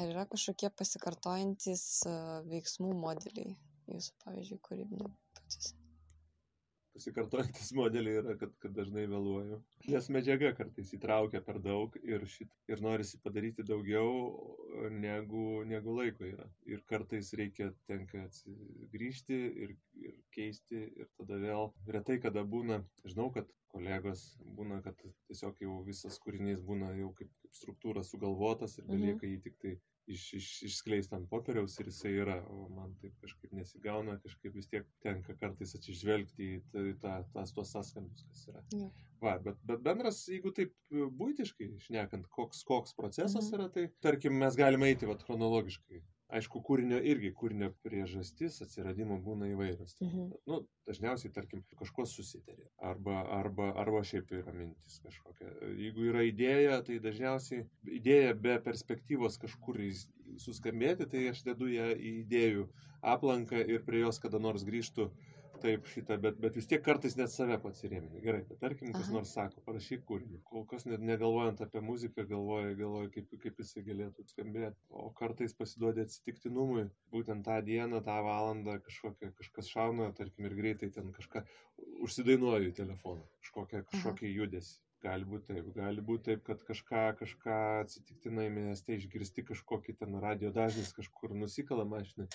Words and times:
ar 0.00 0.14
yra 0.14 0.24
kažkokie 0.30 0.72
pasikartojantys 0.80 1.84
e, 2.08 2.16
veiksmų 2.54 2.94
modeliai 3.04 3.54
jūsų, 3.90 4.16
pavyzdžiui, 4.24 4.62
kūrybinio 4.68 5.12
procese? 5.36 5.80
pasikartojantis 7.00 7.72
modeliai 7.80 8.18
yra, 8.20 8.34
kad, 8.40 8.52
kad 8.62 8.74
dažnai 8.76 9.06
vėluoju. 9.10 9.60
Nes 9.90 10.08
medžiaga 10.12 10.52
kartais 10.58 10.92
įtraukia 10.96 11.42
per 11.46 11.60
daug 11.64 11.96
ir, 12.02 12.26
šit, 12.28 12.50
ir 12.70 12.82
norisi 12.84 13.20
padaryti 13.24 13.64
daugiau, 13.66 14.10
negu, 14.94 15.62
negu 15.68 15.96
laiko 15.96 16.26
yra. 16.28 16.48
Ir 16.68 16.82
kartais 16.90 17.32
reikia 17.38 17.70
tenka 17.90 18.26
grįžti 18.94 19.38
ir, 19.66 19.76
ir 20.02 20.18
keisti 20.36 20.84
ir 20.88 21.08
tada 21.18 21.40
vėl. 21.40 21.70
Retai 21.98 22.20
kada 22.22 22.44
būna, 22.44 22.82
žinau, 23.06 23.30
kad 23.34 23.48
kolegos 23.70 24.24
būna, 24.58 24.80
kad 24.84 24.98
tiesiog 25.28 25.60
jau 25.62 25.80
visas 25.86 26.18
kūrinys 26.22 26.62
būna 26.66 26.90
jau 26.98 27.12
kaip, 27.18 27.30
kaip 27.42 27.54
struktūra 27.62 28.02
sugalvotas 28.06 28.78
ir 28.78 28.88
belieka 28.90 29.24
mhm. 29.24 29.32
jį 29.34 29.42
tik 29.46 29.60
tai 29.62 29.76
iš, 30.14 30.24
iš, 30.38 30.48
išskleista 30.68 31.18
ant 31.18 31.28
popieriaus 31.30 31.76
ir 31.80 31.90
jisai 31.90 32.12
yra, 32.24 32.36
o 32.50 32.68
man 32.74 32.94
taip 33.02 33.14
kažkaip 33.24 33.54
nesigauna, 33.56 34.18
kažkaip 34.24 34.56
vis 34.56 34.68
tiek 34.70 34.88
tenka 35.04 35.36
kartais 35.40 35.74
atsižvelgti 35.78 36.50
į 36.56 36.60
tą, 36.72 36.84
tą, 37.04 37.16
tas 37.34 37.54
tuos 37.56 37.72
sąskambius, 37.74 38.26
kas 38.28 38.46
yra. 38.52 38.64
Ja. 38.76 38.90
Va, 39.20 39.34
bet, 39.44 39.58
bet 39.68 39.82
bendras, 39.84 40.22
jeigu 40.30 40.52
taip 40.56 40.72
būtiškai 40.90 41.68
šnekant, 41.84 42.30
koks, 42.32 42.64
koks 42.68 42.96
procesas 42.96 43.50
mhm. 43.50 43.58
yra, 43.58 43.68
tai 43.74 43.88
tarkim 44.04 44.38
mes 44.40 44.56
galime 44.58 44.88
eiti 44.92 45.08
vat, 45.10 45.24
chronologiškai 45.26 46.00
aišku, 46.36 46.60
kūrinio 46.66 46.98
irgi, 47.12 47.32
kūrinio 47.36 47.70
priežastis 47.84 48.60
atsiradimo 48.64 49.18
būna 49.24 49.48
įvairios. 49.52 49.96
Mhm. 50.04 50.28
Nu, 50.50 50.60
dažniausiai, 50.88 51.32
tarkim, 51.34 51.64
kažko 51.78 52.06
susitarė. 52.08 52.68
Arba, 52.90 53.20
arba, 53.40 53.70
arba 53.80 54.02
šiaip 54.06 54.30
yra 54.38 54.54
mintis 54.56 55.00
kažkokia. 55.04 55.50
Jeigu 55.78 56.06
yra 56.10 56.24
idėja, 56.28 56.80
tai 56.86 57.00
dažniausiai 57.02 57.66
idėja 58.00 58.36
be 58.38 58.56
perspektyvos 58.64 59.38
kažkur 59.42 59.80
suskambėti, 60.40 61.08
tai 61.10 61.26
aš 61.32 61.44
dedu 61.46 61.70
ją 61.72 61.90
į 61.96 62.14
idėjų 62.24 62.68
aplanką 63.00 63.60
ir 63.64 63.84
prie 63.86 64.02
jos 64.04 64.20
kada 64.22 64.38
nors 64.42 64.64
grįžtų 64.66 65.08
taip 65.62 65.86
šitą, 65.90 66.16
bet, 66.22 66.38
bet 66.42 66.56
vis 66.58 66.68
tiek 66.70 66.82
kartais 66.84 67.16
net 67.18 67.32
save 67.32 67.56
pats 67.62 67.84
įrėmini. 67.86 68.22
Gerai, 68.24 68.40
bet 68.48 68.60
tarkim, 68.62 68.90
kas 68.94 69.06
Aha. 69.06 69.14
nors 69.16 69.32
sako, 69.36 69.62
parašyk 69.66 70.02
kūrinį. 70.08 70.40
Kol 70.48 70.66
kas 70.70 70.86
net 70.88 71.04
negalvojant 71.04 71.62
apie 71.64 71.82
muziką, 71.84 72.26
galvoja, 72.30 72.74
galvoja 72.78 73.12
kaip, 73.14 73.32
kaip 73.44 73.62
jisai 73.62 73.84
galėtų 73.86 74.26
skambėti. 74.30 74.76
O 74.90 75.08
kartais 75.16 75.56
pasiduodi 75.56 76.04
atsitiktinumui, 76.06 76.88
būtent 77.14 77.46
tą 77.46 77.60
dieną, 77.66 78.02
tą 78.06 78.18
valandą 78.26 78.80
kažkokia, 78.84 79.32
kažkas 79.40 79.72
šauna, 79.72 80.12
tarkim, 80.18 80.48
ir 80.48 80.58
greitai 80.58 80.92
ten 80.94 81.12
kažką 81.16 81.44
užsidainuoju 82.06 82.70
į 82.70 82.78
telefoną, 82.82 83.26
kažkokią, 83.44 83.84
kažkokį 83.92 84.36
judesį. 84.36 84.78
Gali 85.00 85.24
būti 85.24 85.54
taip, 85.54 85.68
gali 85.72 86.02
būti 86.04 86.26
taip, 86.26 86.42
kad 86.44 86.60
kažką, 86.68 87.04
kažką 87.22 87.54
atsitiktinai 87.86 88.50
mieste 88.52 88.98
išgirsti 88.98 89.46
kažkokį 89.48 89.94
ten 90.02 90.18
radio 90.20 90.50
dažnis 90.52 90.92
kažkur 90.92 91.32
nusikala 91.32 91.86
mašinai 91.88 92.26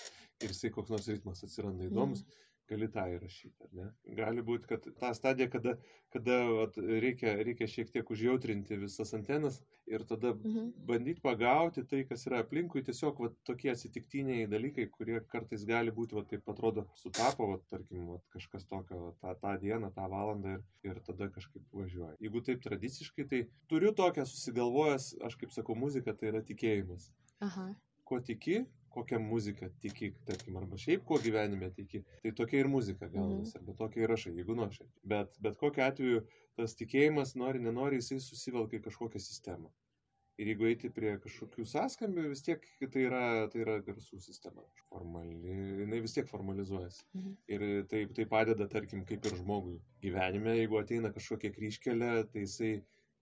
ir 0.42 0.50
jisai 0.50 0.72
koks 0.74 0.90
nors 0.90 1.06
ritmas 1.12 1.44
atsiranda 1.46 1.86
įdomus. 1.86 2.24
Mm 2.26 2.42
gali 2.70 2.88
tą 2.92 3.04
įrašyti, 3.14 3.68
ne? 3.76 3.86
Gali 4.18 4.42
būti, 4.46 4.68
kad 4.70 4.86
ta 5.00 5.12
stadija, 5.16 5.48
kada, 5.50 5.76
kada 6.14 6.36
at, 6.64 6.76
reikia, 6.76 7.36
reikia 7.46 7.68
šiek 7.70 7.92
tiek 7.94 8.10
užjautrinti 8.10 8.78
visas 8.80 9.12
antenas 9.16 9.60
ir 9.86 10.02
tada 10.08 10.32
mhm. 10.34 10.72
bandyti 10.88 11.22
pagauti 11.22 11.84
tai, 11.86 12.02
kas 12.08 12.26
yra 12.28 12.40
aplinkui, 12.42 12.82
tiesiog 12.86 13.20
vat, 13.22 13.36
tokie 13.46 13.70
atsitiktiniai 13.72 14.48
dalykai, 14.50 14.88
kurie 14.94 15.20
kartais 15.32 15.66
gali 15.68 15.94
būti, 15.94 16.18
vat, 16.18 16.28
taip 16.32 16.48
atrodo, 16.52 16.86
sutapo, 16.98 17.50
vat, 17.52 17.66
tarkim, 17.70 18.08
vat, 18.14 18.24
kažkas 18.34 18.66
tokio 18.70 19.02
vat, 19.08 19.18
tą, 19.22 19.36
tą 19.42 19.56
dieną, 19.62 19.92
tą 19.96 20.08
valandą 20.12 20.56
ir, 20.58 20.64
ir 20.90 21.02
tada 21.06 21.30
kažkaip 21.34 21.62
važiuoja. 21.76 22.16
Jeigu 22.24 22.42
taip 22.46 22.64
tradiciškai, 22.66 23.28
tai 23.30 23.44
turiu 23.70 23.94
tokią 23.96 24.26
susigalvojęs, 24.26 25.12
aš 25.26 25.38
kaip 25.42 25.54
sakau, 25.54 25.78
muzika 25.78 26.16
tai 26.16 26.32
yra 26.34 26.42
tikėjimas. 26.46 27.12
Aha. 27.46 27.70
Kuo 28.06 28.20
tiki, 28.22 28.64
kokią 28.96 29.20
muziką 29.22 29.70
tiki, 29.82 30.12
tarkim, 30.28 30.58
arba 30.60 30.80
šiaip 30.80 31.04
kuo 31.08 31.20
gyvenime 31.22 31.70
tiki, 31.76 32.02
tai 32.22 32.32
tokia 32.40 32.62
ir 32.62 32.70
muzika 32.72 33.08
gaunasi, 33.12 33.52
mhm. 33.52 33.62
arba 33.62 33.78
tokia 33.84 34.04
ir 34.04 34.14
rašai, 34.14 34.34
jeigu 34.40 34.56
nuoširdžiai. 34.58 35.08
Bet, 35.14 35.40
bet 35.46 35.58
kokiu 35.60 35.84
atveju 35.86 36.22
tas 36.56 36.76
tikėjimas, 36.78 37.34
nori, 37.40 37.60
nenori, 37.64 38.00
jisai 38.00 38.22
susivelka 38.24 38.78
į 38.78 38.86
kažkokią 38.88 39.22
sistemą. 39.22 39.72
Ir 40.36 40.50
jeigu 40.50 40.66
eiti 40.68 40.90
prie 40.92 41.14
kažkokių 41.20 41.64
sąskambių, 41.64 42.26
vis 42.28 42.42
tiek 42.44 42.64
tai 42.92 43.06
yra, 43.06 43.20
tai 43.52 43.62
yra 43.62 43.78
garsų 43.84 44.18
sistema. 44.20 44.64
Formali, 44.90 45.38
jinai 45.80 46.00
vis 46.04 46.12
tiek 46.12 46.28
formalizuojasi. 46.28 47.06
Mhm. 47.16 47.36
Ir 47.56 47.64
tai, 47.92 48.02
tai 48.18 48.26
padeda, 48.28 48.66
tarkim, 48.68 49.06
kaip 49.08 49.24
ir 49.24 49.38
žmogui 49.40 49.78
gyvenime, 50.04 50.58
jeigu 50.58 50.80
ateina 50.82 51.12
kažkokia 51.14 51.54
kryškelė, 51.56 52.10
tai 52.32 52.44
jisai 52.44 52.74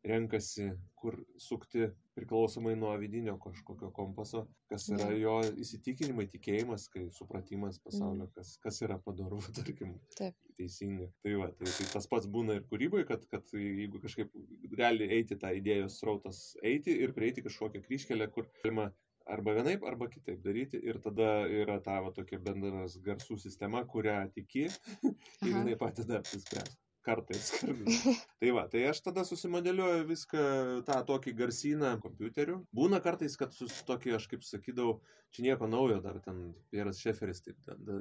renkasi, 0.04 0.68
kur 1.00 1.16
sukti 1.40 1.88
priklausomai 2.14 2.74
nuo 2.76 2.92
vidinio 2.98 3.34
kažkokio 3.42 3.90
kompaso, 3.92 4.44
kas 4.70 4.86
yra 4.94 5.08
jo 5.18 5.36
įsitikinimai, 5.60 6.26
tikėjimas, 6.32 6.86
kai 6.92 7.06
supratimas 7.14 7.80
pasaulio, 7.84 8.28
kas, 8.36 8.54
kas 8.62 8.80
yra 8.86 8.98
padaru, 9.04 9.40
tarkim, 9.58 9.96
Taip. 10.18 10.36
teisinga. 10.58 11.08
Tai, 11.24 11.34
va, 11.40 11.48
tai, 11.58 11.70
tai 11.78 11.88
tas 11.94 12.08
pats 12.10 12.28
būna 12.36 12.58
ir 12.58 12.68
kūryboje, 12.70 13.08
kad, 13.08 13.24
kad 13.32 13.56
jeigu 13.58 14.02
kažkaip 14.04 14.36
gali 14.78 15.08
eiti 15.18 15.40
tą 15.40 15.54
idėjos 15.58 15.98
srautas, 16.00 16.44
eiti 16.62 16.94
ir 17.06 17.16
prieiti 17.16 17.44
kažkokią 17.46 17.82
kryškelę, 17.88 18.30
kur 18.36 18.48
galima 18.60 18.90
arba 19.24 19.56
vienaip, 19.56 19.84
arba 19.88 20.10
kitaip 20.12 20.44
daryti. 20.44 20.78
Ir 20.84 21.00
tada 21.04 21.48
yra 21.48 21.80
ta 21.82 21.98
va, 22.04 22.12
tokia 22.14 22.38
bendras 22.44 23.00
garsų 23.04 23.40
sistema, 23.40 23.82
kurią 23.88 24.20
tiki 24.36 24.68
ir 25.48 25.52
jinai 25.52 25.78
padeda 25.80 26.20
apsispręsti 26.20 26.83
kartais. 27.04 27.50
tai 28.40 28.52
va, 28.56 28.66
tai 28.70 28.84
aš 28.90 29.02
tada 29.08 29.24
susimodeliuoju 29.28 30.06
viską 30.08 30.44
tą 30.88 31.00
tokį 31.10 31.34
garsyną 31.38 31.96
kompiuteriu. 32.04 32.62
Būna 32.76 33.00
kartais, 33.04 33.36
kad 33.40 33.54
su 33.56 33.68
tokį, 33.88 34.16
aš 34.18 34.28
kaip 34.32 34.46
sakydavau, 34.46 34.98
čia 35.34 35.46
nieko 35.48 35.68
naujo, 35.70 35.98
dar 36.04 36.20
ten 36.24 36.40
Pieras 36.72 37.02
Šeferis 37.02 37.42
taip 37.44 37.58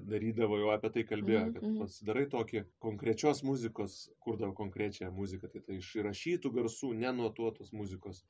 darydavo, 0.09 0.59
jau 0.61 0.71
apie 0.73 0.93
tai 0.93 1.05
kalbėjo, 1.09 1.45
kad 1.55 1.61
mhm, 1.63 1.73
mhm. 1.73 1.83
pasidarai 1.83 2.25
tokį 2.31 2.65
konkrečios 2.83 3.43
muzikos, 3.47 3.99
kurdavo 4.23 4.55
konkrečią 4.57 5.11
muziką, 5.15 5.49
tai 5.53 5.63
tai 5.65 5.79
iš 5.81 5.93
įrašytų 6.01 6.53
garsų, 6.59 6.93
nenuotuotos 7.03 7.73
muzikos 7.75 8.23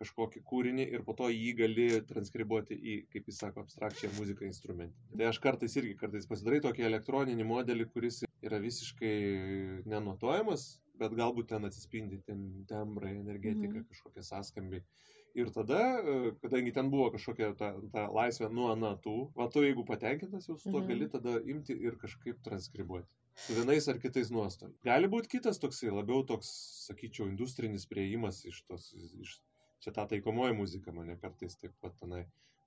kažkokį 0.00 0.42
kūrinį 0.46 0.86
ir 0.96 1.04
po 1.06 1.14
to 1.18 1.28
jį 1.32 1.52
gali 1.60 1.86
transkribuoti 2.08 2.76
į, 2.76 2.96
kaip 3.12 3.28
jis 3.30 3.40
sako, 3.42 3.64
abstrakčią 3.64 4.12
muziką 4.18 4.46
instrumentą. 4.48 4.96
Tai 5.16 5.30
aš 5.30 5.40
kartais 5.44 5.76
irgi 5.80 5.96
kartais 6.00 6.28
pasidarai 6.28 6.62
tokį 6.64 6.86
elektroninį 6.90 7.46
modelį, 7.48 7.88
kuris 7.94 8.22
yra 8.44 8.60
visiškai 8.62 9.14
nenuotojamas, 9.88 10.68
bet 11.00 11.16
galbūt 11.16 11.50
ten 11.52 11.68
atsispindi 11.68 12.20
tem, 12.28 12.46
tembrai, 12.70 13.16
energetika, 13.18 13.72
mhm. 13.72 13.88
kažkokie 13.90 14.24
sąskambiai. 14.26 14.84
Ir 15.36 15.50
tada, 15.52 15.82
kadangi 16.40 16.72
ten 16.72 16.88
buvo 16.88 17.10
kažkokia 17.12 17.50
ta, 17.60 17.74
ta 17.92 18.06
laisvė 18.08 18.48
nuo 18.48 18.70
natų, 18.80 19.16
va 19.36 19.50
tu 19.52 19.60
jeigu 19.66 19.84
patenkintas 19.84 20.48
jau 20.48 20.56
su 20.56 20.70
tuo, 20.70 20.80
mhm. 20.80 20.88
gali 20.88 21.08
tada 21.12 21.36
imti 21.44 21.76
ir 21.76 21.98
kažkaip 22.00 22.40
transkribuoti. 22.46 23.08
Su 23.36 23.52
vienais 23.52 23.84
ar 23.92 23.98
kitais 24.00 24.30
nuostoliais. 24.32 24.78
Gali 24.86 25.10
būti 25.12 25.34
kitas 25.34 25.60
toksai, 25.60 25.90
labiau 25.92 26.22
toks, 26.24 26.48
sakyčiau, 26.86 27.26
industrinis 27.28 27.84
prieimas 27.90 28.38
iš 28.48 28.62
tos, 28.64 28.86
iš 28.96 29.34
čia 29.86 29.94
ta 29.94 30.06
taikomoji 30.10 30.58
muzika 30.58 30.92
mane 30.92 31.14
kartais 31.22 31.54
taip 31.60 31.74
pat 31.80 31.94
tenai 32.00 32.24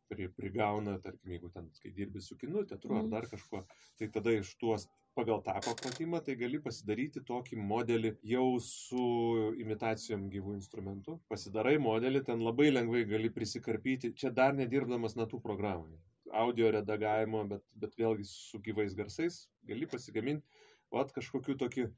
pri, 0.07 0.29
prigauna, 0.37 0.95
tarkim, 1.03 1.33
jeigu 1.35 1.49
ten, 1.51 1.67
kai 1.83 1.91
dirbi 1.93 2.21
su 2.23 2.37
kinu, 2.39 2.63
teatru 2.69 2.95
ar 2.95 3.03
mhm. 3.03 3.09
dar 3.11 3.27
kažkuo, 3.29 3.65
tai 3.99 4.07
tada 4.13 4.31
iš 4.37 4.53
tuos 4.61 4.87
pagal 5.19 5.41
tą 5.43 5.57
papratimą, 5.65 6.21
tai 6.23 6.37
gali 6.39 6.61
pasidaryti 6.63 7.25
tokį 7.27 7.59
modelį 7.71 8.13
jau 8.31 8.45
su 8.63 9.03
imitacijom 9.59 10.29
gyvų 10.31 10.55
instrumentų. 10.61 11.17
Pasidarai 11.33 11.75
modelį, 11.83 12.23
ten 12.29 12.45
labai 12.45 12.69
lengvai 12.71 13.03
gali 13.09 13.33
prisikarpyti, 13.35 14.13
čia 14.15 14.31
dar 14.31 14.55
nedirbdamas 14.55 15.17
natų 15.19 15.41
programai. 15.43 15.99
Audio 16.39 16.71
redagavimo, 16.71 17.43
bet, 17.51 17.65
bet 17.83 17.99
vėlgi 17.99 18.29
su 18.31 18.61
gyvais 18.63 18.95
garsais 18.95 19.43
gali 19.67 19.89
pasigaminti, 19.89 20.45
o 20.93 21.03
at 21.03 21.11
kažkokiu 21.13 21.57
tokiu 21.59 21.89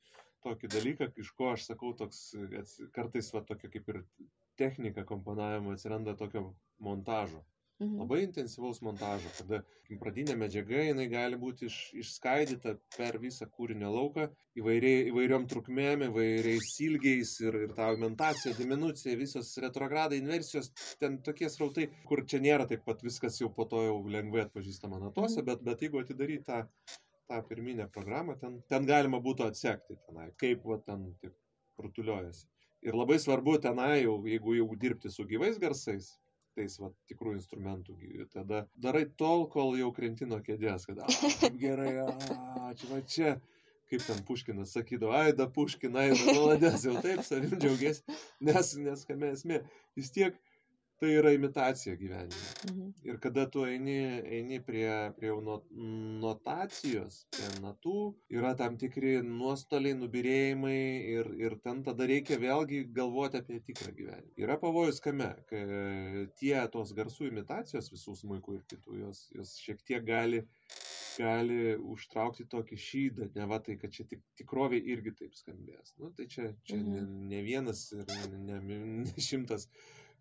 tokį 0.42 0.70
dalyką, 0.74 1.12
iš 1.22 1.30
ko 1.38 1.52
aš 1.54 1.68
sakau, 1.70 1.94
toks 1.94 2.32
kartais 2.96 3.30
va 3.36 3.44
tokia 3.46 3.70
kaip 3.70 3.92
ir 3.94 4.00
technika 4.62 5.06
komponavimo 5.14 5.74
atsiranda 5.76 6.18
tokio 6.20 6.52
montažo. 6.80 7.42
Mhm. 7.82 7.98
Labai 7.98 8.20
intensyvaus 8.24 8.80
montažo, 8.86 9.30
kada 9.40 9.64
pradinė 10.02 10.36
medžiaga 10.38 10.84
jinai 10.86 11.08
gali 11.10 11.38
būti 11.42 11.66
iš, 11.66 11.78
išskaidyta 12.04 12.76
per 12.94 13.18
visą 13.24 13.48
kūrinio 13.56 13.90
lauką 13.96 14.28
įvairiai, 14.62 15.08
įvairiom 15.10 15.48
trukmėm, 15.50 16.06
įvairiais 16.10 16.70
ilgiais 16.86 17.34
ir, 17.42 17.58
ir 17.66 17.74
ta 17.78 17.88
augmentacija, 17.90 18.54
diminucija, 18.60 19.18
visos 19.18 19.50
retrogradai, 19.66 20.22
inversijos, 20.22 20.70
ten 21.02 21.18
tokie 21.26 21.50
srautai, 21.50 21.90
kur 22.06 22.22
čia 22.30 22.44
nėra 22.46 22.70
taip 22.70 22.86
pat 22.86 23.02
viskas 23.08 23.42
jau 23.42 23.50
po 23.56 23.66
to 23.72 23.82
jau 23.88 23.98
lengvai 24.14 24.46
atpažįstama 24.46 25.02
natose, 25.02 25.42
mhm. 25.42 25.50
bet, 25.50 25.66
bet 25.72 25.86
jeigu 25.88 26.06
atidaryti 26.06 26.46
tą, 26.52 26.62
tą 27.32 27.42
pirminę 27.50 27.90
programą, 27.98 28.38
ten, 28.44 28.62
ten 28.70 28.86
galima 28.86 29.24
būtų 29.26 29.50
atsekti 29.50 29.98
tenai, 30.06 30.30
kaip 30.38 30.70
va 30.70 30.78
ten 30.86 31.10
taip 31.24 31.34
rutuliojasi. 31.82 32.46
Ir 32.82 32.98
labai 32.98 33.20
svarbu 33.22 33.60
tenai, 33.62 34.02
jau, 34.04 34.18
jeigu 34.26 34.56
jau 34.58 34.68
dirbti 34.82 35.12
su 35.14 35.26
gyvais 35.30 35.60
garsais, 35.62 36.08
tais 36.58 36.78
va, 36.82 36.90
tikrų 37.10 37.36
instrumentų, 37.38 37.96
tada 38.34 38.66
darai 38.76 39.06
tol, 39.18 39.46
kol 39.52 39.76
jau 39.80 39.92
krenti 39.96 40.28
nuo 40.28 40.42
kėdės, 40.44 40.88
kad 40.90 41.04
a, 41.06 41.08
gerai, 41.62 41.92
a, 42.04 42.72
čia, 42.80 42.90
va, 42.90 43.02
čia, 43.16 43.36
kaip 43.92 44.04
ten 44.08 44.24
Puškinas 44.28 44.74
sakydavo, 44.76 45.14
ai 45.16 45.36
da 45.38 45.48
Puškinai, 45.52 46.10
maladės, 46.26 46.88
jau 46.88 46.98
taip 47.04 47.22
savim 47.28 47.54
džiaugiasi, 47.62 48.18
nes, 48.50 48.74
nes 48.82 49.06
kame 49.08 49.32
esmė, 49.36 49.62
vis 50.00 50.12
tiek 50.16 50.38
tai 51.02 51.16
yra 51.18 51.32
imitacija 51.34 51.96
gyvenimo. 51.98 52.48
Mhm. 52.70 52.90
Ir 53.10 53.18
kada 53.20 53.48
tu 53.50 53.64
eini, 53.66 54.22
eini 54.22 54.60
prie, 54.62 54.90
prie 55.18 55.32
notacijos, 56.22 57.24
prie 57.34 57.48
natų, 57.64 57.96
yra 58.38 58.52
tam 58.60 58.78
tikri 58.78 59.16
nuostoliai, 59.26 59.96
nubirėjimai 59.98 60.78
ir, 61.16 61.32
ir 61.42 61.56
ten 61.66 61.82
tada 61.88 62.06
reikia 62.12 62.38
vėlgi 62.44 62.84
galvoti 62.94 63.42
apie 63.42 63.58
tikrą 63.66 63.96
gyvenimą. 63.98 64.36
Yra 64.44 64.60
pavojus 64.62 65.02
kame, 65.02 65.32
kad 65.50 65.74
tie 66.38 66.54
tos 66.76 66.94
garsų 66.98 67.32
imitacijos 67.32 67.90
visų 67.96 68.14
smūkų 68.22 68.60
ir 68.60 68.68
kitų, 68.76 69.00
jos, 69.02 69.24
jos 69.34 69.56
šiek 69.64 69.82
tiek 69.88 70.06
gali, 70.06 70.44
gali 71.18 71.74
užtraukti 71.96 72.46
tokį 72.52 72.78
šydą, 72.86 73.32
ne 73.40 73.50
va 73.50 73.58
tai, 73.66 73.80
kad 73.82 73.98
čia 73.98 74.06
tik, 74.06 74.22
tikrovė 74.38 74.78
irgi 74.94 75.16
taip 75.24 75.34
skambės. 75.34 75.96
Nu, 75.98 76.14
tai 76.14 76.30
čia, 76.30 76.54
čia 76.70 76.78
ne, 76.78 77.02
ne 77.34 77.42
vienas 77.48 77.88
ir 77.98 78.06
ne, 78.38 78.62
ne, 78.62 78.80
ne 79.02 79.26
šimtas 79.32 79.66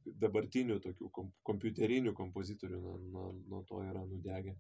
dabartinių 0.07 0.79
tokių 0.85 1.11
kom, 1.17 1.33
kompiuterinių 1.47 2.13
kompozitorių 2.17 2.81
nuo, 2.81 2.99
nuo, 3.15 3.27
nuo 3.49 3.63
to 3.69 3.83
yra 3.85 4.05
nudegę. 4.07 4.57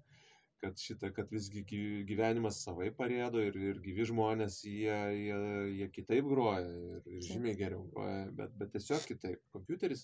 Kad 0.60 0.76
šitą, 0.76 1.08
kad 1.16 1.30
visgi 1.32 1.62
gy- 1.64 2.02
gyvenimas 2.04 2.58
savai 2.66 2.90
parėdo 2.92 3.40
ir, 3.40 3.54
ir 3.56 3.78
gyvi 3.80 4.04
žmonės, 4.10 4.58
jie, 4.68 4.96
jie, 5.16 5.38
jie 5.78 5.86
kitaip 5.88 6.26
groja 6.28 6.66
ir, 6.68 7.00
ir 7.08 7.22
žymiai 7.24 7.56
geriau 7.56 7.86
groja, 7.94 8.26
bet, 8.36 8.52
bet 8.60 8.74
tiesiog 8.74 9.06
kitaip. 9.08 9.40
Kompiuteris, 9.56 10.02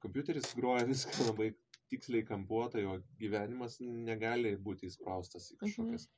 kompiuteris 0.00 0.54
groja 0.56 0.86
viską 0.92 1.26
labai 1.28 1.50
tiksliai 1.92 2.24
kampuotai, 2.24 2.86
o 2.88 2.96
gyvenimas 3.20 3.76
negali 3.82 4.54
būti 4.56 4.88
įspraustas 4.88 5.50
į 5.52 5.58
Mhm. 5.58 5.60
kažkokias 5.66 6.08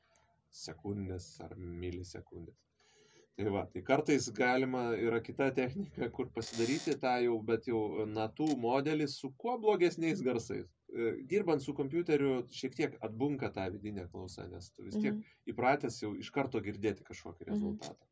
sekundės 0.53 1.27
ar 1.43 1.57
milisekundės. 1.59 2.59
Tai 3.37 3.49
va, 3.49 3.63
tai 3.73 3.81
kartais 3.83 4.27
galima, 4.37 4.91
yra 5.01 5.21
kita 5.25 5.47
technika, 5.57 6.09
kur 6.13 6.29
pasidaryti 6.35 6.93
tą 7.01 7.15
jau, 7.25 7.39
bet 7.49 7.65
jau 7.71 8.05
natų 8.11 8.51
modelį 8.61 9.07
su 9.09 9.31
kuo 9.41 9.55
blogesniais 9.63 10.21
garsais. 10.27 10.67
E, 10.93 11.15
Dirbant 11.31 11.65
su 11.65 11.73
kompiuteriu 11.73 12.43
šiek 12.53 12.75
tiek 12.77 12.99
atbunka 13.09 13.49
tą 13.55 13.71
vidinę 13.73 14.05
klausą, 14.13 14.45
nes 14.53 14.69
tu 14.77 14.85
vis 14.85 14.99
tiek 15.01 15.15
Mhm. 15.15 15.23
įpratęs 15.55 16.03
jau 16.03 16.13
iš 16.21 16.29
karto 16.31 16.61
girdėti 16.61 17.03
kažkokį 17.09 17.47
Mhm. 17.47 17.53
rezultatą. 17.55 18.05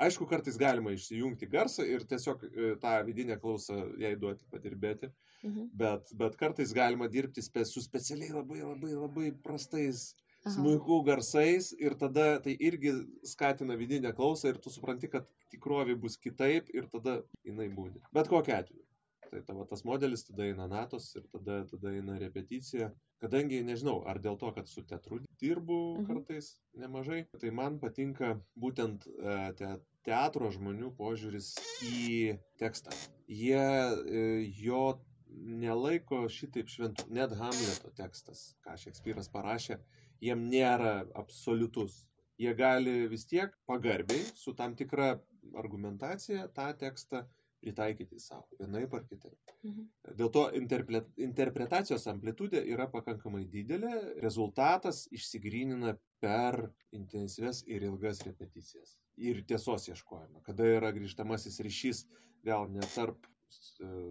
Aišku, 0.00 0.26
kartais 0.30 0.56
galima 0.56 0.90
išsijungti 0.94 1.46
garsą 1.50 1.84
ir 1.84 2.00
tiesiog 2.06 2.44
e, 2.44 2.76
tą 2.80 3.04
vidinę 3.04 3.36
klausą 3.36 3.92
jai 3.98 4.14
duoti 4.16 4.44
padirbėti, 4.50 5.12
Mhm. 5.44 5.68
bet, 5.74 6.08
bet 6.14 6.36
kartais 6.36 6.72
galima 6.72 7.08
dirbti 7.08 7.42
spe, 7.42 7.64
su 7.66 7.80
specialiai 7.82 8.30
labai 8.32 8.62
labai 8.62 8.94
labai 8.94 9.32
prastais 9.42 10.14
Aha. 10.48 10.54
smulkų 10.56 11.02
garsais 11.06 11.70
ir 11.78 11.94
tada 12.00 12.38
tai 12.42 12.56
irgi 12.58 12.94
skatina 13.28 13.76
vidinę 13.76 14.14
klausą 14.16 14.48
ir 14.54 14.58
tu 14.64 14.70
supranti, 14.72 15.08
kad 15.12 15.28
tikrovė 15.52 15.94
bus 16.00 16.16
kitaip 16.16 16.68
ir 16.74 16.88
tada 16.92 17.20
jinai 17.44 17.68
būdi. 17.72 18.00
Bet 18.12 18.28
kokia 18.32 18.62
atveju. 18.64 18.84
Tai 19.28 19.42
tavo 19.44 19.66
tas 19.68 19.82
modelis 19.84 20.22
tada 20.24 20.46
eina 20.48 20.64
natos 20.72 21.10
ir 21.18 21.26
tada, 21.28 21.58
tada 21.68 21.90
eina 21.92 22.14
repeticija. 22.18 22.86
Kadangi 23.20 23.58
nežinau, 23.66 23.98
ar 24.08 24.16
dėl 24.24 24.38
to, 24.40 24.48
kad 24.56 24.66
su 24.70 24.80
teatru 24.88 25.18
dirbu 25.42 25.98
Mhm. 25.98 26.06
kartais 26.08 26.54
nemažai, 26.74 27.26
tai 27.38 27.50
man 27.50 27.76
patinka 27.78 28.40
būtent 28.56 29.04
e, 29.06 29.52
te, 29.58 29.74
teatro 30.08 30.48
žmonių 30.50 30.94
požiūris 30.96 31.50
į 31.84 32.38
tekstą. 32.58 32.94
Jie 33.28 33.60
e, 33.60 34.48
jo 34.64 34.98
nelaiko 35.30 36.24
šitaip 36.32 36.70
šventų. 36.72 37.08
Net 37.14 37.34
Hamleto 37.38 37.90
tekstas, 37.96 38.52
ką 38.64 38.76
Šekspyras 38.80 39.30
parašė, 39.32 39.78
jiem 40.24 40.46
nėra 40.50 41.02
absoliutus. 41.18 42.04
Jie 42.38 42.52
gali 42.54 43.08
vis 43.10 43.26
tiek 43.26 43.54
pagarbiai, 43.66 44.22
su 44.38 44.54
tam 44.54 44.76
tikra 44.78 45.16
argumentacija, 45.58 46.46
tą 46.54 46.70
tekstą 46.78 47.24
pritaikyti 47.58 48.20
savo, 48.22 48.46
vienaip 48.60 48.92
ar 48.94 49.04
kitaip. 49.08 49.34
Mhm. 49.66 49.86
Dėl 50.20 50.30
to 50.30 50.44
interpre- 50.54 51.06
interpretacijos 51.18 52.06
amplitudė 52.06 52.62
yra 52.70 52.86
pakankamai 52.92 53.44
didelė, 53.50 54.20
rezultatas 54.22 55.08
išsigrynina 55.10 55.96
per 56.22 56.70
intensyves 56.94 57.64
ir 57.66 57.82
ilgas 57.88 58.22
repeticijas. 58.26 58.96
Ir 59.18 59.42
tiesos 59.42 59.88
ieškojimą, 59.90 60.44
kada 60.46 60.70
yra 60.78 60.92
grįžtamasis 60.94 61.58
ryšys 61.66 62.04
gal 62.46 62.68
ne 62.70 62.86
tarp 62.94 63.26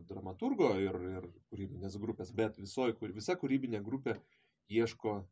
dramaturgo 0.08 0.74
ir, 0.80 0.96
ir 1.18 1.28
kūrybinės 1.52 1.98
grupės, 2.02 2.32
bet 2.36 2.58
visoji, 2.62 2.96
visa 3.16 3.36
kūrybinė 3.36 3.84
grupė 3.84 4.18
ieško 4.70 5.24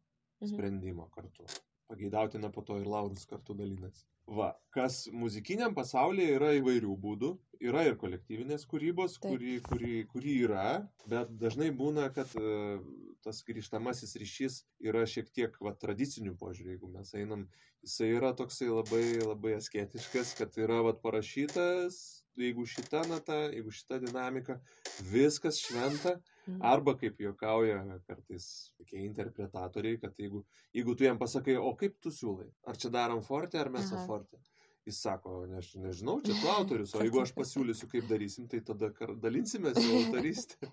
Mhm. 0.42 0.50
sprendimo 0.52 1.10
kartu. 1.16 1.46
Pageidautina 1.88 2.50
po 2.52 2.62
to 2.62 2.80
ir 2.81 2.88
laurus 2.90 3.25
kartu 3.30 3.54
dalinasi. 3.56 4.04
Va, 4.28 4.56
kas 4.74 5.06
muzikiniam 5.13 5.75
pasaulyje 5.78 6.34
yra 6.36 6.50
įvairių 6.57 6.96
būdų. 6.98 7.30
Yra 7.62 7.84
ir 7.86 7.96
kolektyvinės 7.96 8.66
kūrybos, 8.68 9.19
Taip. 9.19 9.31
kuri, 9.31 9.60
kuri, 9.62 10.06
kuri 10.10 10.34
yra, 10.44 10.90
bet 11.08 11.30
dažnai 11.40 11.69
būna, 11.72 12.10
kad 12.13 12.28
e, 12.36 12.81
tas 13.24 13.44
grįžtamasis 13.48 14.16
ryšys 14.19 14.58
yra 14.81 15.06
šiek 15.06 15.30
tiek 15.31 15.56
va, 15.62 15.72
tradicinių 15.74 16.36
požiūrį, 16.36 16.74
jeigu 16.75 16.90
mes 16.92 17.13
einam, 17.13 17.48
jisai 17.86 18.10
yra 18.18 18.34
toksai 18.34 18.68
labai, 18.68 19.22
labai 19.24 19.54
asketiškas, 19.62 20.36
kad 20.42 20.58
yra 20.58 20.81
va, 20.84 20.94
parašytas, 20.94 22.25
jeigu 22.38 22.66
šita 22.70 23.06
nata, 23.10 23.46
jeigu 23.54 23.72
šita 23.72 24.00
dinamika, 24.04 24.60
viskas 25.12 25.60
šventa, 25.64 26.18
Mhm. 26.48 26.62
Arba 26.62 26.94
kaip 26.98 27.22
juokauja 27.22 27.80
kartais 28.06 28.48
tokie 28.78 29.02
interpretatoriai, 29.06 29.98
kad 30.02 30.20
jeigu, 30.20 30.44
jeigu 30.78 30.94
tu 30.96 31.08
jam 31.08 31.18
pasakai, 31.18 31.56
o 31.58 31.72
kaip 31.80 31.98
tu 32.02 32.14
siūlai, 32.14 32.52
ar 32.70 32.78
čia 32.78 32.92
darom 32.94 33.24
forte 33.26 33.58
ar 33.58 33.72
Aha. 33.74 34.02
forte, 34.06 34.38
jis 34.86 35.00
sako, 35.02 35.40
ne, 35.50 35.64
nežinau, 35.88 36.20
čia 36.22 36.38
tu 36.38 36.52
autorius, 36.54 36.94
o 36.94 37.02
jeigu 37.06 37.24
aš 37.24 37.34
pasiūlysiu, 37.40 37.90
kaip 37.90 38.06
darysim, 38.12 38.48
tai 38.52 38.62
tada 38.62 38.92
dalinsimės 39.26 39.82
jau 39.82 40.04
autorystę. 40.04 40.70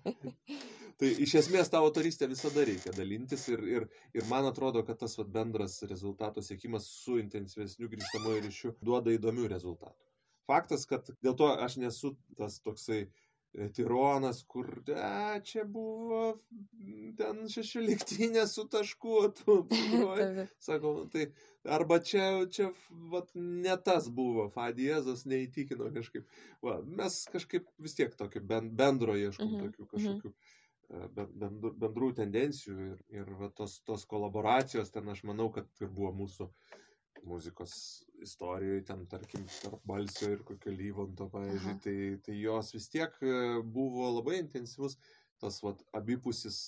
tai 1.01 1.09
iš 1.25 1.35
esmės 1.41 1.73
tą 1.73 1.81
autorystę 1.81 2.29
visada 2.29 2.69
reikia 2.69 2.93
dalintis 2.93 3.49
ir, 3.49 3.65
ir, 3.65 3.89
ir 4.13 4.29
man 4.29 4.45
atrodo, 4.45 4.85
kad 4.85 5.01
tas 5.01 5.17
vat, 5.17 5.33
bendras 5.33 5.81
rezultato 5.89 6.45
siekimas 6.45 6.85
su 7.01 7.17
intensyvesniu 7.17 7.89
grįžtamoju 7.89 8.45
ryšiu 8.45 8.77
duoda 8.85 9.17
įdomių 9.17 9.49
rezultatų. 9.57 10.12
Faktas, 10.49 10.85
kad 10.89 11.07
dėl 11.23 11.35
to 11.39 11.47
aš 11.63 11.77
nesu 11.79 12.13
tas 12.37 12.57
toksai 12.63 13.01
e, 13.05 13.67
tironas, 13.75 14.41
kur 14.49 14.67
a, 14.95 15.39
čia 15.45 15.63
buvo 15.69 16.33
ten 17.19 17.43
šešioliktinė 17.53 18.43
su 18.49 18.65
tašku, 18.67 19.19
tu. 19.39 19.59
Taip, 19.69 20.51
Sakau, 20.63 20.93
nu 20.97 21.05
tai 21.13 21.29
arba 21.77 21.99
čia, 22.03 22.25
čia 22.51 22.71
vat, 23.13 23.31
ne 23.35 23.77
tas 23.85 24.09
buvo, 24.11 24.49
Fadiezas 24.51 25.23
neįtikino 25.29 25.91
kažkaip. 25.95 26.27
Va, 26.65 26.79
mes 26.83 27.21
kažkaip 27.31 27.69
vis 27.83 27.95
tiek 27.99 28.15
tokio 28.19 28.41
ben- 28.43 28.71
bendro 28.75 29.15
ieškom, 29.19 29.53
Mhm, 29.55 29.63
tokių 29.69 29.89
kažkokių 29.95 30.33
e, 30.33 31.07
ben- 31.15 31.59
bendrų, 31.79 32.11
tendencijų 32.19 32.77
ir, 32.91 32.97
ir 33.21 33.31
va, 33.39 33.47
tos, 33.55 33.79
tos 33.87 34.03
kolaboracijos 34.05 34.91
ten 34.91 35.07
aš 35.09 35.23
manau, 35.29 35.47
kad 35.55 35.69
ir 35.81 35.87
buvo 35.87 36.11
mūsų 36.23 36.49
muzikos 37.27 37.73
istorijoje, 38.23 38.83
ten 38.87 39.05
tarkim, 39.11 39.43
tarp 39.61 39.81
balsio 39.87 40.29
ir 40.35 40.43
kokio 40.47 40.71
lyvonto, 40.75 41.27
pavyzdžiui, 41.33 41.73
Aha. 41.73 41.81
tai, 41.83 41.97
tai 42.25 42.37
jos 42.39 42.71
vis 42.75 42.87
tiek 42.91 43.17
e, 43.23 43.33
buvo 43.63 44.09
labai 44.17 44.39
intensyvus 44.41 44.97
tas 45.43 45.59
vat, 45.63 45.81
abipusis, 45.97 46.61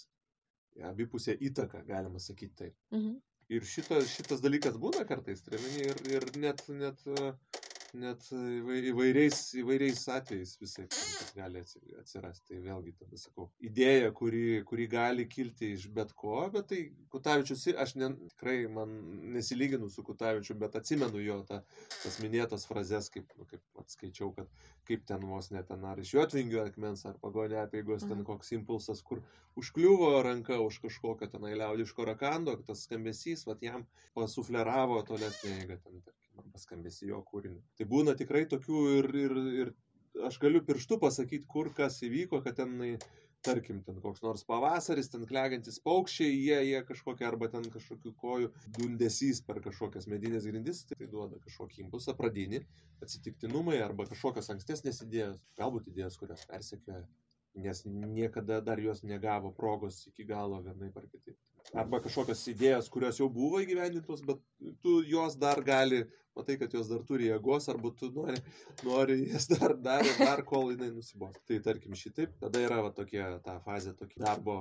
abipusė 0.89 1.37
įtaka, 1.49 1.83
galima 1.87 2.19
sakyti 2.19 2.65
taip. 2.65 2.77
Mhm. 2.95 3.15
Ir 3.55 3.67
šitas, 3.69 4.09
šitas 4.09 4.41
dalykas 4.41 4.79
būna 4.81 5.03
kartais, 5.05 5.43
turiuomenį, 5.45 5.81
ir, 5.85 5.99
ir 6.15 6.23
net, 6.41 6.63
net, 6.73 7.03
e, 7.05 7.27
net 7.95 8.19
įvai- 8.35 8.81
įvairiais, 8.91 9.37
įvairiais 9.61 10.01
atvejais 10.13 10.53
visai 10.61 10.85
gali 11.35 11.61
atsi- 11.63 11.81
atsirasti. 11.99 12.47
Tai 12.53 12.57
vėlgi 12.65 12.93
tada 12.99 13.17
sakau, 13.17 13.49
idėja, 13.63 14.11
kuri, 14.13 14.63
kuri 14.67 14.87
gali 14.91 15.25
kilti 15.31 15.71
iš 15.73 15.87
bet 15.95 16.13
ko, 16.13 16.49
bet 16.53 16.67
tai 16.71 16.81
Kutavičius, 17.09 17.67
aš 17.81 17.95
ne, 17.95 18.09
tikrai 18.33 18.67
man 18.71 18.89
nesilyginu 19.35 19.89
su 19.91 20.03
Kutavičiu, 20.03 20.57
bet 20.59 20.75
atsimenu 20.75 21.23
jo 21.25 21.39
tą, 21.47 21.61
tas 22.03 22.19
minėtas 22.23 22.67
frazes, 22.67 23.09
kaip, 23.09 23.31
nu, 23.37 23.45
kaip 23.45 23.61
atskaičiau, 23.81 24.33
kad 24.35 24.47
kaip 24.85 25.05
ten 25.05 25.19
vos 25.25 25.49
net 25.51 25.67
ten 25.67 25.83
ar 25.85 25.97
iš 26.03 26.13
Jotvingio 26.13 26.65
akmens, 26.65 27.05
ar 27.05 27.15
pagonė 27.23 27.63
apėgos, 27.65 28.01
ten 28.07 28.19
Mhm. 28.19 28.25
koks 28.25 28.51
impulsas, 28.51 29.01
kur 29.01 29.23
užkliuvo 29.57 30.21
ranka 30.23 30.59
už 30.59 30.79
kažkokio 30.83 31.31
tenai 31.31 31.55
liaudiško 31.55 32.05
rakando, 32.05 32.55
tas 32.65 32.85
skambesys, 32.87 33.45
vat 33.47 33.61
jam 33.61 33.87
pasufleravo 34.15 35.01
tolesnė 35.07 35.61
eiga 35.61 35.77
ten, 35.83 36.01
tarkim, 36.01 36.24
arba 36.41 36.61
skambesį 36.61 37.11
jo 37.11 37.21
kūrinį. 37.29 37.61
Tai 37.79 37.87
būna 37.91 38.15
tikrai 38.19 38.45
tokių 38.51 38.81
ir, 38.99 39.11
ir, 39.25 39.35
ir 39.63 40.25
aš 40.29 40.39
galiu 40.43 40.63
pirštu 40.65 40.99
pasakyti, 41.01 41.47
kur 41.51 41.71
kas 41.77 41.99
įvyko, 42.07 42.41
kad 42.45 42.57
ten, 42.59 42.97
tarkim, 43.45 43.81
ten 43.87 43.99
koks 44.03 44.23
nors 44.25 44.45
pavasaris, 44.47 45.11
ten 45.13 45.25
klegantis 45.29 45.81
paukščiai, 45.85 46.31
jie, 46.33 46.61
jie 46.71 46.81
kažkokia 46.87 47.29
arba 47.31 47.51
ten 47.53 47.67
kažkokių 47.73 48.15
kojų 48.21 48.53
dundesys 48.79 49.43
per 49.45 49.61
kažkokias 49.65 50.09
medinės 50.11 50.47
grindis, 50.49 50.85
tai, 50.89 50.99
tai 51.03 51.11
duoda 51.11 51.41
kažkokį 51.43 51.85
impulsą 51.85 52.15
pradinį, 52.19 52.63
atsitiktinumai 53.05 53.81
arba 53.83 54.07
kažkokios 54.09 54.51
ankstesnės 54.55 55.03
idėjos, 55.07 55.43
galbūt 55.59 55.91
idėjos, 55.93 56.19
kurios 56.21 56.47
persekioja 56.49 57.05
nes 57.55 57.85
niekada 57.85 58.61
dar 58.61 58.79
jos 58.79 59.03
negavo 59.03 59.51
progos 59.51 60.07
iki 60.07 60.23
galo 60.23 60.61
vienai 60.61 60.91
par 60.91 61.07
kitaip. 61.07 61.37
Arba 61.75 61.99
kažkokios 61.99 62.41
idėjos, 62.53 62.87
kurios 62.93 63.17
jau 63.19 63.27
buvo 63.31 63.59
įgyvendintos, 63.59 64.21
bet 64.25 64.39
tu 64.83 65.01
jos 65.03 65.35
dar 65.41 65.59
gali, 65.67 66.05
matai, 66.37 66.55
kad 66.61 66.71
jos 66.75 66.87
dar 66.87 67.01
turi 67.07 67.27
jėgos, 67.27 67.67
arba 67.73 67.91
tu 67.99 68.07
nori, 68.15 68.39
nori 68.87 69.17
jas 69.27 69.49
dar, 69.51 69.75
dar, 69.75 70.07
dar, 70.19 70.43
kol 70.47 70.71
jinai 70.71 70.91
nusibos. 70.95 71.35
Tai 71.47 71.59
tarkim 71.65 71.97
šitaip, 71.99 72.37
tada 72.39 72.63
yra 72.63 72.79
va, 72.85 72.93
tokie, 72.95 73.21
ta 73.43 73.57
fazė, 73.65 73.91
tokia 73.99 74.23
darbo 74.23 74.57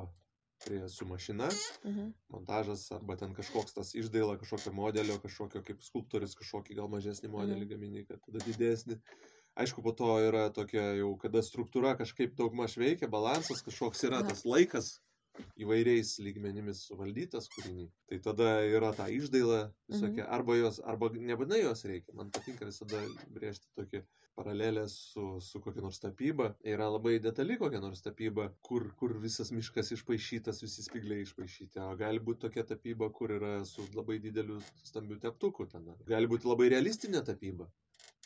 prie 0.65 0.83
su 0.89 1.05
mašina, 1.07 1.49
Mhm. 1.85 2.11
montažas, 2.33 2.87
arba 2.95 3.17
ten 3.21 3.35
kažkoks 3.35 3.75
tas 3.75 3.95
išdaila, 3.95 4.39
kažkokio 4.41 4.73
modelio, 4.73 5.19
kažkokio 5.23 5.63
kaip 5.67 5.83
skulptorius, 5.83 6.35
kažkokį 6.39 6.77
gal 6.79 6.89
mažesnį 6.89 7.31
modelį 7.31 7.69
gamini, 7.69 8.05
kad 8.09 8.23
tada 8.27 8.39
didesnį. 8.47 8.99
Aišku, 9.55 9.83
po 9.83 9.93
to 9.93 10.09
yra 10.19 10.49
tokia 10.51 10.95
jau, 10.99 11.13
kada 11.21 11.39
struktūra 11.47 11.95
kažkaip 11.99 12.35
daugmaž 12.35 12.75
veikia, 12.81 13.07
balansas 13.11 13.63
kažkoks 13.63 14.03
yra, 14.09 14.23
tas 14.27 14.43
laikas 14.45 14.97
įvairiais 15.61 16.11
lygmenimis 16.25 16.83
suvaldytas 16.89 17.49
kūrinį. 17.55 17.87
Tai 18.11 18.19
tada 18.27 18.51
yra 18.67 18.93
ta 18.97 19.07
išdaila 19.13 19.61
visokia, 19.91 20.27
arba 20.37 20.59
jos, 20.59 20.81
arba 20.93 21.11
nebūtinai 21.15 21.63
jos 21.63 21.85
reikia. 21.91 22.15
Man 22.19 22.33
patinka 22.35 22.69
visada 22.69 23.01
brėžti 23.35 23.71
tokį 23.79 24.03
paralelę 24.35 24.89
su, 24.89 25.25
su 25.41 25.61
kokia 25.63 25.85
nors 25.85 26.01
tapyba. 26.03 26.49
Yra 26.75 26.89
labai 26.91 27.19
detali 27.27 27.59
kokia 27.61 27.81
nors 27.83 28.03
tapyba, 28.07 28.49
kur, 28.69 28.89
kur 28.99 29.15
visas 29.23 29.53
miškas 29.55 29.93
išpašytas, 29.99 30.63
visi 30.67 30.87
spigliai 30.87 31.27
išpašyti. 31.27 31.83
O 31.87 31.95
gali 32.01 32.23
būti 32.29 32.47
tokia 32.47 32.67
tapyba, 32.75 33.11
kur 33.19 33.35
yra 33.39 33.55
su 33.69 33.87
labai 33.95 34.19
dideliu 34.27 34.61
stambiu 34.83 35.21
teptuku. 35.23 35.69
Ten. 35.71 35.93
Gali 36.11 36.31
būti 36.31 36.51
labai 36.51 36.71
realistinė 36.75 37.23
tapyba. 37.31 37.71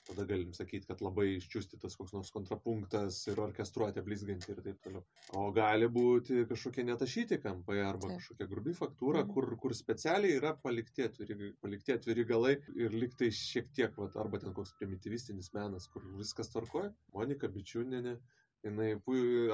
Tada 0.08 0.24
galim 0.24 0.54
sakyti, 0.56 0.86
kad 0.88 1.02
labai 1.04 1.26
iščiustytas 1.36 1.94
koks 1.98 2.14
nors 2.16 2.30
kontrapunktas 2.32 3.18
ir 3.28 3.40
orkestruotė 3.44 4.00
blizganti 4.06 4.54
ir 4.54 4.62
taip 4.64 4.78
toliau. 4.86 5.02
O 5.36 5.50
gali 5.52 5.84
būti 5.92 6.46
kažkokie 6.48 6.84
netašyti 6.88 7.36
kampai 7.42 7.76
arba 7.84 8.08
Taip. 8.08 8.16
kažkokia 8.22 8.48
grubi 8.48 8.72
faktūra, 8.78 9.24
Mhm. 9.26 9.34
kur, 9.34 9.56
kur 9.60 9.74
specialiai 9.76 10.38
yra 10.38 10.54
palikti 10.56 11.04
atviri, 11.04 11.52
palikti 11.60 11.92
atviri 11.92 12.24
galai 12.24 12.54
ir 12.74 12.90
liktai 12.90 13.28
šiek 13.28 13.68
tiek, 13.74 13.92
vat, 13.98 14.16
arba 14.16 14.38
ten 14.38 14.54
koks 14.54 14.72
primitivistinis 14.80 15.52
menas, 15.52 15.86
kur 15.92 16.02
viskas 16.16 16.48
tvarkoja. 16.54 16.94
Monika 17.14 17.46
Bičiūnenė. 17.48 18.16
Jinai, 18.64 18.94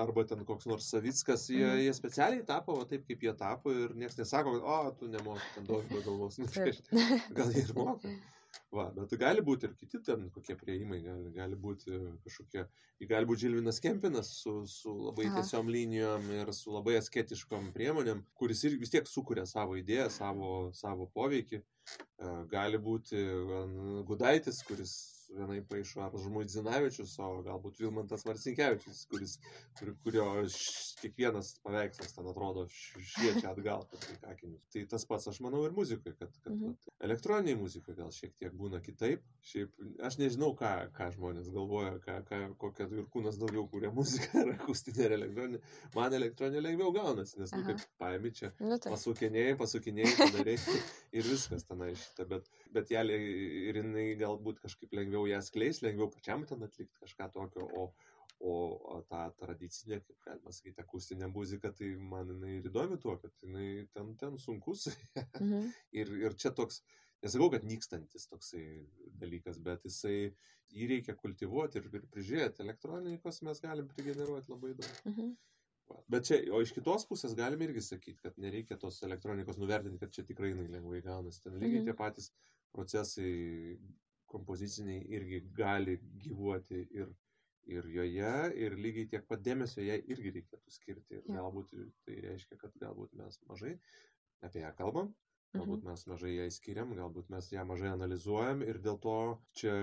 arba 0.00 0.25
ten 0.25 0.44
koks 0.46 0.64
nors 0.66 0.87
Savickas, 0.90 1.49
jie, 1.50 1.66
Mhm. 1.66 1.82
jie 1.82 1.92
specialiai 1.92 2.46
tapo 2.46 2.76
va, 2.78 2.84
taip, 2.84 3.06
kaip 3.06 3.20
jie 3.20 3.34
tapo 3.37 3.70
ir 3.70 3.88
niekas 3.90 4.16
nesako, 4.16 4.62
o, 4.62 4.90
tu 4.92 5.08
nemoki 5.08 5.42
ten 5.54 5.66
daug 5.66 5.82
galvos. 5.90 6.38
Nu, 6.38 6.46
tai 6.46 6.70
Taip. 6.73 7.34
gal 7.34 7.50
jie 7.52 7.64
ir 7.68 7.75
moka. 7.75 8.08
Va, 8.75 8.88
bet 8.95 9.12
gali 9.21 9.43
būti 9.45 9.69
ir 9.69 9.75
kiti 9.78 10.00
ten 10.02 10.25
kokie 10.35 10.57
prieimai, 10.59 10.99
gali, 11.04 11.28
gali 11.37 11.59
būti 11.66 11.95
kažkokie, 12.25 12.64
gali 13.11 13.28
būti 13.28 13.45
Žilvinas 13.45 13.78
Kempinas 13.85 14.33
su, 14.40 14.54
su 14.66 14.95
labai 14.99 15.28
Aha. 15.28 15.37
tiesiom 15.38 15.71
linijom 15.71 16.26
ir 16.40 16.50
su 16.57 16.75
labai 16.75 16.97
asketiškom 16.99 17.71
priemonėm, 17.76 18.25
kuris 18.35 18.64
ir 18.66 18.75
vis 18.81 18.90
tiek 18.90 19.07
sukuria 19.07 19.47
savo 19.47 19.78
idėją, 19.78 20.09
savo, 20.16 20.50
savo 20.75 21.07
poveikį. 21.14 21.61
E, 21.61 22.33
Gali 22.50 22.81
būti 22.83 23.21
e, 23.21 23.62
Gudaitis, 24.09 24.62
kuris 24.66 24.97
vienai 25.36 25.60
paaišo 25.68 26.02
ar 26.04 26.14
Žmuidzinavičius, 26.24 27.14
o 27.24 27.28
galbūt 27.46 27.78
Vilmantas 27.82 28.24
Marcinkievičius, 28.28 29.04
kuris, 29.10 29.36
kur, 29.78 29.92
kurio 30.04 30.26
š- 30.46 30.94
kiekvienas 31.02 31.54
paveikslas 31.64 32.14
ten 32.16 32.28
atrodo 32.30 32.66
šviečia 32.70 33.50
atgal, 33.52 33.84
tai 33.90 34.16
akinius. 34.32 34.62
Tai 34.72 34.84
tas 34.94 35.04
pats, 35.10 35.28
aš 35.32 35.40
manau, 35.44 35.64
ir 35.66 35.74
muzikoje, 35.76 36.14
kad, 36.18 36.32
kad 36.44 36.52
Mhm. 36.54 36.70
vat, 36.72 36.88
elektroniniai 37.08 37.58
muzikoje 37.60 37.96
gal 37.98 38.10
šiek 38.14 38.34
tiek 38.38 38.52
būna 38.54 38.80
kitaip. 38.84 39.22
Šiaip 39.44 39.74
aš 40.08 40.18
nežinau, 40.22 40.54
ką, 40.56 40.72
ką 40.96 41.10
žmonės 41.16 41.50
galvoja, 41.52 41.98
ką, 42.04 42.20
ką, 42.30 42.40
kokią 42.58 42.88
ir 42.92 43.04
kūnas 43.12 43.38
daugiau 43.40 43.66
kūrė 43.68 43.90
muziką, 43.98 44.44
ar 44.44 44.54
akustinė, 44.58 45.04
ar 45.10 45.16
elektroninė. 45.18 45.60
Man 45.94 46.12
elektroninė 46.20 46.62
lengviau 46.68 46.92
gaunasi, 46.96 47.38
nes, 47.40 47.52
nu, 47.52 47.60
Aha. 47.64 47.72
kaip 47.74 47.84
paėmi 48.00 48.32
čia 48.34 48.52
Nu, 48.60 48.78
taip. 48.78 48.92
pasukinėjai, 48.94 49.56
pasukinėjai, 49.60 50.14
padarei 50.22 50.56
ir 51.18 51.22
viskas 51.28 51.64
tenai 51.68 51.92
šitą, 51.98 52.28
bet, 52.30 52.48
bet 52.72 52.90
ją 52.94 53.04
ir 53.10 53.76
jinai 53.82 54.06
galbūt 54.20 54.60
kažkaip 54.64 54.92
lengviau 54.96 55.24
ją 55.31 55.40
skleis, 55.43 55.83
lengviau 55.85 56.11
pačiam 56.12 56.45
ten 56.49 56.62
atlikti 56.66 56.99
kažką 57.02 57.31
tokio, 57.35 57.64
o, 57.64 57.87
o, 58.40 59.00
tą 59.09 59.23
tradicinę, 59.38 60.00
kaip 60.04 60.19
galima 60.26 60.52
sakyti, 60.52 60.81
akustinę 60.83 61.28
muziką, 61.33 61.71
tai 61.78 61.93
man 61.99 62.28
jinai 62.35 62.59
ir 62.59 62.69
įdomi 62.71 62.99
tuo, 63.00 63.16
kad 63.23 63.33
jinai 63.45 63.87
ten, 63.95 64.14
ten 64.21 64.38
sunkus 64.38 64.88
Mhm. 65.40 65.71
ir, 66.00 66.11
ir 66.26 66.35
čia 66.37 66.50
toks, 66.50 66.83
nesakau, 67.25 67.50
kad 67.54 67.64
nykstantis 67.64 68.26
toksai 68.28 68.64
dalykas, 69.21 69.59
bet 69.64 69.85
jisai 69.88 70.35
jį 70.75 70.88
reikia 70.90 71.14
kultivuoti 71.16 71.78
ir, 71.81 71.88
ir 71.95 72.04
prižiūrėti. 72.11 72.64
Elektronikos 72.66 73.43
mes 73.47 73.61
galim 73.62 73.88
prigeneruoti 73.88 74.50
labai 74.52 74.75
daug. 74.81 75.00
Mhm. 75.07 75.35
Bet 76.09 76.25
čia, 76.25 76.38
o 76.57 76.62
iš 76.64 76.71
kitos 76.73 77.04
pusės 77.07 77.35
galime 77.37 77.66
irgi 77.69 77.83
sakyti, 77.85 78.16
kad 78.25 78.38
nereikia 78.40 78.78
tos 78.81 79.02
elektronikos 79.04 79.59
nuvertinti, 79.61 79.99
kad 80.00 80.12
čia 80.16 80.25
tikrai 80.25 80.54
jinai 80.54 80.64
lengvai 80.73 81.02
gaunasi. 81.04 81.43
Ten 81.45 81.59
lygiai 81.61 81.83
Mhm. 81.83 81.85
tie 81.90 81.95
patys 81.99 82.31
procesai 82.73 83.33
kompoziciniai 84.34 85.02
irgi 85.18 85.40
gali 85.60 85.98
gyvuoti 86.26 86.82
ir, 87.02 87.12
ir 87.76 87.88
joje, 87.96 88.32
ir 88.66 88.76
lygiai 88.86 89.08
tiek 89.14 89.26
pat 89.30 89.42
dėmesio 89.46 89.84
jai 89.86 90.00
irgi 90.14 90.34
reikėtų 90.38 90.74
skirti. 90.78 91.20
Ir 91.22 91.28
galbūt 91.38 91.74
tai 92.04 92.18
reiškia, 92.28 92.58
kad 92.64 92.74
galbūt 92.82 93.14
mes 93.22 93.40
mažai 93.50 93.76
apie 94.44 94.60
ją 94.64 94.72
kalbam, 94.78 95.14
galbūt 95.56 95.82
Mhm. 95.82 95.88
mes 95.88 96.06
mažai 96.10 96.34
ją 96.36 96.46
skiriam, 96.50 96.94
galbūt 96.98 97.30
mes 97.32 97.50
ją 97.54 97.64
mažai 97.70 97.90
analizuojam 97.94 98.62
ir 98.66 98.78
dėl 98.88 98.98
to 99.06 99.16
čia 99.60 99.76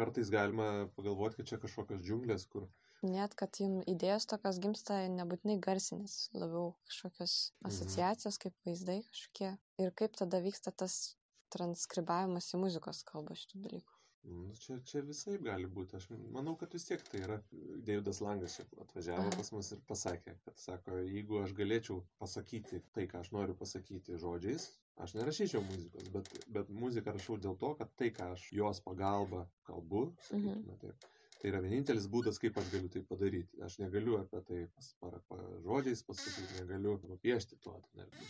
kartais 0.00 0.30
galima 0.30 0.68
pagalvoti, 0.96 1.40
kad 1.42 1.46
čia 1.52 1.58
kažkokios 1.66 2.04
džiunglės, 2.04 2.46
kur 2.54 2.68
Net, 3.04 3.34
kad 3.36 3.58
jums 3.60 3.84
idėjos 3.92 4.24
tokios 4.30 4.58
gimsta 4.64 4.96
nebūtinai 5.12 5.58
garsinės, 5.66 6.14
labiau 6.32 6.70
kažkokios 6.88 7.34
Mhm. 7.64 7.70
asociacijos, 7.70 8.38
kaip 8.44 8.54
vaizdai 8.68 8.96
kažkokie. 9.10 9.50
Ir 9.84 9.90
kaip 10.00 10.16
tada 10.16 10.40
vyksta 10.46 10.72
tas 10.82 10.96
transkribavimas 11.52 12.48
į 12.56 12.62
muzikos 12.64 13.02
kalbą 13.10 13.36
šitų 13.42 13.60
dalykų. 13.66 13.93
Nu, 14.24 14.54
čia, 14.56 14.78
čia 14.88 15.02
visai 15.04 15.34
gali 15.42 15.68
būti. 15.68 15.98
Aš 15.98 16.06
manau, 16.32 16.54
kad 16.60 16.72
vis 16.72 16.86
tiek 16.88 17.02
tai 17.10 17.20
yra. 17.26 17.36
Davidas 17.84 18.22
Langas 18.24 18.56
čia 18.56 18.64
atvažiavo 18.84 19.26
Aha. 19.26 19.34
pas 19.36 19.52
mus 19.52 19.72
ir 19.76 19.82
pasakė, 19.88 20.36
kad 20.46 20.60
sako, 20.60 21.00
jeigu 21.04 21.42
aš 21.42 21.52
galėčiau 21.58 22.00
pasakyti 22.22 22.80
tai, 22.96 23.04
ką 23.10 23.20
aš 23.20 23.32
noriu 23.36 23.56
pasakyti 23.60 24.16
žodžiais, 24.22 24.70
aš 25.04 25.16
nerašyčiau 25.18 25.60
muzikos, 25.66 26.08
bet, 26.14 26.30
bet 26.56 26.72
muziką 26.84 27.16
rašau 27.18 27.36
dėl 27.46 27.58
to, 27.60 27.74
kad 27.80 27.92
tai, 28.00 28.08
ką 28.16 28.30
aš 28.38 28.48
jos 28.56 28.80
pagalba 28.86 29.44
kalbu, 29.68 30.06
sakykime 30.30 30.78
taip. 30.80 31.10
Tai 31.44 31.50
yra 31.50 31.58
vienintelis 31.60 32.06
būdas, 32.08 32.38
kaip 32.40 32.56
aš 32.56 32.70
galiu 32.72 32.88
tai 32.88 33.02
padaryti. 33.04 33.58
Aš 33.66 33.74
negaliu 33.82 34.14
apie 34.16 34.38
tai 34.48 34.60
pas, 34.72 34.86
para, 35.02 35.18
pa, 35.28 35.36
žodžiais 35.66 36.00
pasakyti, 36.08 36.62
negaliu 36.62 36.94
nupiešti 37.10 37.58
to. 37.60 37.74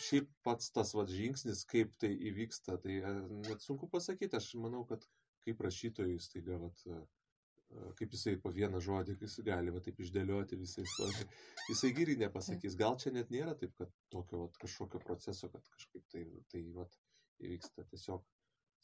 Šiaip 0.03 0.33
pats 0.43 0.73
tas 0.75 0.91
va, 0.99 1.05
žingsnis, 1.07 1.63
kaip 1.71 1.95
tai 2.03 2.11
įvyksta, 2.33 2.81
tai 2.83 2.97
e, 2.99 3.13
net 3.45 3.63
sunku 3.63 3.87
pasakyti. 3.93 4.35
Aš 4.41 4.57
manau, 4.59 4.83
kad 4.89 5.07
kaip 5.45 5.61
rašytojui 5.61 6.19
staiga, 6.21 6.59
vat, 6.59 6.83
e, 6.87 7.01
e, 7.71 7.93
kaip 7.99 8.13
jisai 8.17 8.37
po 8.43 8.53
vieną 8.55 8.81
žodį, 8.81 9.19
jis 9.21 9.39
gali 9.47 9.71
va, 9.75 9.81
taip 9.81 9.99
išdėlioti 10.05 10.57
visą 10.61 10.83
istoriją, 10.87 11.27
jisai 11.69 11.93
giriai 11.97 12.21
nepasakys. 12.27 12.77
Gal 12.77 12.97
čia 13.03 13.11
net 13.13 13.31
nėra 13.35 13.55
taip, 13.59 13.75
kad 13.79 13.91
tokio 14.11 14.45
vat, 14.47 14.57
kažkokio 14.63 15.01
proceso, 15.05 15.49
kad 15.53 15.67
kažkaip 15.77 16.07
tai, 16.13 16.25
tai 16.53 16.65
vat, 16.77 16.97
įvyksta 17.41 17.85
tiesiog 17.91 18.25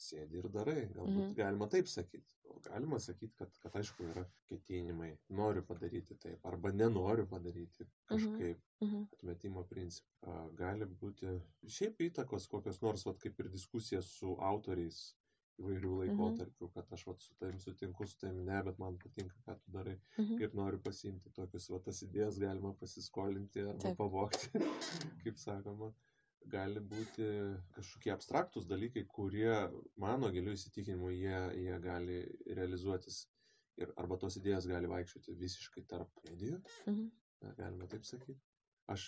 sėdi 0.01 0.39
ir 0.41 0.47
darai. 0.49 0.87
Galbūt 0.95 1.11
Mhm. 1.13 1.25
mhm. 1.27 1.35
galima 1.37 1.67
taip 1.69 1.87
sakyti. 1.87 2.33
O 2.51 2.59
galima 2.65 2.99
sakyti, 2.99 3.35
kad, 3.37 3.53
kad 3.63 3.75
aišku 3.77 4.07
yra 4.09 4.25
ketinimai. 4.49 5.11
Noriu 5.29 5.63
padaryti 5.63 6.17
taip, 6.19 6.47
arba 6.49 6.73
nenoriu 6.73 7.27
padaryti 7.29 7.85
kažkaip 8.09 8.59
Mhm. 8.81 9.03
atmetimo 9.13 9.65
principą. 9.69 10.49
Gali 10.57 10.87
būti 10.87 11.35
šiaip 11.69 12.01
įtakos 12.09 12.49
kokios 12.49 12.81
nors, 12.83 13.05
vat, 13.07 13.19
kaip 13.21 13.39
ir 13.41 13.49
diskusija 13.53 14.01
su 14.03 14.37
autoriais 14.41 15.15
įvairių 15.61 15.91
laikotarpių, 16.03 16.69
kad 16.75 16.93
aš 16.97 17.07
vat, 17.07 17.21
su 17.23 17.35
tavim 17.41 17.59
sutinku, 17.61 18.07
su 18.09 18.19
tavim 18.23 18.43
ne, 18.47 18.61
bet 18.67 18.79
man 18.83 18.97
patinka, 19.03 19.37
ką 19.47 19.57
tu 19.61 19.71
darai 19.77 19.97
Mhm. 20.19 20.41
ir 20.43 20.55
noriu 20.55 20.81
pasiimti 20.83 21.33
tokius, 21.37 21.69
va, 21.71 21.79
tas 21.85 22.03
idėjas 22.07 22.39
galima 22.41 22.73
pasiskolinti 22.81 23.61
arba 23.69 23.83
Taip. 23.91 23.99
pavokti, 23.99 24.51
kaip 25.25 25.39
sakoma. 25.39 25.93
Gali 26.51 26.81
būti 26.81 27.25
kažkokie 27.77 28.13
abstraktus 28.15 28.65
dalykai, 28.67 29.03
kurie, 29.07 29.53
mano 30.01 30.31
giliu 30.33 30.55
įsitikinimu, 30.57 31.11
jie, 31.13 31.41
jie 31.67 31.75
gali 31.85 32.23
realizuotis 32.57 33.27
ir 33.77 33.93
arba 34.01 34.17
tos 34.17 34.39
idėjos 34.41 34.67
gali 34.67 34.89
vaikščioti 34.89 35.35
visiškai 35.37 35.85
tarp 35.89 36.11
medijų, 36.29 36.63
Mhm. 36.87 37.11
Galima 37.57 37.87
taip 37.89 38.05
sakyti. 38.05 38.41
Aš, 38.89 39.05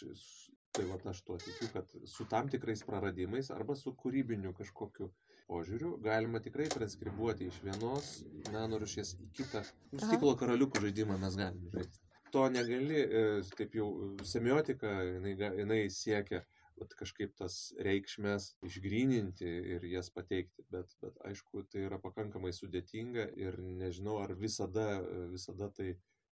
tai 0.73 0.85
va, 0.89 0.97
aš 1.11 1.23
tuo 1.27 1.37
tikiu, 1.37 1.67
kad 1.73 1.91
su 2.09 2.25
tam 2.31 2.49
tikrais 2.49 2.85
praradimais 2.87 3.51
arba 3.51 3.75
su 3.77 3.93
kūrybiniu 3.93 4.53
kažkokiu 4.57 5.11
požiūriu 5.53 5.97
galima 6.05 6.41
tikrai 6.45 6.69
transkribuoti 6.73 7.51
iš 7.51 7.61
vienos 7.67 8.13
meno 8.55 8.81
rušies 8.81 9.15
į 9.21 9.29
kitą. 9.39 9.63
Nu. 9.93 10.01
Stiklo 10.01 10.33
karaliukų 10.41 10.87
žaidimą 10.87 11.19
mes 11.21 11.37
galime 11.41 11.75
žaisti. 11.77 12.01
To 12.33 12.47
negali, 12.49 13.03
e, 13.05 13.23
taip 13.59 13.75
jau 13.77 13.89
e, 13.93 14.11
semiotika, 14.25 14.91
jinai, 15.05 15.35
jinai 15.61 15.81
siekia 15.93 16.41
vat, 16.81 16.95
kažkaip 16.99 17.35
tas 17.39 17.59
reikšmės 17.87 18.47
išgryninti 18.69 19.51
ir 19.75 19.85
jas 19.91 20.09
pateikti, 20.15 20.65
bet, 20.73 20.95
bet 21.05 21.19
aišku, 21.29 21.67
tai 21.73 21.85
yra 21.89 22.01
pakankamai 22.03 22.55
sudėtinga 22.57 23.29
ir 23.45 23.61
nežinau, 23.83 24.17
ar 24.25 24.33
visada, 24.39 24.87
e, 25.03 25.27
visada 25.35 25.69
tai 25.77 25.93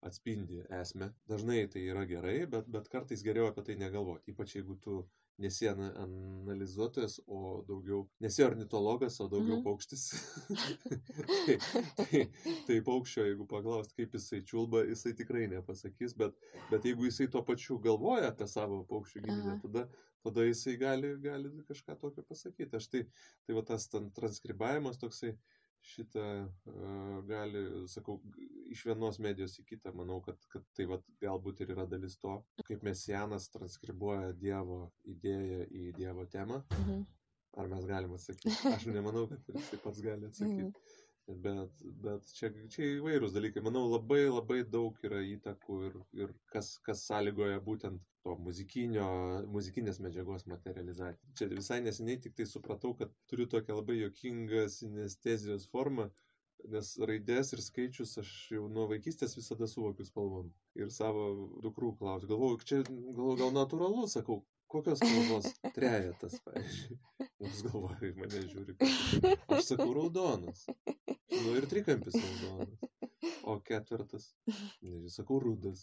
atspindi 0.05 0.65
esmę. 0.81 1.13
Dažnai 1.31 1.63
tai 1.73 1.87
yra 1.93 2.05
gerai, 2.11 2.41
bet, 2.57 2.67
bet 2.69 2.91
kartais 2.93 3.23
geriau 3.25 3.49
apie 3.53 3.65
tai 3.69 3.79
negalvoti, 3.81 4.35
ypač 4.35 4.59
jeigu 4.59 4.77
tu 4.85 4.99
nesi 5.39 5.67
analizuotojas, 5.69 7.19
o 7.27 7.63
daugiau, 7.67 8.05
nesi 8.23 8.45
ornitologas, 8.45 9.19
o 9.21 9.29
daugiau 9.29 9.59
mhm. 9.59 9.65
paukštis. 9.65 10.05
tai, 11.49 11.57
tai, 11.99 12.23
tai 12.69 12.79
paukščio, 12.87 13.27
jeigu 13.31 13.47
paklaust, 13.51 13.95
kaip 13.99 14.15
jisai 14.15 14.43
čiulba, 14.47 14.85
jisai 14.89 15.15
tikrai 15.19 15.49
nepasakys, 15.51 16.15
bet, 16.21 16.39
bet 16.71 16.87
jeigu 16.87 17.09
jisai 17.09 17.29
tuo 17.33 17.43
pačiu 17.47 17.81
galvoja 17.83 18.31
apie 18.31 18.49
savo 18.51 18.85
paukščių 18.91 19.25
giminę, 19.27 19.59
tada, 19.65 19.89
tada 20.27 20.47
jisai 20.47 20.77
gali, 20.81 21.15
gali 21.25 21.51
kažką 21.69 21.99
tokio 22.01 22.25
pasakyti. 22.29 22.79
Aš 22.79 22.91
tai, 22.93 23.05
tai 23.45 23.59
va 23.59 23.67
tas 23.67 23.91
transkribavimas 23.91 25.03
toksai, 25.03 25.35
šitą 25.85 26.25
uh, 26.45 27.17
gali, 27.29 27.63
sakau, 27.91 28.19
iš 28.73 28.85
vienos 28.89 29.19
medijos 29.23 29.59
į 29.61 29.67
kitą, 29.69 29.93
manau, 29.97 30.21
kad, 30.25 30.41
kad 30.53 30.65
tai 30.77 30.87
vat, 30.91 31.05
galbūt 31.23 31.63
ir 31.65 31.75
yra 31.77 31.87
dalis 31.91 32.17
to, 32.23 32.39
kaip 32.65 32.85
mesianas 32.87 33.51
transkribuoja 33.55 34.33
Dievo 34.41 34.81
idėją 35.15 35.67
į 35.69 35.93
Dievo 35.99 36.27
temą. 36.37 36.63
Mhm. 36.79 37.05
Ar 37.55 37.69
mes 37.71 37.85
galime 37.87 38.17
atsakyti? 38.19 38.55
Aš 38.73 38.89
nemanau, 38.91 39.29
kad 39.31 39.51
jis 39.55 39.75
pats 39.85 40.05
gali 40.05 40.31
atsakyti. 40.31 40.71
Mhm. 40.75 41.04
Bet, 41.27 41.85
bet 42.05 42.33
čia, 42.37 42.51
čia 42.73 42.87
įvairūs 42.99 43.33
dalykai. 43.33 43.63
Manau, 43.65 43.87
labai 43.89 44.27
labai 44.27 44.59
daug 44.69 44.99
yra 45.09 45.23
įtakų 45.25 45.77
ir, 45.89 45.95
ir 46.21 46.35
kas, 46.53 46.75
kas 46.85 47.07
sąlygoja 47.09 47.63
būtent 47.65 48.03
to 48.25 48.35
muzikinės 48.45 50.01
medžiagos 50.05 50.45
materializaciją. 50.53 51.33
Čia 51.39 51.49
visai 51.53 51.81
neseniai 51.87 52.21
tik 52.27 52.37
tai 52.37 52.47
supratau, 52.51 52.93
kad 52.99 53.13
turiu 53.31 53.49
tokią 53.55 53.79
labai 53.81 53.97
jokingą 54.03 54.67
sinestezijos 54.77 55.67
formą, 55.73 56.11
nes 56.75 56.93
raidės 57.11 57.53
ir 57.57 57.65
skaičius 57.65 58.17
aš 58.21 58.33
jau 58.53 58.69
nuo 58.77 58.85
vaikystės 58.93 59.37
visada 59.41 59.69
suvokiu 59.71 60.05
spalvom. 60.09 60.53
Ir 60.77 60.93
savo 60.93 61.31
dukrų 61.65 61.95
klausiu, 62.01 62.29
galvoju, 62.35 62.65
čia 62.69 62.83
galvoju, 62.91 63.39
gal 63.41 63.57
natūralu, 63.63 64.09
sakau, 64.13 64.43
kokios 64.73 65.01
spalvos 65.01 65.53
trejetas, 65.77 66.37
pavyzdžiui. 66.45 67.24
Mums 67.43 67.63
galvoja, 67.67 68.11
mane 68.19 68.43
žiūri, 68.49 68.75
aš 69.57 69.71
sakau 69.73 69.91
raudonas. 69.97 70.67
Nu 71.35 71.55
ir 71.59 71.67
trikampis 71.71 72.17
raudonas. 72.21 72.91
O 73.49 73.57
ketvirtas, 73.65 74.29
nežinau, 74.85 75.11
sakau, 75.13 75.39
rudas. 75.43 75.83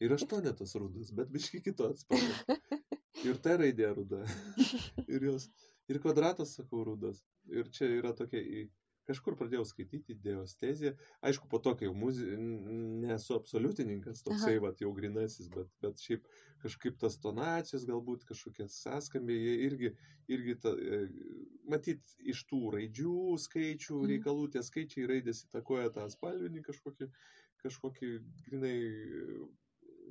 Ir 0.00 0.14
aštuonetas 0.16 0.76
rudas, 0.80 1.10
bet 1.16 1.32
biški 1.32 1.62
kito 1.64 1.88
atspalvio. 1.90 2.58
Ir 3.26 3.40
ta 3.44 3.56
raidė 3.60 3.90
ruda. 3.96 4.22
Ir 5.06 5.26
jos. 5.30 5.48
Ir 5.90 5.98
kvadratas, 6.00 6.54
sakau, 6.60 6.84
rudas. 6.86 7.24
Ir 7.50 7.68
čia 7.74 7.88
yra 7.98 8.12
tokia 8.16 8.40
į 8.40 8.66
kažkur 9.08 9.36
pradėjau 9.38 9.64
skaityti 9.68 10.16
diasteziją. 10.24 10.92
Aišku, 11.26 11.48
po 11.50 11.60
to, 11.62 11.74
kai 11.78 11.88
jau 11.88 11.94
muzi... 11.96 12.26
nesu 13.00 13.36
absoliutininkas, 13.36 14.22
toksai, 14.26 14.58
va, 14.62 14.72
jau 14.80 14.92
grinasis, 14.96 15.48
bet, 15.52 15.70
bet 15.84 16.02
šiaip 16.04 16.26
kažkaip 16.62 16.98
tas 17.00 17.16
tonacijos, 17.22 17.86
galbūt 17.88 18.26
kažkokie 18.28 18.68
sąskambiai, 18.70 19.40
jie 19.40 19.54
irgi, 19.68 19.92
irgi 20.36 20.56
ta, 20.62 20.74
e, 20.76 21.00
matyt, 21.72 22.04
iš 22.34 22.44
tų 22.50 22.74
raidžių 22.76 23.16
skaičių 23.46 23.96
mhm. 23.96 24.10
reikalų, 24.14 24.48
tie 24.54 24.64
skaičiai 24.66 25.08
raidės 25.10 25.46
įtakoja 25.48 25.94
tą 25.96 26.06
spalvinį 26.12 26.64
kažkokį, 26.68 27.10
kažkokį 27.64 28.12
grinai 28.46 28.76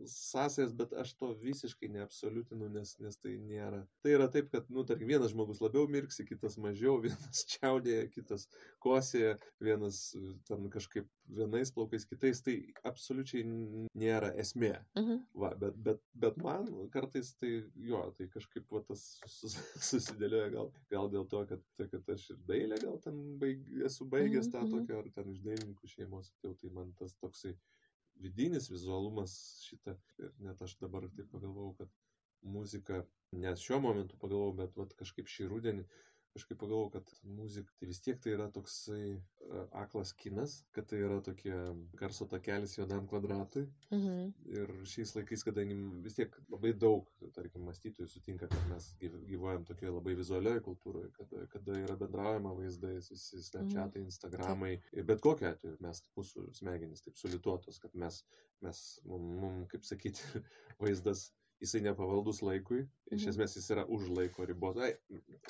sąsajas, 0.07 0.73
bet 0.77 0.93
aš 0.93 1.13
to 1.19 1.31
visiškai 1.41 1.89
neabsoliutinu, 1.93 2.69
nes, 2.73 2.95
nes 3.03 3.17
tai 3.21 3.35
nėra. 3.41 3.81
Tai 4.03 4.13
yra 4.15 4.27
taip, 4.31 4.49
kad, 4.53 4.69
nu, 4.73 4.85
tarkim, 4.87 5.09
vienas 5.11 5.33
žmogus 5.33 5.61
labiau 5.63 5.87
mirksi, 5.91 6.25
kitas 6.27 6.57
mažiau, 6.61 6.97
vienas 7.05 7.43
čiaudėja, 7.53 8.09
kitas 8.13 8.47
kosėja, 8.83 9.37
vienas 9.63 10.01
ten 10.47 10.69
kažkaip 10.73 11.09
vienais 11.29 11.71
plaukais, 11.73 12.05
kitais, 12.09 12.41
tai 12.45 12.55
absoliučiai 12.87 13.43
nėra 13.97 14.31
esmė. 14.41 14.73
Mhm. 14.97 15.21
Va, 15.43 15.51
bet, 15.61 15.77
bet, 15.85 16.01
bet 16.23 16.39
man 16.43 16.69
kartais 16.93 17.33
tai, 17.39 17.51
jo, 17.89 18.01
tai 18.17 18.29
kažkaip 18.33 18.69
va, 18.73 18.83
tas 18.87 19.05
susidėlioja 19.89 20.53
gal, 20.55 20.71
gal 20.93 21.11
dėl 21.13 21.27
to, 21.29 21.43
kad, 21.49 21.65
tai, 21.77 21.89
kad 21.91 22.13
aš 22.15 22.29
ir 22.33 22.41
dailę 22.49 22.79
gal 22.81 22.97
ten 23.03 23.19
baig, 23.41 23.65
esu 23.85 24.07
baigęs 24.09 24.47
-huh. 24.47 24.53
tą 24.53 24.63
mhm, 24.63 24.69
mhm. 24.69 24.87
tokią, 24.87 25.03
ar 25.03 25.11
ten 25.17 25.33
iš 25.33 25.43
dailininkų 25.45 25.93
šeimos, 25.95 26.33
tai, 26.41 26.55
tai 26.61 26.73
man 26.73 26.93
tas 26.99 27.15
toksai 27.21 27.55
vidinis 28.23 28.69
vizualumas 28.71 29.33
šitą. 29.67 29.95
Ir 30.19 30.33
net 30.45 30.61
aš 30.65 30.75
dabar 30.83 31.07
taip 31.15 31.31
pagalvojau, 31.31 31.73
kad 31.81 31.93
muzika, 32.41 33.03
nes 33.35 33.63
šiuo 33.63 33.79
momentu 33.83 34.19
pagalvojau, 34.21 34.55
bet 34.61 34.77
vat, 34.79 34.95
kažkaip 34.99 35.31
šį 35.31 35.49
rudenį 35.53 35.85
kažkaip 36.33 36.59
pagalvojau, 36.61 36.91
kad 36.93 37.11
muzika 37.23 37.73
tai 37.79 37.87
vis 37.89 38.01
tiek 38.03 38.19
tai 38.21 38.33
yra 38.35 38.47
toksai 38.53 39.03
uh, 39.15 39.63
aklas 39.81 40.11
kinas, 40.17 40.59
kad 40.75 40.87
tai 40.89 41.01
yra 41.05 41.19
tokie 41.25 41.55
garso 41.99 42.27
takelis 42.29 42.75
juodam 42.77 43.07
kvadratui. 43.09 43.65
Mhm. 43.93 44.29
Ir 44.53 44.73
šiais 44.89 45.15
laikais, 45.17 45.43
kadangi 45.47 45.77
vis 46.05 46.19
tiek 46.19 46.35
labai 46.51 46.73
daug, 46.85 47.09
tarkim, 47.35 47.65
mąstytojų 47.67 48.09
sutinka, 48.11 48.49
kad 48.51 48.69
mes 48.71 48.91
gyvuojam 49.01 49.65
tokioje 49.69 49.95
labai 49.95 50.15
vizualioje 50.19 50.63
kultūroje, 50.67 51.11
kada, 51.17 51.45
kada 51.55 51.79
yra 51.85 51.97
bendraujama 51.99 52.53
vaizdais, 52.59 53.09
visi 53.13 53.41
snapchatai, 53.49 54.03
mhm. 54.03 54.13
instagramai. 54.13 54.75
Ir 54.93 55.09
bet 55.09 55.23
kokiu 55.25 55.49
atveju 55.51 55.79
mes, 55.85 56.03
mūsų 56.17 56.49
smegenys 56.61 57.05
taip 57.05 57.17
sulituotos, 57.19 57.81
kad 57.81 57.95
mes, 57.97 58.23
mes 58.65 58.85
mum, 59.09 59.27
mum 59.41 59.61
kaip 59.71 59.87
sakyti, 59.87 60.43
vaizdas 60.83 61.29
jisai 61.59 61.81
nepavaldus 61.83 62.41
laikui, 62.45 62.85
iš 63.11 63.23
mhm. 63.23 63.31
esmės 63.33 63.57
jis 63.57 63.69
yra 63.75 63.85
už 63.91 64.09
laiko 64.15 64.45
ribos. 64.47 64.79
Ai, 64.79 64.93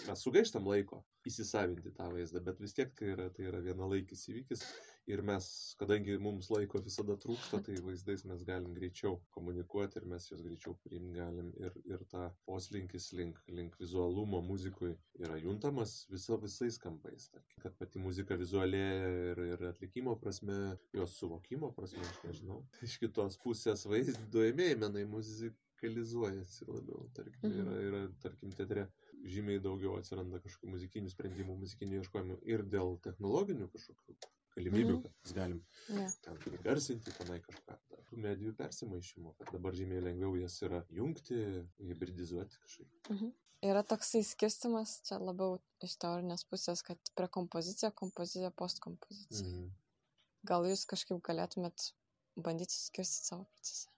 mes 0.07 0.23
sugaištam 0.25 0.67
laiko 0.69 1.03
įsisavinti 1.29 1.93
tą 1.97 2.07
vaizdą, 2.13 2.41
bet 2.45 2.61
vis 2.63 2.73
tiek 2.77 2.93
tai 2.97 3.13
yra, 3.15 3.27
tai 3.35 3.49
yra 3.51 3.61
vienalaikis 3.63 4.25
įvykis 4.31 4.63
ir 5.09 5.21
mes, 5.25 5.45
kadangi 5.79 6.17
mums 6.21 6.49
laiko 6.53 6.81
visada 6.85 7.15
trūksta, 7.19 7.59
tai 7.65 7.77
vaizdais 7.85 8.23
mes 8.29 8.43
galim 8.47 8.73
greičiau 8.77 9.17
komunikuoti 9.35 9.99
ir 9.99 10.07
mes 10.11 10.27
juos 10.29 10.43
greičiau 10.45 10.75
priimti 10.85 11.17
galim 11.17 11.49
ir, 11.59 11.77
ir 11.89 12.03
ta 12.11 12.27
poslinkis 12.49 13.09
link, 13.17 13.39
link 13.59 13.77
vizualumo 13.81 14.41
muzikui 14.45 14.93
yra 15.19 15.37
juntamas 15.41 16.03
viso, 16.13 16.37
visais 16.41 16.77
kampais. 16.81 17.29
Tarkim, 17.33 17.63
kad 17.63 17.77
pati 17.81 18.01
muzika 18.01 18.37
vizualėja 18.39 19.15
ir, 19.31 19.43
ir 19.53 19.65
atlikimo 19.71 20.15
prasme, 20.21 20.59
jos 20.95 21.17
suvokimo 21.19 21.73
prasme, 21.77 22.05
aš 22.05 22.21
nežinau. 22.27 22.61
Iš 22.85 22.99
kitos 23.01 23.39
pusės 23.41 23.87
vaizduojamieji 23.89 24.77
menai 24.85 25.07
muzika 25.09 25.57
radikalizuojasi 25.79 26.65
labiau. 26.67 27.09
Tarkim, 27.13 27.49
mhm. 27.49 27.59
yra, 27.61 27.81
yra, 27.87 28.01
tarkim, 28.21 28.51
teatre 28.51 28.87
žymiai 29.27 29.59
daugiau 29.63 29.97
atsiranda 29.99 30.39
kažkokių 30.43 30.73
muzikinių 30.75 31.11
sprendimų, 31.11 31.55
muzikinių 31.63 32.01
ieškojimų 32.01 32.39
ir 32.47 32.63
dėl 32.63 32.97
technologinių 33.03 33.69
kažkokių 33.73 34.15
galimybių, 34.55 34.95
mhm. 34.95 35.01
kad 35.03 35.11
mes 35.23 35.35
galim 35.35 35.59
yeah. 35.89 36.15
ten 36.23 36.63
garsinti, 36.63 37.13
tenai 37.17 37.39
kažką. 37.45 37.77
Tų 38.09 38.17
medijų 38.23 38.55
persimaišymo, 38.57 39.35
kad 39.37 39.51
dabar 39.53 39.75
žymiai 39.77 40.01
lengviau 40.01 40.33
jas 40.39 40.55
yra 40.65 40.81
jungti, 40.89 41.37
hybridizuoti 41.77 42.57
kažkaip. 42.63 42.89
Mhm. 43.13 43.35
Yra 43.69 43.83
toksai 43.83 44.23
skirstimas, 44.23 45.01
čia 45.05 45.17
labiau 45.19 45.57
iš 45.83 45.97
teorinės 45.99 46.45
pusės, 46.47 46.81
kad 46.87 47.11
prekompozicija, 47.19 47.91
kompozicija, 47.91 48.53
postkompozicija. 48.55 49.45
Mhm. 49.45 49.69
Gal 50.47 50.65
jūs 50.71 50.87
kažkaip 50.87 51.19
galėtumėt 51.27 51.91
bandyti 52.39 52.79
skirstyti 52.79 53.33
savo 53.33 53.45
procesą? 53.51 53.91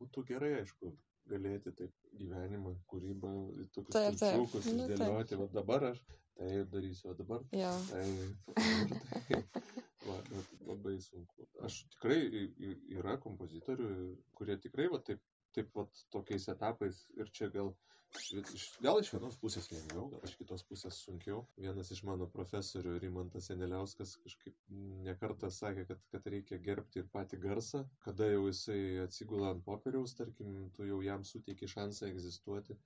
Būtų 0.00 0.24
gerai, 0.28 0.50
aišku, 0.60 0.90
galėti 1.30 1.72
taip 1.78 1.92
gyvenimą, 2.20 2.74
kūrybą, 2.90 3.32
tokius 3.74 3.96
taip, 3.96 4.18
skaičiukus 4.20 4.70
nu, 4.70 4.86
išdėlioti, 4.86 5.40
va 5.40 5.48
dabar 5.54 5.90
aš 5.92 6.02
taip 6.36 6.70
darysiu, 6.72 7.10
o 7.12 7.16
dabar 7.18 7.44
ja. 7.56 7.72
taip. 7.90 8.52
taip. 9.30 9.60
Va, 10.06 10.16
labai 10.68 10.94
sunku. 11.02 11.48
Aš 11.66 11.80
tikrai 11.96 12.20
yra 12.94 13.16
kompozitorių, 13.22 13.88
kurie 14.38 14.54
tikrai 14.62 14.86
va 14.92 15.00
taip, 15.02 15.22
taip 15.56 15.72
va 15.74 15.86
tokiais 16.14 16.46
etapais 16.52 17.00
ir 17.18 17.32
čia 17.34 17.50
gal 17.54 17.72
Gal 18.84 19.00
iš 19.00 19.10
vienos 19.12 19.36
pusės 19.40 19.68
lengviau, 19.72 20.06
gal 20.12 20.24
iš 20.26 20.34
kitos 20.38 20.62
pusės 20.66 20.98
sunkiau. 21.04 21.42
Vienas 21.60 21.90
iš 21.94 22.02
mano 22.08 22.26
profesorių, 22.32 22.96
Rimantas 23.02 23.48
Seneliauskas, 23.50 24.16
kažkaip 24.24 24.56
nekartą 25.06 25.50
sakė, 25.52 25.84
kad, 25.90 26.02
kad 26.12 26.26
reikia 26.34 26.58
gerbti 26.62 27.02
ir 27.02 27.10
patį 27.12 27.40
garsą. 27.44 27.84
Kada 28.06 28.28
jau 28.30 28.46
jisai 28.48 28.80
atsigula 29.04 29.52
ant 29.54 29.64
popieriaus, 29.66 30.16
tarkim, 30.18 30.56
tu 30.76 30.88
jau 30.88 31.00
jam 31.04 31.24
suteiki 31.26 31.68
šansą 31.70 32.10
egzistuoti 32.10 32.78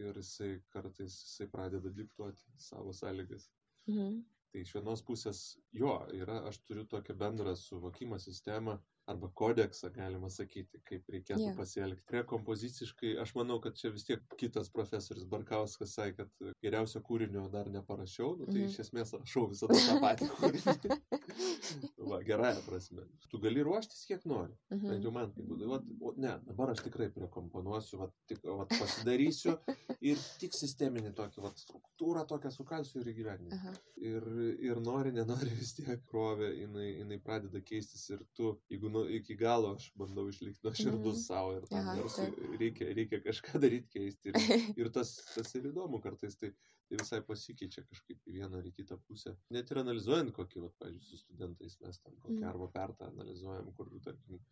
ir 0.00 0.20
jisai 0.22 0.52
kartais 0.74 1.20
jisai 1.24 1.48
pradeda 1.52 1.92
diktuoti 1.94 2.60
savo 2.70 2.94
sąlygas. 2.96 3.50
Mhm. 3.90 4.20
Tai 4.50 4.62
iš 4.64 4.72
vienos 4.74 5.02
pusės, 5.06 5.40
jo, 5.78 5.92
yra, 6.16 6.40
aš 6.48 6.58
turiu 6.66 6.82
tokią 6.90 7.14
bendrą 7.18 7.52
suvokimo 7.58 8.18
sistemą, 8.18 8.80
arba 9.10 9.30
kodeksą, 9.34 9.90
galima 9.94 10.30
sakyti, 10.30 10.80
kaip 10.88 11.08
reikėtų 11.10 11.42
yeah. 11.42 11.56
pasielgti. 11.58 12.04
Prekompoziciškai, 12.10 13.14
aš 13.22 13.34
manau, 13.38 13.58
kad 13.64 13.78
čia 13.78 13.92
vis 13.94 14.06
tiek 14.08 14.22
kitas 14.40 14.70
profesorius 14.74 15.26
Barkauskas 15.30 15.94
sakė, 15.98 16.24
kad 16.24 16.54
geriausio 16.62 17.02
kūrinio 17.06 17.46
dar 17.52 17.70
neparašiau, 17.72 18.36
nu, 18.38 18.46
tai 18.46 18.60
mm 18.60 18.66
-hmm. 18.66 18.70
iš 18.70 18.80
esmės 18.86 19.14
rašau 19.18 19.46
visada 19.50 19.78
tą 19.78 19.98
patį 20.04 20.30
kūrinį. 20.36 21.00
Va, 22.10 22.22
gerąją 22.22 22.62
prasme. 22.66 23.02
Tu 23.30 23.38
gali 23.38 23.62
ruoštis 23.62 24.04
kiek 24.08 24.24
nori. 24.26 24.54
Mm 24.70 24.78
-hmm. 24.78 24.88
Bent 24.88 25.04
jau 25.04 25.12
man 25.12 25.32
tai 25.32 25.44
būtų. 25.44 25.68
Vat, 25.72 25.84
o, 26.00 26.12
ne, 26.16 26.32
dabar 26.46 26.70
aš 26.70 26.82
tikrai 26.86 27.10
prekomponuosiu, 27.14 27.98
vat, 27.98 28.14
tik, 28.26 28.42
vat, 28.44 28.68
pasidarysiu 28.68 29.56
ir 30.00 30.16
tik 30.40 30.54
sisteminį 30.54 31.12
tokį 31.14 31.42
vat, 31.44 31.58
struktūrą 31.58 32.26
tokią 32.26 32.50
sukalsiu 32.50 33.00
ir 33.00 33.12
įgyvendinsiu. 33.14 33.74
Ir, 33.96 34.28
ir 34.70 34.80
nori, 34.80 35.12
nenori 35.12 35.50
vis 35.60 35.74
tiek 35.74 36.04
krovė, 36.06 36.50
jinai, 36.62 36.88
jinai 36.98 37.18
pradeda 37.18 37.60
keistis 37.60 38.08
ir 38.10 38.24
tu, 38.34 38.54
jeigu 38.70 38.90
nu, 39.00 39.08
iki 39.18 39.36
galo 39.38 39.72
aš 39.76 39.88
bandau 39.98 40.26
išlikti 40.30 40.66
nuo 40.66 40.72
širdus 40.76 41.16
mm. 41.16 41.24
savo 41.24 41.54
ir 41.56 41.66
tam 41.70 41.90
garsui, 41.98 42.28
reikia, 42.60 42.88
reikia 42.96 43.20
kažką 43.24 43.60
daryti 43.62 43.90
keisti. 43.96 44.32
Ir, 44.32 44.36
ir 44.84 44.90
tas, 44.94 45.14
tas 45.34 45.54
ir 45.58 45.70
įdomu 45.72 46.00
kartais, 46.04 46.36
tai, 46.40 46.52
tai 46.88 47.00
visai 47.00 47.20
pasikeičia 47.26 47.84
kažkaip 47.88 48.28
į 48.28 48.38
vieną 48.38 48.60
ar 48.60 48.70
į 48.70 48.74
kitą 48.78 48.98
pusę. 49.06 49.34
Net 49.56 49.72
ir 49.72 49.82
analizuojant 49.82 50.34
kokį, 50.36 50.64
va, 50.66 50.72
pavyzdžiui, 50.82 51.06
su 51.10 51.22
studentais 51.24 51.78
mes 51.84 52.02
ten 52.02 52.18
kokią 52.18 52.42
mm. 52.42 52.50
arba 52.52 52.70
pertą 52.74 53.10
analizuojam, 53.14 53.72
kur, 53.78 53.92
tarkim, 54.04 54.42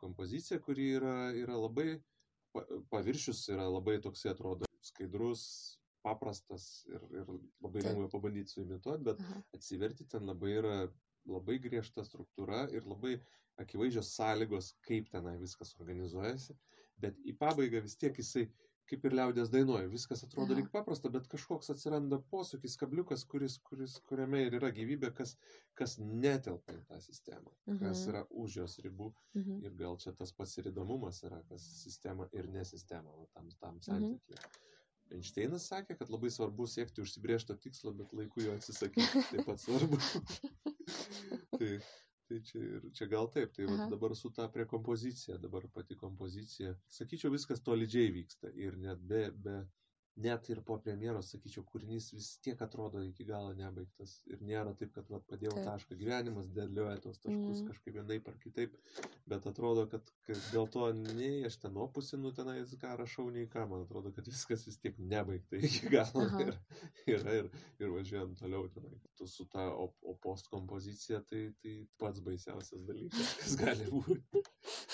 kompozicija, 0.00 0.60
kuri 0.64 0.92
yra, 0.98 1.16
yra 1.36 1.58
labai, 1.58 1.98
paviršius 2.90 3.44
yra 3.52 3.68
labai 3.68 3.98
toksai 4.02 4.32
atrodo 4.32 4.68
skaidrus, 4.88 5.44
paprastas 6.06 6.86
ir, 6.88 7.02
ir 7.12 7.28
labai 7.64 7.82
lengva 7.84 8.08
pabandyti 8.12 8.54
suimituoti, 8.54 9.04
bet 9.10 9.20
Aha. 9.24 9.42
atsiverti 9.56 10.06
ten 10.08 10.28
labai 10.30 10.54
yra 10.60 10.76
labai 11.28 11.58
griežta 11.62 12.04
struktūra 12.06 12.66
ir 12.74 12.86
labai 12.88 13.18
akivaizdžios 13.62 14.14
sąlygos, 14.14 14.72
kaip 14.86 15.10
tenai 15.12 15.36
viskas 15.40 15.74
organizuojasi, 15.80 16.56
bet 17.02 17.18
į 17.26 17.34
pabaigą 17.38 17.82
vis 17.84 17.96
tiek 17.98 18.18
jisai, 18.18 18.46
kaip 18.88 19.04
ir 19.04 19.16
liaudės 19.18 19.50
dainuoja, 19.52 19.88
viskas 19.92 20.22
atrodo 20.24 20.56
lyg 20.56 20.70
paprasta, 20.72 21.10
bet 21.12 21.26
kažkoks 21.28 21.68
atsiranda 21.74 22.20
posūkis, 22.32 22.76
kabliukas, 22.80 23.24
kuris, 23.28 23.58
kuris, 23.66 23.98
kuriame 24.08 24.46
ir 24.46 24.56
yra 24.60 24.70
gyvybė, 24.74 25.10
kas, 25.18 25.34
kas 25.78 25.98
netelpa 26.00 26.76
į 26.76 26.80
tą 26.88 27.00
sistemą, 27.04 27.52
mhm. 27.68 27.82
kas 27.82 28.06
yra 28.08 28.24
už 28.30 28.56
jos 28.62 28.78
ribų. 28.86 29.10
Mhm. 29.36 29.60
Ir 29.66 29.76
gal 29.82 30.00
čia 30.00 30.14
tas 30.16 30.32
pats 30.32 30.56
ir 30.60 30.70
įdomumas 30.72 31.20
yra, 31.28 31.42
kas 31.50 31.66
sistema 31.82 32.30
ir 32.32 32.48
nesistema 32.54 33.12
va, 33.12 33.28
tam, 33.34 33.52
tam 33.60 33.82
santykiui. 33.84 34.40
Mhm. 34.40 34.64
Einšteinas 35.14 35.68
sakė, 35.70 35.96
kad 35.98 36.10
labai 36.12 36.30
svarbu 36.32 36.66
siekti 36.68 37.02
užsibriežto 37.04 37.56
tikslo, 37.62 37.94
bet 37.96 38.12
laiku 38.16 38.44
jo 38.44 38.56
atsisakyti. 38.56 39.22
Taip 39.30 39.46
pat 39.48 39.62
svarbu. 39.62 39.98
tai, 41.58 41.70
tai 42.28 42.40
čia, 42.50 42.82
čia 42.96 43.08
gal 43.10 43.30
taip, 43.32 43.54
tai 43.56 43.68
va, 43.70 43.88
dabar 43.92 44.14
su 44.18 44.30
ta 44.34 44.48
prie 44.52 44.66
kompozicija, 44.68 45.38
dabar 45.42 45.66
pati 45.72 45.96
kompozicija. 45.96 46.74
Sakyčiau, 46.98 47.32
viskas 47.34 47.64
tolydžiai 47.64 48.12
vyksta 48.14 48.52
ir 48.52 48.76
net 48.82 49.00
be, 49.00 49.24
be, 49.32 49.62
net 50.18 50.48
ir 50.50 50.60
po 50.66 50.76
premjeros, 50.82 51.30
sakyčiau, 51.32 51.64
kūrinys 51.68 52.10
vis 52.14 52.30
tiek 52.44 52.60
atrodo 52.64 53.02
iki 53.06 53.26
galo 53.28 53.52
nebaigtas. 53.56 54.18
Ir 54.30 54.42
nėra 54.44 54.74
taip, 54.78 54.92
kad 54.96 55.08
vat, 55.12 55.24
padėjau 55.30 55.54
taip. 55.56 55.68
tašką. 55.70 55.98
Gyvenimas 56.00 56.50
dėlioja 56.54 56.98
tos 57.04 57.20
taškus 57.22 57.62
mm. 57.62 57.68
kažkaip 57.70 57.98
vienaip 58.00 58.28
ar 58.28 58.38
kitaip. 58.42 58.76
Bet 59.30 59.46
atrodo, 59.50 59.86
kad, 59.90 60.12
kad 60.28 60.40
dėl 60.52 60.66
to 60.68 60.86
nei 60.92 61.40
aš 61.48 61.56
ten 61.62 61.76
opusinu 61.80 62.30
tenais, 62.36 62.74
ką 62.80 62.90
rašau, 63.00 63.28
nei 63.32 63.48
ką. 63.48 63.64
Man 63.70 63.86
atrodo, 63.86 64.12
kad 64.12 64.26
viskas 64.28 64.66
vis 64.68 64.76
tiek 64.82 64.98
nebaigta 65.00 65.56
iki 65.68 65.88
galo. 65.92 66.26
Ir, 66.44 66.52
yra 67.14 67.36
ir, 67.38 67.48
ir 67.80 67.94
važiuojam 67.94 68.34
toliau 68.36 68.68
tenai. 68.74 68.98
Tu 69.16 69.28
su 69.30 69.48
ta 69.48 69.64
o, 69.72 69.88
o 70.04 70.14
post 70.22 70.50
kompozicija, 70.52 71.22
tai, 71.30 71.46
tai 71.62 71.74
pats 72.00 72.20
baisiausias 72.24 72.84
dalykas, 72.88 73.32
kas 73.40 73.56
gali 73.62 73.88
būti. 73.88 74.44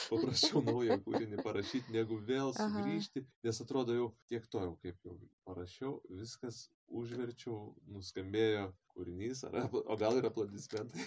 Paprasčiau 0.05 0.63
naują 0.63 1.01
kūrinį 1.03 1.43
parašyti, 1.43 1.97
negu 1.97 2.21
vėl 2.31 2.55
sugrįžti, 2.55 3.25
Aha. 3.25 3.41
nes 3.49 3.63
atrodo 3.67 3.99
jau 3.99 4.09
tiek 4.31 4.47
to 4.53 4.63
jau 4.63 4.77
kaip 4.85 5.03
jau 5.09 5.19
parašiau, 5.49 5.99
viskas 6.15 6.69
užverčiau, 6.93 7.75
nuskambėjo 7.93 8.71
kūrinys, 8.95 9.41
ar, 9.49 9.57
o 9.75 9.97
gal 9.99 10.19
ir 10.21 10.29
aplodismentai, 10.29 11.05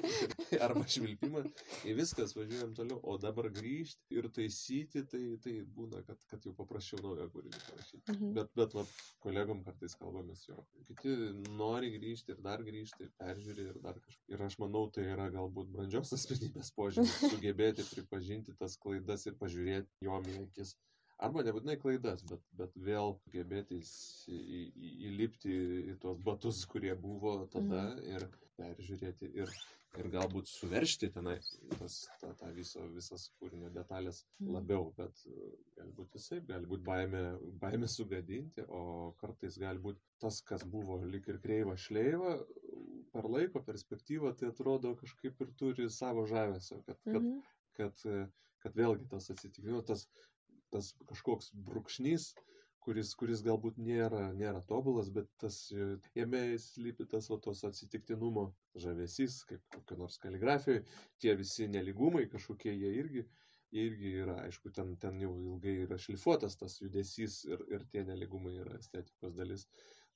arba 0.66 0.82
švilpimas, 0.90 1.46
ir 1.88 1.96
viskas, 1.96 2.34
važiuojam 2.36 2.74
toliau, 2.76 2.98
o 3.08 3.16
dabar 3.20 3.48
grįžti 3.54 4.18
ir 4.18 4.28
taisyti, 4.36 5.04
tai, 5.08 5.22
tai 5.44 5.54
būna, 5.78 6.02
kad, 6.08 6.20
kad 6.28 6.44
jau 6.44 6.52
paprašiau 6.58 7.00
naują 7.00 7.28
kūrinį 7.32 7.62
parašyti. 7.70 8.02
Mhm. 8.12 8.34
Bet, 8.36 8.52
bet 8.58 8.76
va, 8.76 8.84
kolegom 9.24 9.64
kartais 9.64 9.96
kalbamės 10.00 10.44
jo, 10.50 10.60
kiti 10.90 11.16
nori 11.56 11.94
grįžti 11.96 12.36
ir 12.36 12.44
dar 12.44 12.64
grįžti, 12.66 13.08
ir 13.08 13.14
peržiūrė, 13.22 13.68
ir 13.72 13.80
dar 13.86 14.00
kažką. 14.04 14.28
Ir 14.34 14.46
aš 14.48 14.58
manau, 14.60 14.84
tai 14.92 15.08
yra 15.14 15.30
galbūt 15.32 15.72
brandžios 15.72 16.12
asmenybės 16.18 16.72
požymis, 16.76 17.16
sugebėti 17.32 17.88
pripažinti 17.94 18.56
tas 18.60 18.76
klaidas 18.82 19.24
ir 19.28 19.40
pažiūrėti 19.40 20.04
juom 20.04 20.28
į 20.28 20.40
akis 20.44 20.76
arba 21.22 21.44
nebūtinai 21.46 21.78
klaidas, 21.82 22.24
bet, 22.28 22.42
bet 22.58 22.74
vėl 22.88 23.16
gebėti 23.34 23.78
į, 23.82 24.38
į, 24.38 24.62
įlipti 25.10 25.58
į 25.92 25.98
tuos 26.02 26.18
batus, 26.26 26.64
kurie 26.70 26.94
buvo 26.98 27.36
tada 27.52 27.84
mm. 27.92 28.02
ir 28.14 28.26
peržiūrėti 28.58 29.30
ir, 29.42 29.52
ir 30.00 30.08
galbūt 30.12 30.50
suveršti 30.50 31.10
tenai 31.14 31.36
tas, 31.78 31.98
tą, 32.20 32.32
tą 32.40 32.50
viso, 32.56 32.84
visas 32.96 33.28
kūrinio 33.38 33.70
detalės 33.74 34.22
mm. 34.24 34.50
labiau, 34.56 34.90
bet 34.98 35.24
gali 35.78 35.94
būti 35.98 36.18
visai, 36.18 36.40
gali 36.48 36.68
būti 36.68 36.86
baime, 36.88 37.24
baime 37.62 37.90
sugadinti, 37.90 38.66
o 38.68 39.12
kartais 39.22 39.58
gali 39.62 39.82
būti 39.82 40.02
tas, 40.22 40.42
kas 40.46 40.66
buvo 40.74 41.00
lik 41.04 41.30
ir 41.32 41.40
kreiva 41.44 41.78
šleiva, 41.78 42.36
per 43.12 43.28
laiko 43.28 43.60
perspektyvą 43.64 44.32
tai 44.40 44.52
atrodo 44.52 44.94
kažkaip 45.00 45.40
ir 45.44 45.50
turi 45.60 45.88
savo 45.92 46.24
žavesio, 46.26 46.80
kad, 46.86 46.98
kad, 47.04 47.18
mm 47.20 47.26
-hmm. 47.28 47.42
kad, 47.76 47.98
kad, 48.02 48.38
kad 48.62 48.78
vėlgi 48.78 49.08
tas 49.10 49.30
atsitikimas, 49.34 49.84
tas 49.84 50.06
tas 50.72 50.92
kažkoks 51.08 51.52
brūkšnys, 51.68 52.32
kuris, 52.82 53.12
kuris 53.18 53.42
galbūt 53.46 53.78
nėra, 53.78 54.24
nėra 54.38 54.62
tobulas, 54.68 55.10
bet 55.14 55.28
tas, 55.40 55.58
e, 55.70 55.92
jame 56.18 56.42
slypi 56.58 57.06
tas 57.10 57.28
va, 57.30 57.38
tos 57.44 57.62
atsitiktinumo 57.68 58.48
žavesys, 58.84 59.42
kaip 59.48 59.62
kokio 59.74 60.00
nors 60.00 60.18
kaligrafijoje, 60.22 60.84
tie 61.22 61.36
visi 61.38 61.68
neligumai 61.70 62.26
kažkokie 62.32 62.74
jie 62.74 62.92
irgi, 63.02 63.24
jie 63.72 63.86
irgi 63.88 64.14
yra, 64.24 64.36
aišku, 64.48 64.72
ten, 64.76 64.96
ten 65.00 65.20
jau 65.22 65.32
ilgai 65.38 65.76
yra 65.86 65.98
šlifuotas 66.00 66.58
tas 66.60 66.78
judesys 66.82 67.42
ir, 67.48 67.62
ir 67.72 67.86
tie 67.92 68.04
neligumai 68.08 68.58
yra 68.64 68.76
estetikos 68.80 69.36
dalis. 69.38 69.68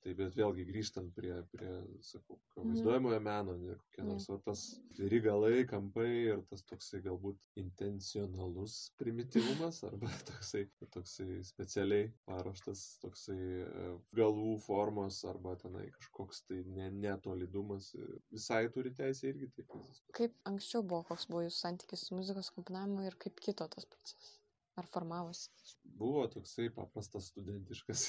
Tai 0.07 0.13
bet 0.15 0.37
vėlgi 0.39 0.63
grįžtant 0.69 1.09
prie, 1.17 1.33
prie 1.51 1.71
sakau, 2.07 2.37
mhm. 2.39 2.69
vaizduojamojo 2.69 3.17
meno, 3.27 3.57
ne 3.59 3.75
kokie 3.81 4.05
nors, 4.07 4.29
o 4.31 4.37
tas 4.45 4.61
tviri 4.95 5.19
galai, 5.25 5.65
kampai 5.67 6.07
ir 6.13 6.45
tas 6.47 6.63
toksai 6.69 7.01
galbūt 7.03 7.41
intencionalus 7.59 8.77
primityvumas 9.03 9.81
arba 9.89 10.13
toksai, 10.31 10.63
toksai 10.95 11.41
specialiai 11.49 12.07
paruoštas 12.31 12.85
toksai 13.03 13.41
e, 13.65 13.91
galų 14.15 14.55
formos 14.69 15.19
arba 15.27 15.57
tenai 15.59 15.89
kažkoks 15.97 16.45
tai 16.47 16.63
ne, 16.71 16.87
netolidumas 17.03 17.91
e, 17.99 18.07
visai 18.31 18.63
turi 18.71 18.95
teisę 18.95 19.33
irgi 19.33 19.51
taip. 19.59 19.75
Kaip 20.15 20.39
anksčiau 20.47 20.87
buvo, 20.87 21.03
koks 21.11 21.27
buvo 21.33 21.43
jūsų 21.49 21.65
santykis 21.65 22.07
su 22.07 22.15
muzikos 22.15 22.55
komponavimu 22.55 23.11
ir 23.11 23.19
kaip 23.27 23.43
kito 23.43 23.67
tas 23.75 23.91
procesas? 23.91 24.36
Ar 24.77 24.89
formavosi? 24.93 25.49
Buvo 25.97 26.27
toksai 26.29 26.67
paprastas 26.77 27.31
studentiškas, 27.33 28.03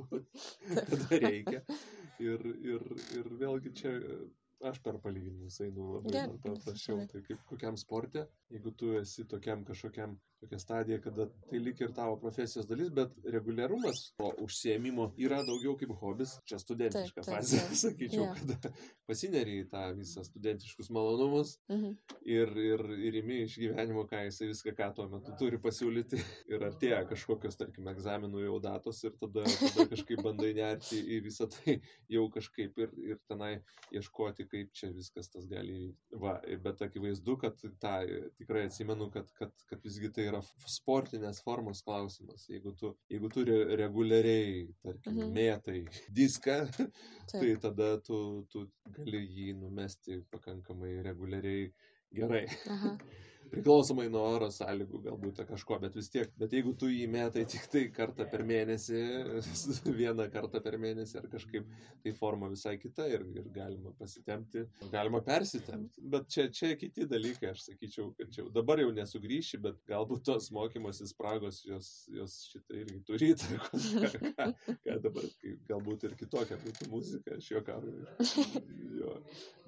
kada 0.90 1.20
reikia. 1.22 1.60
Ir, 2.18 2.42
ir, 2.72 2.82
ir 3.14 3.28
vėlgi 3.38 3.70
čia 3.78 3.92
aš 4.66 4.80
per 4.82 4.98
palyginimus 5.04 5.60
einu 5.62 5.92
labai 5.96 6.14
yeah, 6.14 6.32
paprasčiau. 6.42 7.04
Tai 7.10 7.22
kaip 7.28 7.42
kokiam 7.50 7.78
sportė, 7.78 8.24
jeigu 8.52 8.72
tu 8.80 8.94
esi 8.98 9.26
tokiam 9.30 9.62
kažkokiam 9.68 10.16
tokia 10.46 10.60
stadija, 10.62 11.00
kada 11.02 11.26
tai 11.50 11.60
lik 11.60 11.80
ir 11.82 11.92
tavo 11.96 12.16
profesijos 12.22 12.68
dalis, 12.70 12.90
bet 12.94 13.12
reguliarumas 13.34 14.12
to 14.16 14.30
užsiemimo 14.44 15.10
yra 15.20 15.42
daugiau 15.46 15.74
kaip 15.78 15.92
hobis, 16.00 16.36
čia 16.48 16.60
studentiška 16.62 17.24
taip, 17.24 17.34
fazė, 17.34 17.58
taip, 17.58 17.72
taip. 17.72 17.80
sakyčiau, 17.84 18.24
yeah. 18.24 18.40
kada 18.40 18.72
pasineri 19.10 19.58
į 19.62 19.66
tą 19.72 19.82
visą 19.98 20.24
studentiškus 20.26 20.90
malonumus 20.94 21.56
mhm. 21.72 21.96
ir, 22.24 22.54
ir, 22.70 22.84
ir 23.08 23.20
imi 23.22 23.42
iš 23.44 23.58
gyvenimo, 23.60 24.06
ką 24.08 24.22
jisai 24.28 24.50
viską, 24.52 24.74
ką 24.78 24.90
tuo 24.96 25.08
metu 25.12 25.34
turi 25.40 25.60
pasiūlyti 25.62 26.22
ir 26.54 26.66
artėja 26.70 27.02
kažkokios, 27.10 27.58
tarkim, 27.60 27.88
egzaminų 27.92 28.46
jau 28.46 28.60
datos 28.64 29.02
ir 29.06 29.16
tada, 29.20 29.44
tada 29.60 29.88
kažkaip 29.92 30.22
bandai 30.24 30.52
nerti 30.56 31.02
į 31.16 31.20
visą 31.26 31.50
tai 31.52 31.78
jau 32.12 32.26
kažkaip 32.32 32.78
ir, 32.86 32.94
ir 33.12 33.20
tenai 33.28 33.52
ieškoti, 33.94 34.48
kaip 34.50 34.72
čia 34.76 34.92
viskas 34.94 35.30
tas 35.32 35.46
gali 35.50 35.76
įvykti. 35.76 36.20
Va, 36.22 36.38
bet 36.62 36.82
akivaizdu, 36.86 37.36
kad 37.40 37.60
tą 37.82 37.94
tikrai 38.38 38.66
atsimenu, 38.68 39.10
kad, 39.12 39.28
kad, 39.38 39.52
kad 39.70 39.82
visgi 39.84 40.10
tai 40.14 40.28
yra 40.30 40.35
sportinės 40.70 41.40
formos 41.44 41.82
klausimas. 41.86 42.46
Jeigu 42.50 42.72
tu, 42.78 42.92
jeigu 43.12 43.30
tu 43.32 43.44
reguliariai, 43.46 44.66
tarkim, 44.84 45.20
mhm. 45.20 45.32
mėtai 45.36 45.82
diską, 46.16 46.58
Taip. 47.30 47.36
tai 47.36 47.52
tada 47.62 47.92
tu, 48.06 48.18
tu 48.52 48.66
gali 48.98 49.22
jį 49.24 49.56
numesti 49.60 50.20
pakankamai 50.32 50.98
reguliariai 51.06 51.70
gerai. 52.14 52.46
Aha. 52.70 52.96
priklausomai 53.50 54.06
nuo 54.12 54.22
oro 54.34 54.48
sąlygų 54.52 55.00
galbūt 55.06 55.42
kažko, 55.48 55.78
bet 55.82 55.96
vis 55.98 56.10
tiek, 56.12 56.30
bet 56.40 56.54
jeigu 56.56 56.74
tu 56.78 56.88
jį 56.90 57.06
metai 57.10 57.44
tik 57.48 57.66
tai 57.72 57.84
kartą 57.94 58.26
per 58.30 58.44
mėnesį, 58.46 59.02
vieną 60.00 60.28
kartą 60.32 60.60
per 60.64 60.78
mėnesį 60.82 61.20
ar 61.20 61.28
kažkaip, 61.32 61.68
tai 62.04 62.14
forma 62.16 62.50
visai 62.52 62.76
kita 62.82 63.06
ir, 63.10 63.24
ir 63.36 63.48
galima 63.54 63.92
pasitemti, 63.98 64.64
galima 64.92 65.22
persitemti. 65.26 66.04
Bet 66.14 66.28
čia, 66.32 66.48
čia 66.54 66.72
kiti 66.80 67.06
dalykai, 67.10 67.52
aš 67.54 67.66
sakyčiau, 67.70 68.10
kad 68.18 68.32
čia 68.34 68.46
dabar 68.54 68.82
jau 68.82 68.92
nesugrįši, 68.96 69.60
bet 69.64 69.80
galbūt 69.90 70.26
tos 70.28 70.50
mokymosi 70.54 71.08
spragos 71.10 71.62
jos, 71.66 71.90
jos 72.14 72.38
šitą 72.52 72.80
irgi 72.82 73.02
turi 73.06 73.32
įtakos, 73.34 73.90
ką, 74.38 74.50
ką, 74.84 74.98
dabar, 75.06 75.28
galbūt 75.70 76.08
ir 76.08 76.16
kitokia 76.18 76.60
būtų 76.64 76.90
muzika, 76.92 77.36
aš 77.38 77.52
juokauju. 77.54 78.06
Jo. 78.96 79.16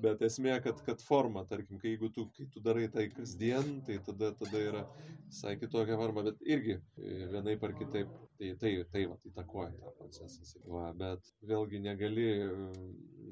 Bet 0.03 0.23
esmė, 0.25 0.55
kad, 0.65 0.79
kad 0.87 1.03
forma, 1.05 1.45
tarkim, 1.49 1.81
kai 1.83 1.95
jeigu 1.95 2.11
tu, 2.15 2.29
kai 2.37 2.47
tu 2.53 2.63
darai 2.65 2.87
tai 2.93 3.09
kasdien, 3.13 3.68
ten, 3.69 3.81
tai 3.87 3.99
tada, 4.07 4.33
tada 4.41 4.63
yra 4.71 4.83
visai 5.29 5.57
kitokia 5.61 5.97
forma, 6.01 6.25
bet 6.29 6.41
irgi 6.47 6.77
e, 6.79 7.29
vienai 7.33 7.57
par 7.61 7.75
kitaip, 7.77 8.11
tai 8.41 8.55
tai, 8.61 8.73
tai 8.93 9.05
va, 9.11 9.19
įtakoja 9.29 9.73
tą 9.77 9.95
procesą. 9.99 10.47
Va, 10.73 10.91
bet 10.97 11.33
vėlgi 11.53 11.83
negali, 11.85 12.29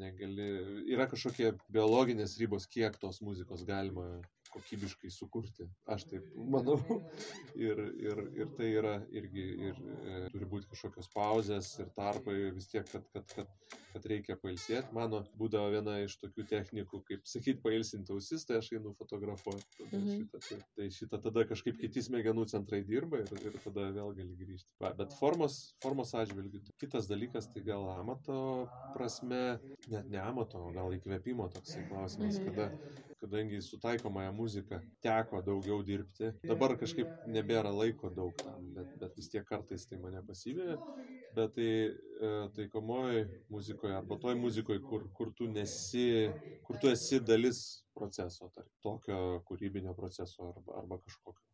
negali, 0.02 0.48
yra 0.92 1.08
kažkokie 1.10 1.54
biologinės 1.72 2.36
ribos, 2.42 2.68
kiek 2.68 2.98
tos 3.02 3.22
muzikos 3.24 3.64
galima 3.68 4.10
kokybiškai 4.56 5.10
sukurti. 5.12 5.68
Aš 5.92 6.08
taip 6.10 6.32
manau. 6.36 6.78
Ir, 7.56 7.78
ir, 7.96 8.18
ir 8.36 8.48
tai 8.58 8.66
yra 8.76 8.98
irgi, 9.16 9.44
ir 9.68 9.76
e, 9.80 10.16
turi 10.32 10.48
būti 10.50 10.68
kažkokios 10.68 11.06
pauzės 11.14 11.70
ir 11.80 11.88
tarpai 11.96 12.34
vis 12.52 12.66
tiek, 12.68 12.84
kad, 12.90 13.06
kad, 13.14 13.24
kad, 13.32 13.76
kad 13.94 14.08
reikia 14.10 14.36
pailsėti. 14.42 14.92
Mano 14.96 15.22
būdavo 15.40 15.70
viena 15.72 15.94
iš 16.02 16.18
tokių 16.20 16.44
technikų, 16.50 17.00
kaip 17.08 17.24
sakyt, 17.30 17.62
pailsinti 17.64 18.12
ausis, 18.12 18.44
tai 18.44 18.58
aš 18.60 18.74
einu 18.76 18.92
fotografuoti. 18.98 19.86
Mhm. 19.86 20.10
šitą, 20.10 20.42
tai, 20.48 20.58
tai 20.76 20.90
šitą 20.98 21.22
tada 21.24 21.46
kažkaip 21.48 21.80
kiti 21.80 22.04
smegenų 22.04 22.44
centrai 22.52 22.82
dirba 22.84 23.22
ir, 23.24 23.32
ir 23.40 23.56
tada 23.64 23.88
vėl 23.96 24.12
gali 24.18 24.36
grįžti. 24.42 24.76
Va, 24.82 24.92
bet 25.00 25.16
formos, 25.16 25.58
formos 25.84 26.12
atžvilgių. 26.18 26.60
Kitas 26.82 27.08
dalykas, 27.08 27.48
tai 27.54 27.64
gal 27.64 27.88
amato 27.96 28.38
prasme, 28.92 29.42
net 29.88 30.12
ne 30.12 30.20
amato, 30.20 30.60
gal 30.76 30.92
įkvėpimo 30.98 31.48
toksai 31.56 31.86
klausimas, 31.88 32.36
mhm. 32.36 32.52
kada 32.52 33.06
kadangi 33.20 33.62
su 33.62 33.78
taikomąją 33.80 34.32
muziką 34.46 34.80
teko 35.04 35.42
daugiau 35.46 35.82
dirbti. 35.86 36.30
Dabar 36.46 36.76
kažkaip 36.80 37.26
nebėra 37.36 37.72
laiko 37.74 38.10
daug 38.14 38.34
tam, 38.42 38.68
bet, 38.76 38.92
bet 39.00 39.16
vis 39.18 39.30
tiek 39.32 39.46
kartais 39.48 39.86
tai 39.90 39.98
mane 40.02 40.22
pasivėja. 40.26 40.76
Bet 41.36 41.56
tai 41.58 41.70
e, 41.70 42.30
taikomoji 42.56 43.26
muzikoje 43.52 43.98
arba 43.98 44.20
toj 44.22 44.38
muzikoje, 44.40 44.84
kur, 44.86 45.08
kur, 45.18 45.32
tu 45.36 45.50
nesi, 45.50 46.06
kur 46.68 46.78
tu 46.82 46.92
esi 46.92 47.20
dalis 47.32 47.64
proceso, 47.96 48.52
tarp 48.54 48.70
tokio 48.86 49.42
kūrybinio 49.50 49.96
proceso 49.98 50.52
arba, 50.54 50.80
arba 50.82 51.02
kažkokio 51.02 51.44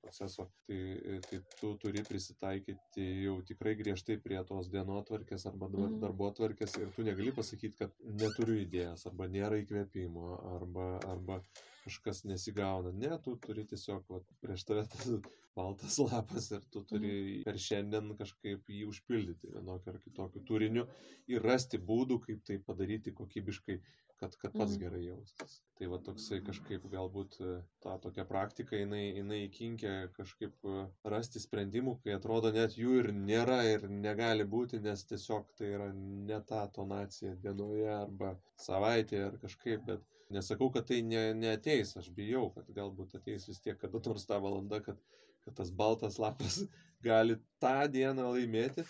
proceso, 0.00 0.50
tai, 0.66 1.20
tai 1.28 1.40
tu 1.60 1.74
turi 1.78 2.02
prisitaikyti 2.02 3.06
jau 3.24 3.36
tikrai 3.46 3.74
griežtai 3.78 4.16
prie 4.22 4.40
tos 4.48 4.70
dienotvarkės 4.72 5.46
arba 5.50 5.68
mhm. 5.70 5.98
darbotvarkės 6.02 6.78
ir 6.80 6.90
tu 6.96 7.06
negali 7.06 7.34
pasakyti, 7.36 7.76
kad 7.78 7.94
neturiu 8.22 8.58
idėjas 8.64 9.06
arba 9.10 9.28
nėra 9.30 9.60
įkvėpimo 9.62 10.32
arba, 10.56 10.88
arba 11.12 11.40
kažkas 11.84 12.24
nesigauna. 12.28 12.92
Ne, 12.96 13.12
tu 13.24 13.36
turi 13.46 13.66
tiesiog 13.68 14.04
vat, 14.12 14.26
prieš 14.44 14.66
tave 14.68 14.84
tas 14.92 15.08
baltas 15.56 15.98
lapas 15.98 16.50
ir 16.54 16.66
tu 16.72 16.84
turi 16.88 17.10
mhm. 17.10 17.40
per 17.46 17.58
šiandien 17.68 18.12
kažkaip 18.18 18.68
jį 18.70 18.84
užpildyti 18.90 19.54
vienokiu 19.54 19.94
ar 19.94 19.98
kitokiu 20.04 20.44
turiniu 20.46 20.86
ir 21.30 21.42
rasti 21.44 21.80
būdų, 21.90 22.20
kaip 22.26 22.44
tai 22.46 22.60
padaryti 22.66 23.16
kokybiškai 23.16 23.80
kad, 24.20 24.36
kad 24.36 24.52
pats 24.52 24.72
mhm. 24.72 24.80
gerai 24.84 25.00
jaustis. 25.04 25.54
Tai 25.78 25.88
va 25.92 25.98
toksai 26.04 26.42
kažkaip 26.44 26.84
galbūt 26.92 27.38
e, 27.40 27.54
ta 27.80 27.96
tokia 28.04 28.26
praktika, 28.28 28.76
jinai, 28.76 29.06
jinai 29.16 29.38
įkinkia 29.46 29.94
kažkaip 30.16 30.68
e, 30.68 30.82
rasti 31.14 31.40
sprendimų, 31.40 31.96
kai 32.04 32.18
atrodo 32.18 32.52
net 32.52 32.76
jų 32.76 32.98
ir 33.00 33.10
nėra 33.16 33.62
ir 33.70 33.88
negali 33.88 34.44
būti, 34.54 34.82
nes 34.84 35.06
tiesiog 35.08 35.54
tai 35.56 35.72
yra 35.78 35.88
ne 35.96 36.40
ta 36.52 36.66
tonacija 36.76 37.32
dienoje 37.46 37.88
arba 37.94 38.34
savaitėje 38.60 39.24
ar 39.30 39.40
kažkaip, 39.46 39.88
bet 39.88 40.04
nesakau, 40.34 40.70
kad 40.74 40.86
tai 40.88 41.00
ne, 41.06 41.30
neateis, 41.38 41.94
aš 42.00 42.10
bijau, 42.16 42.48
kad 42.54 42.68
galbūt 42.76 43.16
ateis 43.18 43.48
vis 43.48 43.62
tiek 43.64 43.78
kada 43.80 44.02
nors 44.06 44.26
tą 44.28 44.40
valandą, 44.42 44.80
kad, 44.84 45.00
kad 45.46 45.56
tas 45.60 45.72
baltas 45.74 46.18
lapas 46.22 46.60
gali 47.06 47.38
tą 47.62 47.76
dieną 47.92 48.28
laimėti, 48.34 48.84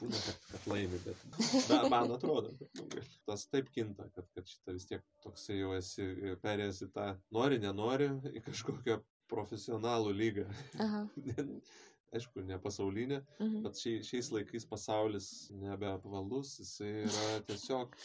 būna, 0.00 0.20
kad, 0.26 0.44
kad 0.50 0.68
laimi, 0.72 1.00
bet 1.06 1.24
na, 1.70 1.80
man 1.92 2.14
atrodo, 2.14 2.52
kad 2.60 2.82
nu, 2.82 3.06
tas 3.28 3.46
taip 3.50 3.70
kinta, 3.74 4.10
kad, 4.16 4.28
kad 4.36 4.50
šitą 4.50 4.76
vis 4.76 4.88
tiek 4.90 5.04
toksai 5.24 5.60
jau 5.62 5.72
esi 5.78 6.10
perėjęs 6.44 6.84
į 6.88 6.92
tą 6.94 7.08
nori, 7.34 7.60
nenori, 7.62 8.10
į 8.34 8.44
kažkokią 8.50 9.00
profesionalų 9.30 10.12
lygą. 10.14 10.46
Aišku, 12.14 12.44
ne 12.46 12.58
pasaulinė, 12.62 13.20
mhm. 13.40 13.62
bet 13.64 13.80
šia, 13.82 13.94
šiais 14.06 14.30
laikais 14.34 14.66
pasaulis 14.70 15.28
nebeapvalus, 15.58 16.52
jisai 16.60 16.90
yra 17.02 17.24
tiesiog 17.48 17.96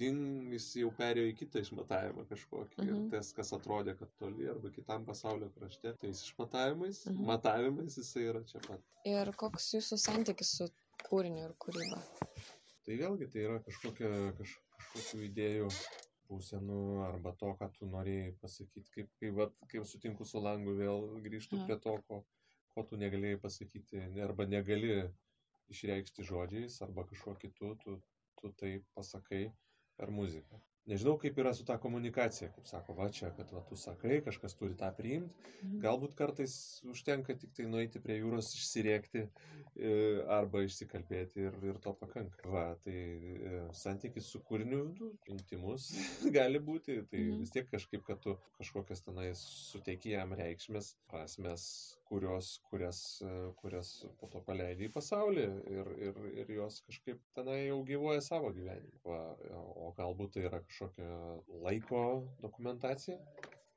ding, 0.00 0.48
jis 0.54 0.70
jau 0.82 0.92
perėjo 0.98 1.32
į 1.32 1.36
kitą 1.42 1.64
išmatavimą 1.66 2.24
kažkokį. 2.30 2.80
Mhm. 2.80 2.90
Ir 2.90 3.12
tas, 3.14 3.32
kas 3.36 3.52
atrodė, 3.56 3.96
kad 3.98 4.12
toli 4.20 4.48
arba 4.48 4.72
kitam 4.74 5.04
pasaulio 5.08 5.50
krašte, 5.58 5.94
tais 6.00 6.24
išmatavimais, 6.30 7.04
mhm. 7.10 7.24
matavimais 7.28 8.00
jisai 8.00 8.28
yra 8.32 8.44
čia 8.48 8.62
pat. 8.66 8.84
Ir 9.08 9.32
koks 9.38 9.72
jūsų 9.76 10.00
santykis 10.00 10.56
su 10.60 10.70
kūriniu 11.06 11.46
ir 11.46 11.56
kūryba? 11.62 12.00
Tai 12.88 12.96
vėlgi 12.96 13.28
tai 13.32 13.44
yra 13.44 13.58
kažkokia, 13.66 14.10
kaž, 14.38 14.54
kažkokių 14.80 15.24
idėjų 15.28 15.68
būsenų 16.28 16.80
arba 17.06 17.32
to, 17.40 17.52
ką 17.60 17.68
tu 17.76 17.88
norėjai 17.88 18.32
pasakyti. 18.42 18.90
Kaip, 18.94 19.10
kaip, 19.20 19.40
kaip 19.72 19.86
sutinku 19.88 20.26
su 20.28 20.40
langu, 20.44 20.74
vėl 20.78 21.06
grįžtu 21.24 21.60
ja. 21.60 21.66
prie 21.68 21.78
to, 21.84 21.94
ko, 22.08 22.22
ko 22.78 22.86
tu 22.90 22.98
negalėjai 23.02 23.42
pasakyti 23.42 24.06
arba 24.28 24.46
negali 24.54 24.92
išreikšti 25.74 26.26
žodžiais 26.30 26.78
arba 26.86 27.04
kažkuo 27.10 27.34
kitu, 27.42 27.74
tu, 27.82 27.98
tu 28.40 28.54
tai 28.62 28.74
pasakai 28.94 29.44
per 29.98 30.14
muziką 30.20 30.62
nežinau, 30.88 31.16
kaip 31.20 31.36
yra 31.40 31.52
su 31.54 31.64
ta 31.68 31.76
komunikacija, 31.80 32.48
kaip 32.54 32.66
sako, 32.68 32.94
va 32.98 33.08
čia, 33.12 33.30
kad 33.36 33.50
va, 33.52 33.60
tu 33.68 33.76
sakai, 33.76 34.20
kažkas 34.24 34.56
turi 34.58 34.76
tą 34.78 34.88
priimti, 34.96 35.34
mhm. 35.60 35.80
galbūt 35.84 36.14
kartais 36.18 36.54
užtenka 36.88 37.36
tik 37.38 37.52
tai 37.56 37.68
nueiti 37.70 38.00
prie 38.04 38.18
jūros, 38.22 38.50
išsiriekti 38.56 39.24
e, 39.24 39.92
arba 40.38 40.64
išsikalbėti 40.66 41.44
ir, 41.44 41.58
ir 41.68 41.80
to 41.84 41.92
pakanka. 42.00 42.48
Va, 42.48 42.66
tai 42.84 42.96
e, 42.96 43.60
santykis 43.76 44.30
su 44.32 44.40
kūriniu 44.48 44.82
nu, 44.94 45.12
intimus 45.34 45.90
gali 46.38 46.62
būti, 46.70 47.02
tai 47.10 47.24
mhm. 47.26 47.44
vis 47.44 47.54
tiek 47.54 47.68
kažkaip, 47.70 48.04
kad 48.08 48.24
tu 48.24 48.38
kažkokias 48.60 49.04
tenai 49.06 49.30
suteiki 49.38 50.16
jam 50.16 50.32
reikšmės, 50.38 50.94
prasmes, 51.12 51.68
kurios, 52.08 52.50
kurias, 52.70 53.00
kurias 53.60 53.90
po 54.20 54.28
to 54.32 54.40
paleidai 54.46 54.88
į 54.88 54.92
pasaulį 54.94 55.44
ir, 55.74 55.90
ir, 56.08 56.18
ir 56.42 56.52
jos 56.56 56.80
kažkaip 56.86 57.20
tenai 57.36 57.60
jau 57.68 57.78
gyvoja 57.88 58.24
savo 58.24 58.50
gyvenimą. 58.56 59.18
O 59.86 59.92
galbūt 59.98 60.36
tai 60.36 60.46
yra 60.48 60.62
kažkokia 60.64 61.10
laiko 61.66 62.02
dokumentacija. 62.42 63.18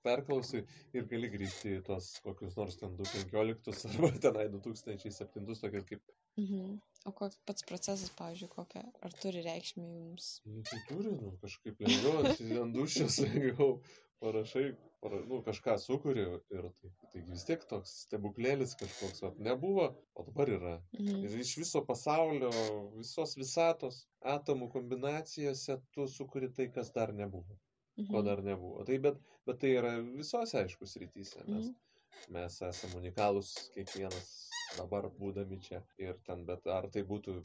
Perklausai 0.02 0.64
ir 0.98 1.06
gali 1.10 1.30
grįžti 1.30 1.76
į 1.78 1.82
tos 1.86 2.16
kokius 2.26 2.56
nors 2.58 2.80
ten 2.80 2.96
2015 2.98 3.86
arba 3.92 4.10
tenai 4.24 4.48
2007 4.56 5.46
tokias 5.62 5.86
kaip. 5.92 6.16
Mhm. 6.42 6.80
O 7.06 7.12
koks 7.18 7.40
pats 7.50 7.66
procesas, 7.66 8.12
pavyzdžiui, 8.14 8.50
kokia, 8.52 8.84
ar 9.02 9.14
turi 9.22 9.42
reikšmę 9.42 9.88
jums? 9.88 10.28
Nu, 10.46 10.62
tai 10.70 10.78
turi, 10.90 11.14
nu, 11.18 11.32
kažkaip 11.42 11.80
lengviau, 11.82 12.20
ant 12.62 12.76
dušės 12.76 13.18
lengviau 13.24 13.80
parašai, 14.22 14.68
para, 15.02 15.22
nu, 15.26 15.40
kažką 15.48 15.80
sukuri 15.82 16.28
ir 16.28 16.68
tai, 16.84 16.92
tai 17.14 17.24
vis 17.32 17.48
tiek 17.48 17.66
toks 17.72 17.96
stebuklėlis 18.04 18.78
kažkoks, 18.78 19.24
o 19.26 19.34
nebuvo, 19.50 19.88
o 20.14 20.28
dabar 20.30 20.54
yra. 20.60 20.76
Mhm. 21.00 21.26
Ir 21.26 21.42
iš 21.42 21.56
viso 21.64 21.82
pasaulio, 21.90 22.54
visos 23.00 23.34
visatos 23.40 24.04
atomų 24.36 24.70
kombinacijose 24.76 25.80
tu 25.96 26.06
sukuri 26.06 26.52
tai, 26.54 26.70
kas 26.76 26.94
dar 26.94 27.16
nebuvo. 27.18 27.58
Mhm. 27.98 28.12
Ko 28.14 28.22
dar 28.30 28.46
nebuvo. 28.46 28.86
Tai 28.86 29.02
bet, 29.08 29.18
bet 29.50 29.64
tai 29.66 29.74
yra 29.82 29.98
visose, 30.06 30.62
aišku, 30.62 30.86
srityse. 30.86 31.48
Mes, 31.50 31.74
mhm. 31.74 32.38
mes 32.38 32.62
esame 32.70 33.02
unikalūs 33.02 33.56
kiekvienas 33.74 34.51
dabar 34.78 35.08
būdami 35.18 35.60
čia 35.64 35.82
ir 36.02 36.18
ten, 36.28 36.44
bet 36.48 36.68
ar 36.72 36.88
tai 36.94 37.04
būtų 37.08 37.38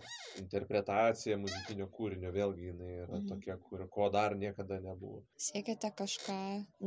interpretacija 0.43 1.39
muzikinio 1.41 1.89
kūrinio, 1.93 2.33
vėlgi 2.35 2.71
jinai 2.71 2.91
yra 3.05 3.21
mhm. 3.21 3.29
tokia, 3.33 3.59
kur, 3.69 3.85
ko 3.93 4.09
dar 4.15 4.37
niekada 4.39 4.81
nebuvo. 4.85 5.23
Siekiate 5.49 5.93
kažką, 5.99 6.41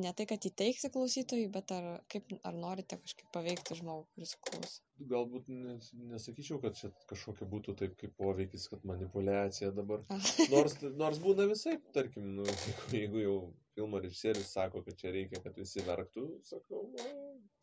ne 0.03 0.13
tai, 0.15 0.27
kad 0.29 0.49
įteikti 0.49 0.91
klausytojui, 0.93 1.47
bet 1.53 1.73
ar, 1.75 1.89
kaip, 2.11 2.29
ar 2.43 2.57
norite 2.57 2.99
kažkaip 3.01 3.31
paveikti 3.35 3.79
žmogų, 3.79 4.07
kuris 4.15 4.35
klauso? 4.47 4.83
Galbūt 5.09 5.47
nes, 5.47 5.93
nesakyčiau, 6.11 6.59
kad 6.59 6.75
čia 6.75 6.89
kažkokia 7.07 7.47
būtų 7.47 7.75
taip 7.79 7.93
kaip 8.01 8.17
poveikis, 8.19 8.67
kad 8.71 8.83
manipulacija 8.87 9.71
dabar. 9.71 10.03
Nors, 10.51 10.75
nors 10.99 11.21
būna 11.23 11.47
visai, 11.47 11.77
tarkim, 11.95 12.33
nu, 12.41 12.47
jeigu 12.91 13.23
jau 13.23 13.37
filmo 13.79 13.99
režisierius 14.03 14.51
sako, 14.51 14.83
kad 14.83 14.97
čia 14.99 15.13
reikia, 15.15 15.39
kad 15.43 15.55
visi 15.55 15.83
verktų, 15.87 16.25
sakau, 16.43 16.81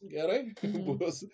gerai, 0.08 0.38
mhm. 0.62 0.96
bus. 0.96 1.24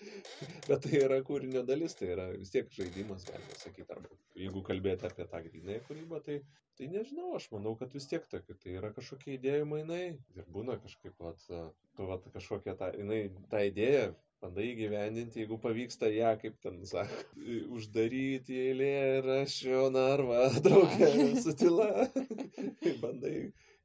Bet 0.67 0.83
tai 0.87 1.05
yra 1.05 1.21
kūrinio 1.27 1.63
dalis, 1.69 1.95
tai 1.99 2.11
yra 2.17 2.27
vis 2.35 2.51
tiek 2.51 2.71
žaidimas, 2.75 3.29
galima 3.29 3.61
sakyti. 3.61 3.87
Arba 3.95 4.11
jeigu 4.39 4.65
kalbėti 4.67 5.07
apie 5.07 5.29
tą 5.31 5.43
grinąją 5.45 5.85
kūrybą, 5.87 6.21
tai, 6.27 6.41
tai 6.79 6.91
nežinau, 6.91 7.31
aš 7.39 7.47
manau, 7.55 7.77
kad 7.79 7.95
vis 7.95 8.09
tiek 8.11 8.27
tai, 8.33 8.43
tai 8.51 8.75
yra 8.81 8.91
kažkokie 8.97 9.37
idėjų 9.37 9.71
mainai. 9.71 10.03
Ir 10.35 10.51
būna 10.51 10.81
kažkaip, 10.83 11.15
vat, 11.23 11.47
tu 11.47 12.11
vat, 12.11 12.27
kažkokia 12.35 12.75
ta, 12.81 12.91
jinai, 12.99 13.25
ta 13.53 13.63
idėja 13.69 14.11
bandai 14.43 14.73
įgyvendinti, 14.73 15.45
jeigu 15.45 15.55
pavyksta 15.63 16.09
ją, 16.11 16.33
kaip 16.43 16.57
ten 16.65 16.81
sako, 16.89 17.21
uždaryti 17.77 18.57
eilė 18.65 18.95
ir 19.19 19.29
aš 19.37 19.61
jo 19.69 19.85
narvą 19.95 20.49
draugę 20.65 21.13
su 21.45 21.55
tyla. 21.61 22.09
bandai 23.05 23.37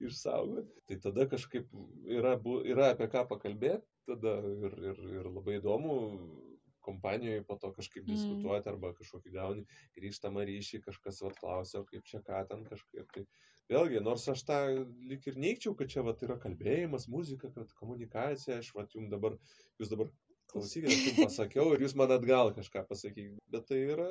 išsaugoti. 0.03 0.73
Tai 0.89 0.99
tada 1.07 1.27
kažkaip 1.29 1.71
yra, 2.05 2.35
yra 2.65 2.91
apie 2.93 3.07
ką 3.11 3.25
pakalbėti, 3.29 3.85
tada 4.07 4.37
ir, 4.45 4.77
ir, 4.91 5.01
ir 5.19 5.31
labai 5.31 5.57
įdomu, 5.59 5.97
kompanijoje 6.87 7.43
po 7.43 7.57
to 7.59 7.73
kažkaip 7.75 8.05
Mm. 8.05 8.13
diskutuoti 8.13 8.69
arba 8.71 8.93
kažkokį 8.95 9.33
gauni 9.33 9.65
grįžtamą 9.97 10.45
ryšį, 10.47 10.79
kažkas 10.85 11.19
vat 11.25 11.35
klausia, 11.41 11.81
o 11.81 11.89
kaip 11.89 12.05
čia 12.07 12.21
ką 12.23 12.45
ten 12.47 12.63
kažkaip. 12.69 13.11
Tai 13.13 13.25
vėlgi, 13.73 14.03
nors 14.03 14.27
aš 14.31 14.45
tą 14.47 14.59
lik 15.09 15.27
ir 15.27 15.35
neikčiau, 15.35 15.75
kad 15.75 15.91
čia 15.91 16.05
vat 16.07 16.23
yra 16.23 16.39
kalbėjimas, 16.39 17.09
muzika, 17.11 17.51
kad 17.51 17.73
komunikacija, 17.81 18.61
aš 18.63 18.71
vat 18.77 18.95
jums 18.95 19.11
dabar, 19.11 19.35
jūs 19.81 19.91
dabar 19.91 20.13
klausykite, 20.53 20.93
aš 20.93 21.05
jums 21.09 21.23
pasakiau 21.25 21.73
ir 21.75 21.83
jūs 21.83 21.97
man 21.99 22.15
atgal 22.15 22.53
kažką 22.55 22.87
pasakykite. 22.87 23.43
Bet 23.51 23.67
tai 23.67 23.83
yra 23.91 24.09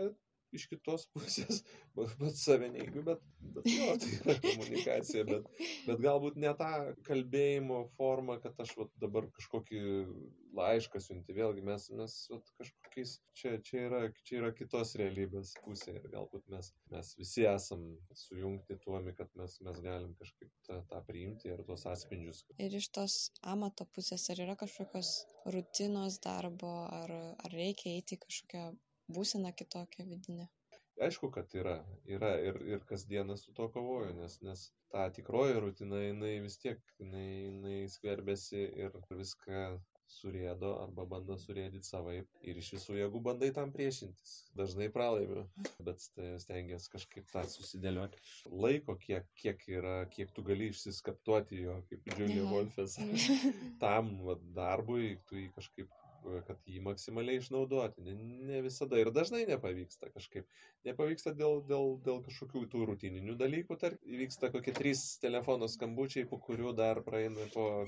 iš 0.59 0.67
kitos 0.73 1.07
pusės, 1.15 1.63
pats 1.97 2.43
savininkių, 2.47 3.05
bet, 3.07 3.23
bet 3.57 3.71
jo, 3.71 3.93
tai 4.03 4.13
yra 4.21 4.37
komunikacija, 4.47 5.27
bet, 5.29 5.51
bet 5.87 6.03
galbūt 6.05 6.41
ne 6.43 6.53
tą 6.59 6.73
kalbėjimo 7.09 7.85
formą, 7.97 8.41
kad 8.43 8.59
aš 8.65 8.75
vat, 8.81 8.93
dabar 9.03 9.31
kažkokį 9.37 9.85
laišką 10.57 11.01
siunti, 11.03 11.35
vėlgi 11.37 11.65
mes, 11.67 11.89
mes 11.99 12.15
vat, 12.33 12.51
kažkokiais, 12.61 13.17
čia, 13.37 13.57
čia, 13.65 13.83
yra, 13.89 14.01
čia 14.27 14.41
yra 14.41 14.53
kitos 14.57 14.95
realybės 15.01 15.53
pusė 15.65 15.97
ir 15.99 16.09
galbūt 16.13 16.47
mes, 16.53 16.73
mes 16.93 17.13
visi 17.19 17.47
esam 17.49 17.85
sujungti 18.17 18.79
tuomi, 18.85 19.15
kad 19.19 19.33
mes, 19.39 19.59
mes 19.67 19.81
galim 19.85 20.15
kažkaip 20.21 20.51
tą, 20.69 20.81
tą 20.91 21.03
priimti 21.09 21.53
ir 21.53 21.63
tuos 21.69 21.87
atspindžius. 21.91 22.45
Ir 22.63 22.79
iš 22.81 22.89
tos 22.97 23.19
amato 23.55 23.89
pusės, 23.97 24.29
ar 24.33 24.43
yra 24.47 24.57
kažkokios 24.59 25.13
rutinos 25.53 26.21
darbo, 26.25 26.73
ar, 27.03 27.13
ar 27.37 27.57
reikia 27.57 27.97
eiti 27.99 28.19
kažkokią 28.23 28.71
būseną 29.09 29.53
kitokią 29.63 30.07
vidinę? 30.13 30.49
Aišku, 31.07 31.29
kad 31.33 31.53
yra, 31.53 31.75
yra 32.09 32.31
ir, 32.41 32.57
ir 32.73 32.85
kasdieną 32.89 33.37
su 33.37 33.53
to 33.57 33.67
kovoju, 33.73 34.15
nes, 34.17 34.39
nes 34.47 34.63
ta 34.93 35.11
tikroji 35.19 35.59
rutina, 35.61 36.01
jinai 36.01 36.39
vis 36.45 36.57
tiek, 36.63 36.81
jinai, 37.03 37.27
jinai 37.51 37.77
skverbėsi 37.93 38.63
ir 38.85 38.97
viską 39.11 39.67
surėdo 40.11 40.71
arba 40.81 41.05
bando 41.11 41.37
surėdyti 41.43 41.89
savaip 41.89 42.41
ir 42.51 42.61
iš 42.63 42.71
visų 42.77 42.97
jėgų 43.01 43.21
bandai 43.29 43.51
tam 43.59 43.73
priešintis. 43.75 44.35
Dažnai 44.59 44.89
pralaimiu, 44.95 45.45
bet 45.89 46.01
stengiasi 46.45 46.93
kažkaip 46.95 47.29
tą 47.33 47.43
susidėlioti. 47.51 48.23
Laiko, 48.65 48.97
kiek, 49.03 49.29
kiek 49.43 49.67
yra, 49.69 49.97
kiek 50.17 50.33
tu 50.37 50.47
gali 50.47 50.71
išsiskaptuoti 50.73 51.61
jo, 51.65 51.77
kaip 51.91 52.11
Aha. 52.15 52.49
Wolfas, 52.53 52.97
tam 53.85 54.15
va, 54.25 54.39
darbui, 54.61 55.17
tu 55.29 55.41
jį 55.43 55.51
kažkaip 55.59 56.06
kad 56.47 56.61
jį 56.71 56.83
maksimaliai 56.87 57.41
išnaudoti. 57.41 58.05
Ne, 58.07 58.17
ne 58.51 58.63
visada 58.65 58.99
ir 59.01 59.13
dažnai 59.15 59.45
nepavyksta 59.49 60.11
kažkaip. 60.15 60.49
Nepavyksta 60.89 61.35
dėl, 61.39 61.63
dėl, 61.71 61.97
dėl 62.07 62.21
kažkokių 62.27 62.67
tų 62.73 62.89
rutininių 62.91 63.37
dalykų. 63.41 63.79
Tarp, 63.83 64.03
įvyksta 64.07 64.53
kokie 64.55 64.75
trys 64.77 65.07
telefono 65.23 65.71
skambučiai, 65.71 66.29
po 66.31 66.41
kurių 66.43 66.75
dar 66.79 67.03
praeina 67.07 67.49
po 67.55 67.87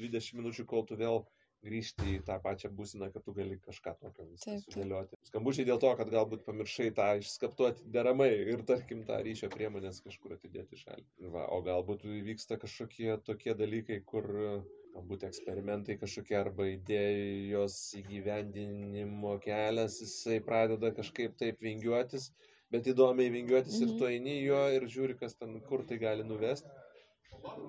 20 0.00 0.40
minučių, 0.40 0.66
kol 0.70 0.86
tu 0.88 0.98
vėl 1.00 1.24
grįžti 1.64 2.16
į 2.16 2.20
tą 2.28 2.38
pačią 2.42 2.70
būseną, 2.76 3.10
kad 3.12 3.24
tu 3.26 3.34
gali 3.36 3.58
kažką 3.60 3.92
tokio 4.00 4.26
sudėlioti. 4.40 5.18
Skambučiai 5.28 5.66
dėl 5.68 5.80
to, 5.82 5.90
kad 5.98 6.12
galbūt 6.12 6.44
pamiršai 6.46 6.88
tą 6.96 7.08
išskaptuoti 7.20 7.84
deramai 7.96 8.30
ir 8.54 8.64
tarkim 8.68 9.02
tą 9.08 9.20
ryšio 9.26 9.50
priemonės 9.52 10.00
kažkur 10.06 10.38
atidėti 10.38 10.80
šalį. 10.80 11.06
Va, 11.34 11.46
o 11.52 11.60
galbūt 11.66 12.06
vyksta 12.28 12.56
kažkokie 12.60 13.12
tokie 13.26 13.54
dalykai, 13.58 14.00
kur 14.12 14.30
e, 14.30 14.54
galbūt 14.94 15.24
eksperimentai 15.28 15.96
kažkokie 16.00 16.36
arba 16.38 16.66
idėjos 16.72 17.76
įgyvendinimo 18.00 19.36
kelias, 19.44 20.00
jisai 20.02 20.40
pradeda 20.44 20.90
kažkaip 20.96 21.36
taip 21.40 21.62
vingiuotis, 21.62 22.30
bet 22.74 22.88
įdomiai 22.90 23.30
vingiuotis 23.34 23.80
ir 23.80 23.88
Mhm. 23.88 23.98
tu 23.98 24.08
eini 24.10 24.36
jo 24.42 24.60
ir 24.74 24.86
žiūri, 24.96 25.18
kas 25.18 25.34
ten, 25.34 25.60
kur 25.68 25.84
tai 25.86 25.98
gali 25.98 26.24
nuvesti. 26.26 26.68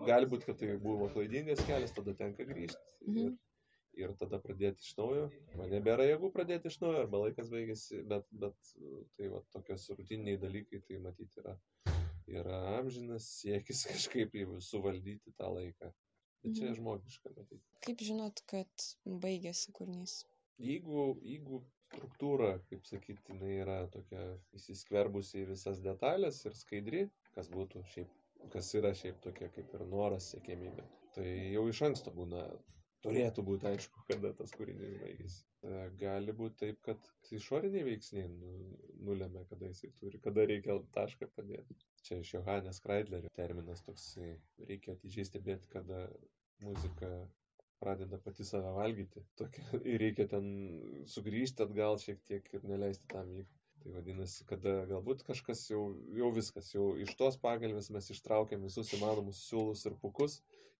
Gali 0.05 0.25
būti, 0.25 0.45
kad 0.49 0.57
tai 0.59 0.77
buvo 0.77 1.07
klaidingas 1.13 1.61
kelias, 1.67 1.93
tada 1.95 2.13
tenka 2.13 2.43
grįžti. 2.43 2.81
Mhm. 3.07 3.17
Ir, 3.17 3.37
ir 4.03 4.13
tada 4.19 4.39
pradėti 4.41 4.81
iš 4.81 4.97
naujo. 4.97 5.29
Man 5.55 5.69
nebėra 5.69 6.07
jėgų 6.09 6.31
pradėti 6.33 6.67
iš 6.67 6.79
naujo, 6.81 7.05
arba 7.05 7.21
laikas 7.25 7.49
baigėsi, 7.53 8.01
bet, 8.07 8.25
bet 8.31 8.55
tai 9.17 9.29
va 9.29 9.41
tokios 9.53 9.89
rutininiai 9.89 10.37
dalykai, 10.41 10.81
tai 10.87 10.97
matyti 10.97 11.39
yra, 11.43 11.57
yra 12.27 12.61
amžinas 12.79 13.29
siekis 13.41 13.85
kažkaip 13.91 14.35
suvaldyti 14.59 15.33
tą 15.37 15.53
laiką. 15.55 15.93
Bet 16.43 16.55
čia 16.57 16.65
Mhm. 16.71 16.75
žmogiška 16.79 17.29
matyti. 17.37 17.61
Kaip 17.85 18.01
žinot, 18.01 18.41
kad 18.49 18.87
baigėsi 19.05 19.71
kūrinys? 19.77 20.23
Jeigu, 20.61 21.17
jeigu 21.25 21.61
struktūra, 21.91 22.59
kaip 22.69 22.85
sakyti, 22.85 23.21
jinai 23.33 23.53
yra 23.63 23.77
tokia 23.93 24.23
įsiskverbusi 24.57 25.41
į 25.43 25.47
visas 25.51 25.81
detalės 25.85 26.43
ir 26.45 26.53
skaidri, 26.57 27.03
kas 27.35 27.49
būtų 27.49 27.83
šiaip, 27.93 28.09
kas 28.53 28.73
yra 28.79 28.93
šiaip 28.97 29.19
tokia 29.21 29.49
kaip 29.49 29.73
ir 29.77 29.85
noras 29.85 30.31
siekėmybė, 30.33 30.85
tai 31.15 31.27
jau 31.53 31.67
iš 31.69 31.81
anksto 31.89 32.11
būna, 32.15 32.45
turėtų 33.05 33.43
būti 33.47 33.67
aišku, 33.71 34.03
kada 34.09 34.31
tas 34.37 34.53
kūrinys 34.57 34.95
baigėsi. 35.01 35.41
E, 35.65 35.81
Gali 36.01 36.35
būti 36.37 36.59
taip, 36.63 36.79
kad 36.87 37.11
išoriniai 37.37 37.85
veiksniai 37.87 38.27
nu- 38.31 38.77
nulėmė, 39.07 39.45
kada 39.49 39.69
jisai 39.71 39.91
turi, 40.01 40.21
kada 40.25 40.45
reikia 40.49 40.77
tašką 40.97 41.29
padėti. 41.35 41.77
Čia 42.07 42.19
iš 42.21 42.33
Johannes 42.35 42.81
Kreidlerio 42.83 43.31
terminas 43.37 43.83
toksai, 43.87 44.33
reikia 44.69 44.95
atidžiai 44.97 45.27
stebėti, 45.29 45.69
kada 45.73 46.07
muzika 46.65 47.11
pradeda 47.81 48.19
pati 48.21 48.45
save 48.45 48.73
valgyti. 48.77 49.23
Tokia, 49.39 49.65
ir 49.93 50.01
reikia 50.05 50.27
ten 50.35 50.51
sugrįžti 51.15 51.65
atgal 51.65 51.97
šiek 52.01 52.21
tiek 52.29 52.53
ir 52.53 52.69
neleisti 52.69 53.09
tam 53.15 53.33
vykti. 53.37 53.57
Tai 53.81 53.91
vadinasi, 53.95 54.43
kada 54.45 54.73
galbūt 54.91 55.23
kažkas 55.25 55.63
jau, 55.71 55.79
jau 56.13 56.27
viskas, 56.35 56.67
jau 56.75 56.91
iš 57.01 57.15
tos 57.17 57.39
pagalbės 57.41 57.87
mes 57.95 58.11
ištraukėm 58.13 58.67
visus 58.67 58.91
įmanomus 58.93 59.39
siūlus 59.47 59.81
ir 59.89 59.95
pukus, 60.03 60.35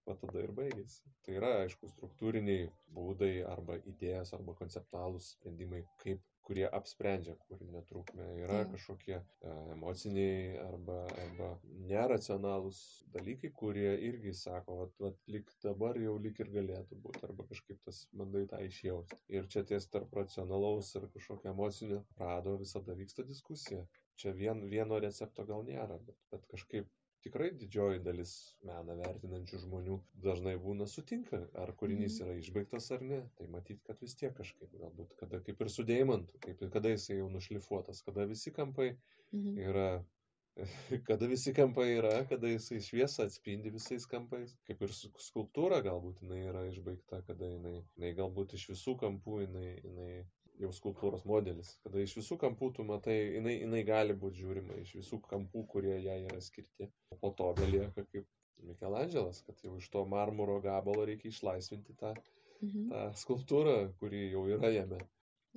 o 0.09 0.15
tada 0.23 0.43
ir 0.43 0.53
baigėsi. 0.57 1.03
Tai 1.25 1.37
yra, 1.37 1.51
aišku, 1.65 1.89
struktūriniai 1.95 2.67
būdai 2.95 3.33
arba 3.47 3.77
idėjas 3.93 4.33
arba 4.37 4.55
konceptualūs 4.57 5.33
sprendimai, 5.37 5.83
kaip 6.03 6.23
kurie 6.51 6.65
apsprendžia 6.67 7.35
kūrinio 7.45 7.81
trukmę. 7.87 8.25
Yra 8.41 8.61
Taip. 8.61 8.73
kažkokie 8.73 9.15
e, 9.17 9.51
emociniai 9.75 10.57
arba, 10.63 10.97
arba 11.23 11.49
neracionalūs 11.91 12.81
dalykai, 13.15 13.51
kurie 13.61 13.91
irgi 14.09 14.33
sako, 14.37 14.79
vat, 14.81 14.95
vat, 15.05 15.19
lik 15.31 15.51
dabar 15.63 15.99
jau 16.01 16.17
lik 16.25 16.41
ir 16.43 16.51
galėtų 16.55 16.99
būti, 17.05 17.23
arba 17.27 17.45
kažkaip 17.51 17.81
tas 17.85 18.03
bandai 18.17 18.43
tą 18.51 18.61
išjausti. 18.67 19.19
Ir 19.37 19.49
čia 19.53 19.63
ties 19.69 19.87
tarp 19.93 20.13
racionalaus 20.17 20.91
ir 20.99 21.07
kažkokio 21.13 21.53
emocinio 21.53 22.01
prado 22.17 22.57
visada 22.59 22.97
vyksta 22.97 23.27
diskusija. 23.27 23.85
Čia 24.19 24.33
vien, 24.37 24.65
vieno 24.69 24.99
recepto 25.01 25.45
gal 25.47 25.63
nėra, 25.67 26.01
bet, 26.07 26.17
bet 26.33 26.43
kažkaip 26.51 26.89
tikrai 27.23 27.51
didžioji 27.57 28.01
dalis 28.03 28.33
meną 28.67 28.95
vertinančių 29.01 29.59
žmonių 29.65 29.97
dažnai 30.25 30.55
būna 30.61 30.87
sutinka, 30.89 31.39
ar 31.63 31.73
kūrinys 31.79 32.19
Mhm. 32.19 32.25
yra 32.25 32.37
išbaigtas 32.41 32.91
ar 32.97 33.01
ne. 33.01 33.21
Tai 33.37 33.47
matyt, 33.47 33.83
kad 33.87 34.01
vis 34.01 34.15
tiek 34.15 34.33
kažkaip 34.37 34.71
galbūt, 34.81 35.15
kada 35.19 35.39
kaip 35.41 35.61
ir 35.61 35.69
su 35.69 35.83
deimantu, 35.83 36.39
kaip 36.41 36.61
ir 36.61 36.69
kada 36.69 36.89
jisai 36.95 37.17
jau 37.21 37.29
nušlifuotas, 37.29 38.01
kada 38.05 38.25
visi 38.25 38.51
kampai 38.51 38.97
Mhm. 39.33 39.57
yra, 39.69 40.05
kada 41.07 41.27
visi 41.27 41.53
kampai 41.53 41.87
yra, 41.97 42.25
kada 42.29 42.47
jisai 42.47 42.81
šviesą 42.83 43.23
atspindi 43.29 43.71
visais 43.71 44.05
kampais. 44.05 44.57
Kaip 44.67 44.81
ir 44.81 44.89
skulptūra 44.91 45.81
galbūt 45.85 46.21
jinai 46.21 46.41
yra 46.49 46.65
išbaigta, 46.67 47.21
kada 47.27 47.45
jinai, 47.53 47.77
jinai 47.95 48.13
galbūt 48.17 48.53
iš 48.57 48.67
visų 48.73 48.97
kampų 48.99 49.41
jinai, 49.45 49.69
jinai 49.83 50.11
jau 50.59 50.71
skulptūros 50.75 51.23
modelis. 51.25 51.75
Kada 51.83 52.01
iš 52.03 52.17
visų 52.19 52.37
kampų 52.41 52.71
tu 52.75 52.83
matai, 52.83 53.15
jinai, 53.37 53.55
jinai 53.61 53.83
gali 53.87 54.13
būti 54.13 54.43
žiūrima 54.43 54.77
iš 54.81 54.95
visų 54.99 55.21
kampų, 55.29 55.65
kurie 55.67 55.95
jai 56.03 56.19
yra 56.27 56.41
skirti. 56.41 56.89
O 57.11 57.15
po 57.21 57.31
to 57.37 57.53
belieka 57.57 58.05
kaip 58.11 58.27
Mikelandželas, 58.61 59.39
kad 59.47 59.57
jau 59.65 59.77
iš 59.79 59.87
to 59.89 60.03
marmuro 60.05 60.59
gabalo 60.61 61.05
reikia 61.05 61.31
išlaisvinti 61.33 61.95
tą, 61.97 62.13
Mhm. 62.61 62.89
tą 62.91 62.99
skulptūrą, 63.17 63.93
kuri 63.97 64.27
jau 64.31 64.43
yra 64.53 64.69
jame. 64.69 64.99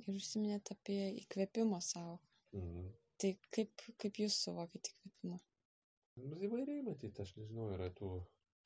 Ir 0.01 0.15
užsiminėte 0.15 0.73
apie 0.73 1.11
įkvėpimo 1.21 1.77
savo. 1.81 2.19
Mhm. 2.53 2.87
Tai 3.21 3.37
kaip, 3.53 3.83
kaip 4.01 4.17
jūs 4.23 4.39
suvokite 4.47 4.89
įkvėpimą? 4.95 5.37
Nu, 6.17 6.35
Įvairiai 6.47 6.81
matyti, 6.83 7.21
aš 7.21 7.35
nežinau, 7.37 7.69
yra 7.75 7.89
tų, 7.93 8.09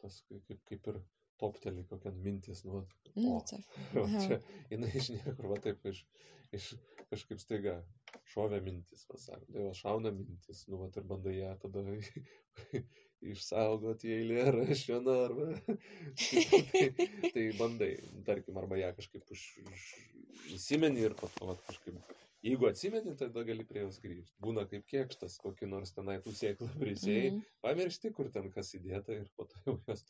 tas 0.02 0.22
kaip, 0.30 0.64
kaip 0.70 0.88
ir 0.88 1.02
topteli 1.40 1.86
kokią 1.90 2.14
mintis, 2.24 2.66
nu, 2.68 2.84
Nu, 3.16 3.36
o, 3.36 4.02
o 4.02 4.08
čia 4.24 4.40
jinai 4.70 4.92
iš 4.96 5.10
niekur, 5.16 5.50
va 5.52 5.58
taip 5.64 5.86
iš, 5.90 6.04
iš 6.56 6.72
kažkaip 7.10 7.42
staiga 7.42 7.80
šovė 8.30 8.62
mintis, 8.66 9.06
pasakė, 9.10 9.48
tai 9.54 9.66
va 9.66 9.74
šauna 9.78 10.14
mintis, 10.16 10.66
nu, 10.70 10.82
va 10.84 10.90
ir 10.94 11.08
bandai 11.10 11.36
ją 11.40 11.54
tada 11.64 11.84
išsaugoti 13.34 14.14
eilė 14.16 14.46
rašio 14.56 15.02
arba 15.16 15.50
tai, 16.20 16.86
tai 17.34 17.46
bandai, 17.60 17.92
tarkim, 18.30 18.62
arba 18.62 18.80
ją 18.80 18.94
kažkaip 19.00 19.36
už, 19.36 19.46
už, 19.66 19.90
įsimeni 20.56 21.08
ir 21.08 21.18
po 21.20 21.32
to 21.36 21.50
va, 21.50 21.58
kažkaip 21.68 21.98
Jeigu 22.46 22.70
atsimeni, 22.70 23.12
tada 23.20 23.44
gali 23.44 23.66
prie 23.68 23.82
jos 23.84 23.98
grįžti. 24.00 24.36
Būna 24.40 24.64
kaip 24.72 24.86
kiekštas, 24.88 25.36
kokį 25.44 25.68
nors 25.74 25.92
tenai 25.96 26.20
tų 26.24 26.32
sėklų 26.40 26.70
prisėjai, 26.84 27.32
Mhm. 27.34 27.42
pamiršti, 27.66 28.14
kur 28.16 28.30
ten 28.32 28.48
kas 28.54 28.72
įdėta 28.78 29.18
ir 29.18 29.28
po 29.36 29.46
to 29.52 29.60
jau 29.66 29.76
jos 29.90 30.06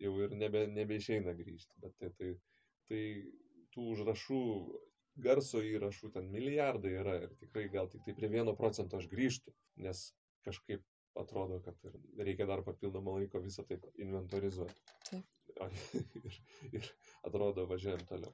jau 0.00 0.14
ir 0.24 0.32
nebe, 0.40 0.64
nebeišeina 0.72 1.34
grįžti. 1.36 1.76
Bet 1.84 1.92
tai, 2.00 2.10
tai, 2.18 2.30
tai 2.88 3.02
tų 3.74 3.90
užrašų, 3.92 4.40
garso 5.24 5.60
įrašų 5.62 6.10
ten 6.16 6.30
milijardai 6.32 6.96
yra 7.02 7.18
ir 7.26 7.36
tikrai 7.38 7.68
gal 7.70 7.86
tik 7.92 8.02
tai 8.06 8.14
prie 8.16 8.28
vieno 8.32 8.56
procento 8.58 8.98
aš 8.98 9.06
grįžtu, 9.12 9.52
nes 9.84 10.08
kažkaip 10.46 10.82
atrodo, 11.20 11.60
kad 11.62 11.76
reikia 12.18 12.48
dar 12.50 12.64
papildomą 12.66 13.18
laiko 13.20 13.38
visą 13.44 13.62
tai 13.68 13.78
inventorizuoti. 14.02 14.74
Taip. 15.10 15.28
Ir, 16.24 16.34
ir 16.74 16.86
atrodo, 17.28 17.68
važiuojam 17.70 18.00
toliau. 18.08 18.32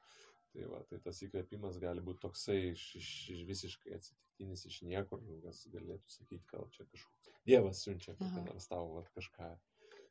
Tai, 0.51 0.66
va, 0.66 0.80
tai 0.90 0.98
tas 1.05 1.20
įkvėpimas 1.22 1.78
gali 1.82 2.03
būti 2.03 2.24
toksai 2.24 2.59
iš, 2.72 2.84
iš, 2.98 3.11
iš 3.36 3.42
visiškai 3.46 3.94
atsitiktinis, 3.94 4.66
iš 4.66 4.80
niekur, 4.82 5.22
kas 5.44 5.62
galėtų 5.70 6.11
sakyti, 6.11 6.42
gal 6.51 6.66
čia 6.74 6.88
kažkoks 6.90 7.20
Dievas 7.46 7.82
siunčia 7.84 8.16
kokį 8.18 8.42
nors 8.48 8.66
tau 8.68 8.88
va, 8.96 9.05
kažką 9.14 9.51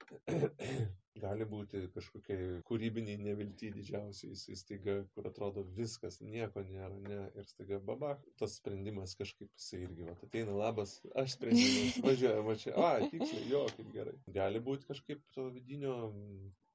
gali 1.24 1.46
būti 1.50 1.82
kažkokie 1.94 2.38
kūrybiniai 2.70 3.20
nevilti 3.22 3.70
didžiausiai, 3.76 4.32
jisai 4.34 4.56
staiga, 4.58 4.96
kur 5.14 5.28
atrodo 5.30 5.64
viskas, 5.78 6.20
nieko 6.26 6.64
nėra, 6.66 6.96
ne, 7.06 7.20
ir 7.38 7.50
staiga 7.50 7.82
babach, 7.92 8.24
tas 8.42 8.56
sprendimas 8.58 9.14
kažkaip 9.20 9.52
jisai 9.60 9.84
irgi, 9.84 10.08
va, 10.08 10.16
ateina 10.26 10.56
labas, 10.58 10.96
aš 11.24 11.36
sprendimas, 11.36 12.00
važiuoju, 12.08 12.48
va 12.48 12.58
čia, 12.64 12.74
a, 12.74 13.12
tiksliai, 13.12 13.46
jo, 13.52 13.66
kaip 13.76 13.94
gerai. 13.98 14.16
Gali 14.40 14.64
būti 14.70 14.90
kažkaip 14.90 15.22
to 15.36 15.50
vidinio 15.54 16.00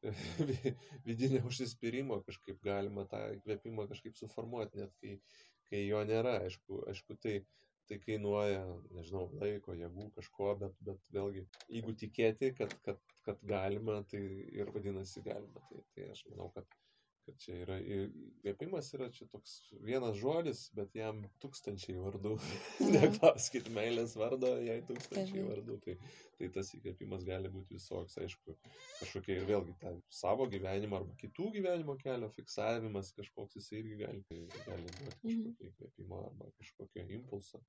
vidinio 1.09 1.43
užsispyrimo 1.49 2.21
kažkaip 2.29 2.63
galima 2.65 3.07
tą 3.11 3.21
įkvėpimą 3.39 3.89
kažkaip 3.91 4.17
suformuoti, 4.21 4.83
net 4.83 4.95
kai, 5.01 5.19
kai 5.71 5.85
jo 5.87 6.03
nėra, 6.09 6.39
aišku, 6.47 6.85
aišku 6.93 7.19
tai 7.25 7.39
tai 7.89 7.99
kainuoja, 8.01 8.63
nežinau, 8.97 9.27
laiko, 9.41 9.75
jėgų, 9.77 10.09
kažko, 10.17 10.55
bet, 10.63 10.77
bet 10.87 11.01
vėlgi, 11.13 11.45
jeigu 11.69 11.93
tikėti, 12.01 12.53
kad, 12.57 12.73
kad, 12.87 13.01
kad 13.27 13.43
galima, 13.49 13.99
tai 14.09 14.23
ir 14.57 14.71
vadinasi 14.73 15.21
galima. 15.27 15.61
Tai, 15.69 15.83
tai 15.93 16.09
aš 16.15 16.25
manau, 16.31 16.49
kad, 16.55 16.69
kad 17.25 17.37
čia 17.41 17.57
yra, 17.63 17.77
įkvėpimas 17.81 18.91
yra 18.97 19.09
čia 19.15 19.27
toks 19.33 19.57
vienas 19.85 20.17
žodis, 20.21 20.67
bet 20.77 20.95
jam 20.99 21.23
tūkstančiai 21.43 21.97
vardų. 22.03 22.35
Neklauskit 22.95 23.71
meilės 23.75 24.17
vardo, 24.21 24.55
jai 24.63 24.79
tūkstančiai 24.89 25.45
vardų. 25.49 25.79
Tai, 25.87 25.97
tai 26.39 26.51
tas 26.57 26.73
įkvėpimas 26.77 27.27
gali 27.29 27.53
būti 27.53 27.79
visoks, 27.79 28.19
aišku, 28.25 28.57
kažkokia 29.01 29.39
ir 29.39 29.49
vėlgi 29.51 29.77
ta 29.81 29.95
savo 30.13 30.49
gyvenimo 30.53 31.01
arba 31.01 31.17
kitų 31.21 31.51
gyvenimo 31.59 31.97
kelio 32.01 32.31
fiksavimas 32.37 33.15
kažkoks 33.17 33.61
jis 33.61 33.71
irgi 33.81 34.01
gali, 34.05 34.25
tai 34.29 34.43
gali 34.67 34.91
duoti 34.99 35.35
mhm. 35.35 35.55
kažkokį 35.55 35.71
įkvėpimą 35.71 36.25
arba 36.31 36.51
kažkokią 36.61 37.09
impulsą 37.19 37.63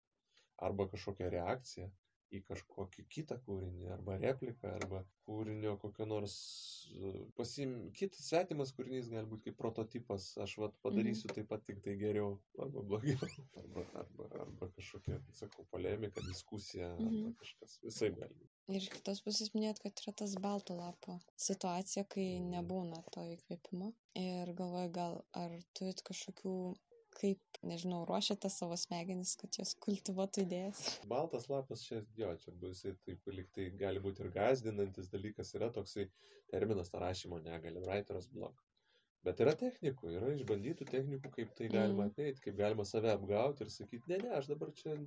arba 0.66 0.88
kažkokią 0.92 1.30
reakciją 1.34 1.90
į 2.34 2.42
kažkokį 2.48 3.06
kitą 3.12 3.38
kūrinį, 3.46 3.90
arba 3.96 4.18
repliką, 4.22 4.72
arba 4.80 5.02
kūrinio 5.26 5.76
kokio 5.82 6.08
nors, 6.10 6.36
pasim, 7.38 7.76
kitas 7.98 8.28
svetimas 8.30 8.74
kūrinys 8.76 9.12
gali 9.14 9.30
būti 9.30 9.50
kaip 9.50 9.60
prototipas, 9.60 10.32
aš 10.42 10.58
vat 10.64 10.76
padarysiu 10.86 11.30
mhm. 11.30 11.36
taip 11.38 11.50
pat 11.52 11.66
tik 11.68 11.82
tai 11.86 11.96
geriau, 12.02 12.40
arba 12.62 12.84
blogiau, 12.90 13.30
arba, 13.62 13.86
arba, 14.02 14.30
arba 14.42 14.72
kažkokia, 14.78 15.20
sakau, 15.38 15.68
polemika, 15.72 16.24
diskusija, 16.30 16.92
mhm. 16.98 17.12
arba 17.12 17.36
kažkas, 17.44 17.80
visai 17.86 18.12
gali 18.18 18.34
būti. 18.34 18.52
Ir 18.74 18.82
iš 18.82 18.90
kitos 18.96 19.22
pusės 19.22 19.52
minėt, 19.54 19.78
kad 19.84 20.00
yra 20.02 20.16
tas 20.24 20.34
balto 20.42 20.74
lapo 20.78 21.20
situacija, 21.38 22.08
kai 22.10 22.28
mhm. 22.40 22.50
nebūna 22.58 23.04
to 23.14 23.28
įkvėpimo. 23.36 23.94
Ir 24.18 24.54
galvoju, 24.58 24.92
gal 24.96 25.22
ar 25.38 25.54
turit 25.78 26.02
kažkokių 26.08 26.56
kaip, 27.16 27.60
nežinau, 27.66 28.04
ruošiate 28.10 28.50
savo 28.54 28.78
smegenis, 28.80 29.36
kad 29.40 29.58
jos 29.60 29.74
kultivuotų 29.86 30.46
idėjas? 30.46 30.84
Baltas 31.12 31.50
lapas 31.52 31.84
čia, 31.88 32.04
jo, 32.20 32.32
čia 32.42 32.54
bus, 32.62 32.84
taip, 33.08 33.28
lyg 33.32 33.50
tai 33.56 33.70
gali 33.80 34.04
būti 34.04 34.26
ir 34.26 34.32
gazdinantis 34.36 35.12
dalykas, 35.14 35.56
yra 35.58 35.72
toksai 35.74 36.10
terminas 36.52 36.92
ta 36.94 37.02
rašymo 37.04 37.42
negali, 37.44 37.84
writer's 37.84 38.30
block. 38.32 38.64
Bet 39.26 39.40
yra 39.42 39.56
technikų, 39.58 40.12
yra 40.20 40.28
išbandytų 40.36 40.86
technikų, 40.86 41.32
kaip 41.34 41.54
tai 41.58 41.70
galima 41.74 42.04
mm. 42.04 42.12
apeiti, 42.12 42.42
kaip 42.44 42.60
galima 42.60 42.84
save 42.86 43.10
apgauti 43.10 43.66
ir 43.66 43.72
sakyti, 43.74 44.12
ne, 44.12 44.20
ne, 44.22 44.34
aš 44.38 44.52
dabar 44.52 44.70
čia, 44.78 45.00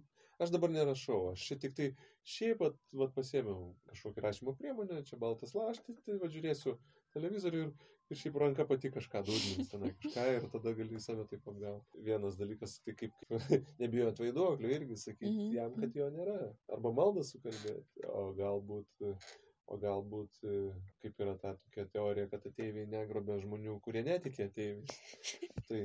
aš 0.42 0.50
dabar 0.54 0.72
nerašau, 0.74 1.20
aš 1.36 1.44
čia 1.46 1.58
tik 1.62 1.76
tai 1.78 1.86
šiaip 2.26 2.58
pat, 2.64 2.80
pat 2.90 3.14
pasėmiau 3.14 3.68
kažkokią 3.92 4.24
rašymo 4.24 4.56
priemonę, 4.58 5.04
čia 5.06 5.20
baltas 5.22 5.54
laštas, 5.54 6.02
tai 6.02 6.18
va 6.18 6.32
žiūrėsiu 6.34 6.74
televizorių 7.18 7.64
ir, 7.66 7.72
ir 8.08 8.20
šiaip 8.22 8.38
ranka 8.42 8.66
pati 8.68 8.92
kažką 8.94 9.24
dūdins 9.28 9.72
tenai 9.72 9.92
kažką 9.98 10.28
ir 10.36 10.46
tada 10.54 10.74
gali 10.78 11.02
save 11.04 11.26
taip 11.32 11.50
apgauti. 11.52 12.06
Vienas 12.06 12.38
dalykas, 12.40 12.78
tai 12.86 12.96
kaip, 13.02 13.18
kaip 13.28 13.68
nebijot 13.82 14.22
vaiduoklių 14.24 14.72
irgi 14.78 15.02
sakyti 15.02 15.34
mm 15.34 15.42
-hmm. 15.42 15.58
jam, 15.58 15.76
kad 15.82 16.00
jo 16.02 16.08
nėra. 16.14 16.38
Arba 16.78 16.94
maldą 17.02 17.26
sukalbėti, 17.26 18.08
o 18.08 18.30
galbūt 18.38 19.12
O 19.68 19.76
galbūt, 19.76 20.38
kaip 21.02 21.18
yra 21.20 21.34
ta 21.40 21.50
tokia 21.58 21.84
teorija, 21.92 22.28
kad 22.32 22.46
ateiviai 22.50 22.88
negrobė 22.88 23.34
žmonių, 23.42 23.74
kurie 23.84 24.00
netikė 24.06 24.46
ateiviais. 24.48 24.94
Tai, 25.68 25.80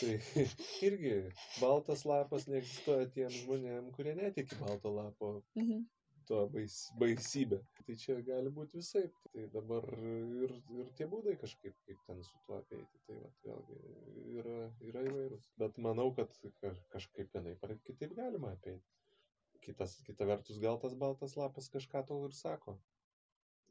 tai 0.00 0.14
irgi 0.88 1.12
baltas 1.60 2.02
lapas 2.10 2.48
neegzistuoja 2.50 3.06
tiem 3.14 3.30
žmonėm, 3.36 3.92
kurie 3.94 4.16
netikė 4.18 4.58
balto 4.64 4.90
lapo. 4.96 5.28
Mhm 5.54 5.84
to 6.30 6.40
bais, 6.54 6.76
baisybė. 7.00 7.58
Tai 7.86 7.96
čia 7.98 8.16
gali 8.26 8.52
būti 8.54 8.78
visai. 8.78 9.04
Tai 9.34 9.46
dabar 9.54 9.86
ir, 9.98 10.54
ir 10.78 10.92
tie 10.98 11.08
būdai 11.10 11.34
kažkaip, 11.40 11.74
kaip 11.86 12.04
ten 12.06 12.22
su 12.26 12.38
tuo 12.46 12.60
apeiti. 12.60 13.02
Tai 13.08 13.18
vat, 13.22 13.40
vėlgi 13.46 13.80
yra, 14.38 14.58
yra 14.92 15.04
įvairūs. 15.10 15.50
Bet 15.62 15.80
manau, 15.82 16.10
kad 16.16 16.36
kažkaip 16.94 17.34
vienai 17.34 17.56
par 17.62 17.74
kitaip 17.88 18.14
galima 18.18 18.54
apeiti. 18.54 18.86
Kitas, 19.64 19.98
kita 20.06 20.24
vertus, 20.28 20.60
gal 20.62 20.78
tas 20.80 20.94
baltas 20.96 21.36
lapas 21.36 21.68
kažką 21.72 22.06
tau 22.08 22.22
ir 22.28 22.36
sako. 22.36 22.78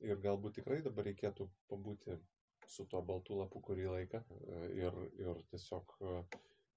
Ir 0.05 0.19
galbūt 0.23 0.59
tikrai 0.59 0.83
dabar 0.85 1.07
reikėtų 1.09 1.49
pabūti 1.71 2.19
su 2.69 2.85
tuo 2.91 3.01
baltu 3.01 3.39
lapu 3.39 3.61
kurį 3.65 3.87
laiką 3.89 4.21
ir, 4.77 4.95
ir 5.17 5.41
tiesiog 5.49 5.95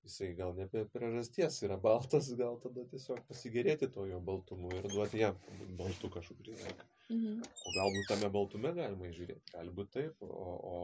jisai 0.02 0.32
gal 0.38 0.54
ne 0.56 0.66
be 0.72 0.82
priežasties 0.94 1.60
yra 1.66 1.76
baltas, 1.80 2.30
gal 2.38 2.58
tada 2.62 2.84
tiesiog 2.90 3.22
pasigėrėti 3.28 3.88
to 3.94 4.06
jo 4.10 4.18
baltumu 4.24 4.72
ir 4.74 4.88
duoti 4.90 5.22
jam 5.22 5.38
baltų 5.78 6.10
kažkurį 6.16 6.56
laiką. 6.62 6.88
Mhm. 7.12 7.38
O 7.42 7.72
galbūt 7.76 8.08
tame 8.08 8.30
baltume 8.34 8.72
galima 8.76 9.08
įžiūrėti, 9.10 9.52
gali 9.52 9.74
būti 9.76 9.92
taip, 9.98 10.24
o, 10.24 10.52
o, 10.72 10.76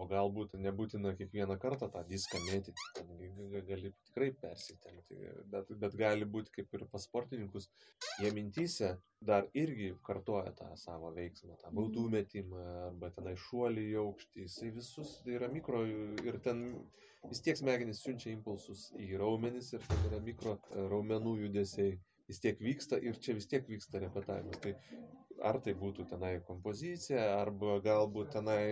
o 0.00 0.04
galbūt 0.10 0.56
nebūtina 0.64 1.14
kiekvieną 1.18 1.58
kartą 1.62 1.90
tą 1.92 2.02
diską 2.08 2.40
mėtyti, 2.46 2.88
gali 3.68 3.92
tikrai 4.08 4.30
persitempti, 4.40 5.20
bet, 5.52 5.72
bet 5.84 5.98
gali 6.00 6.28
būti 6.36 6.54
kaip 6.58 6.78
ir 6.78 6.86
pas 6.90 7.06
sportininkus, 7.06 7.68
jie 8.22 8.32
mintys 8.34 8.80
dar 9.24 9.46
irgi 9.56 9.92
kartoja 10.06 10.54
tą 10.56 10.70
savo 10.80 11.12
veiksmą, 11.14 11.58
tą 11.62 11.70
baudų 11.70 12.08
mhm. 12.08 12.18
metimą 12.18 12.66
arba 12.88 13.12
tenai 13.14 13.36
šuolį 13.46 13.88
į 13.92 13.98
aukštį, 14.02 14.46
jisai 14.48 14.74
visus 14.74 15.18
tai 15.24 15.38
yra 15.38 15.50
mikro 15.52 15.84
ir 15.86 16.40
ten 16.44 16.64
vis 17.30 17.42
tiek 17.44 17.58
smegenys 17.58 18.02
siunčia 18.04 18.32
impulsus 18.32 18.88
į 19.00 19.14
raumenis 19.20 19.72
ir 19.74 19.84
ten 19.88 20.08
yra 20.10 20.20
mikro 20.24 20.58
e, 20.58 20.86
raumenų 20.92 21.38
judesiai. 21.44 21.98
Vis 22.24 22.40
tiek 22.40 22.60
vyksta 22.60 22.96
ir 23.04 23.18
čia 23.20 23.34
vis 23.36 23.48
tiek 23.50 23.66
vyksta 23.68 24.00
repetavimas. 24.00 24.56
Tai 24.64 24.72
ar 25.44 25.58
tai 25.64 25.74
būtų 25.76 26.06
tenai 26.08 26.38
kompozicija, 26.46 27.24
arba 27.40 27.78
galbūt 27.84 28.32
tenai 28.36 28.62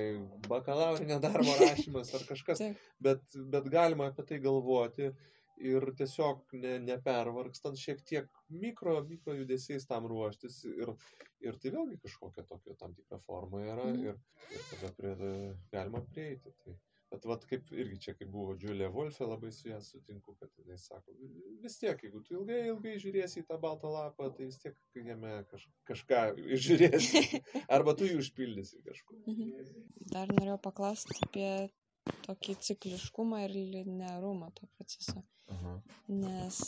bakalaurinio 0.48 1.18
darbo 1.22 1.55
rašymas 1.61 2.14
ar 2.16 2.24
kažkas, 2.28 2.62
bet, 3.07 3.22
bet 3.53 3.68
galima 3.72 4.09
apie 4.11 4.24
tai 4.28 4.38
galvoti 4.44 5.11
ir 5.62 5.86
tiesiog 5.98 6.55
ne, 6.59 6.76
nepervargstant 6.82 7.78
šiek 7.78 8.00
tiek 8.09 8.30
mikro, 8.62 8.96
mikro 9.09 9.36
judesiais 9.36 9.86
tam 9.90 10.09
ruoštis 10.11 10.62
ir, 10.70 10.94
ir 11.44 11.59
tai 11.62 11.74
vėlgi 11.74 12.00
kažkokia 12.03 12.46
tokia 12.48 12.78
tam 12.80 12.96
tikra 12.96 13.20
forma 13.22 13.62
yra 13.66 13.90
mm. 13.90 14.09
ir, 14.09 14.48
ir 14.57 14.64
tada 14.70 14.94
prie, 14.96 15.12
galima 15.74 16.03
prieiti. 16.09 16.55
Tai. 16.64 16.78
Bet 17.13 17.27
vat 17.29 17.43
kaip 17.45 17.69
irgi 17.77 17.99
čia, 18.07 18.13
kaip 18.17 18.31
buvo 18.33 18.55
Džiulė 18.57 18.87
Wolfė, 18.93 19.27
labai 19.29 19.51
su 19.53 19.67
ją 19.69 19.79
sutinku, 19.85 20.33
kad 20.41 20.49
jinai 20.57 20.79
sako, 20.81 21.13
vis 21.61 21.75
tiek, 21.77 22.01
jeigu 22.07 22.23
tu 22.25 22.39
ilgai, 22.39 22.63
ilgai 22.71 22.95
žiūrėsi 23.03 23.43
į 23.43 23.47
tą 23.51 23.59
baltą 23.61 23.91
lapą, 23.93 24.31
tai 24.33 24.47
vis 24.49 24.57
tiek 24.63 24.79
jame 24.97 25.35
kaž, 25.51 25.67
kažką 25.91 26.23
išžiūrėsi. 26.57 27.23
Arba 27.77 27.93
tu 27.99 28.09
jį 28.09 28.17
užpildysi 28.23 28.81
kažkur. 28.87 29.19
Mhm. 29.29 29.83
Dar 30.15 30.33
norėjau 30.33 30.57
paklausti 30.65 31.19
apie 31.27 31.51
tokį 32.25 32.57
cikliškumą 32.69 33.43
ir 33.45 33.59
linearumą 33.59 34.49
to 34.57 34.71
proceso. 34.79 35.21
Aha. 35.53 35.77
Nes 36.09 36.63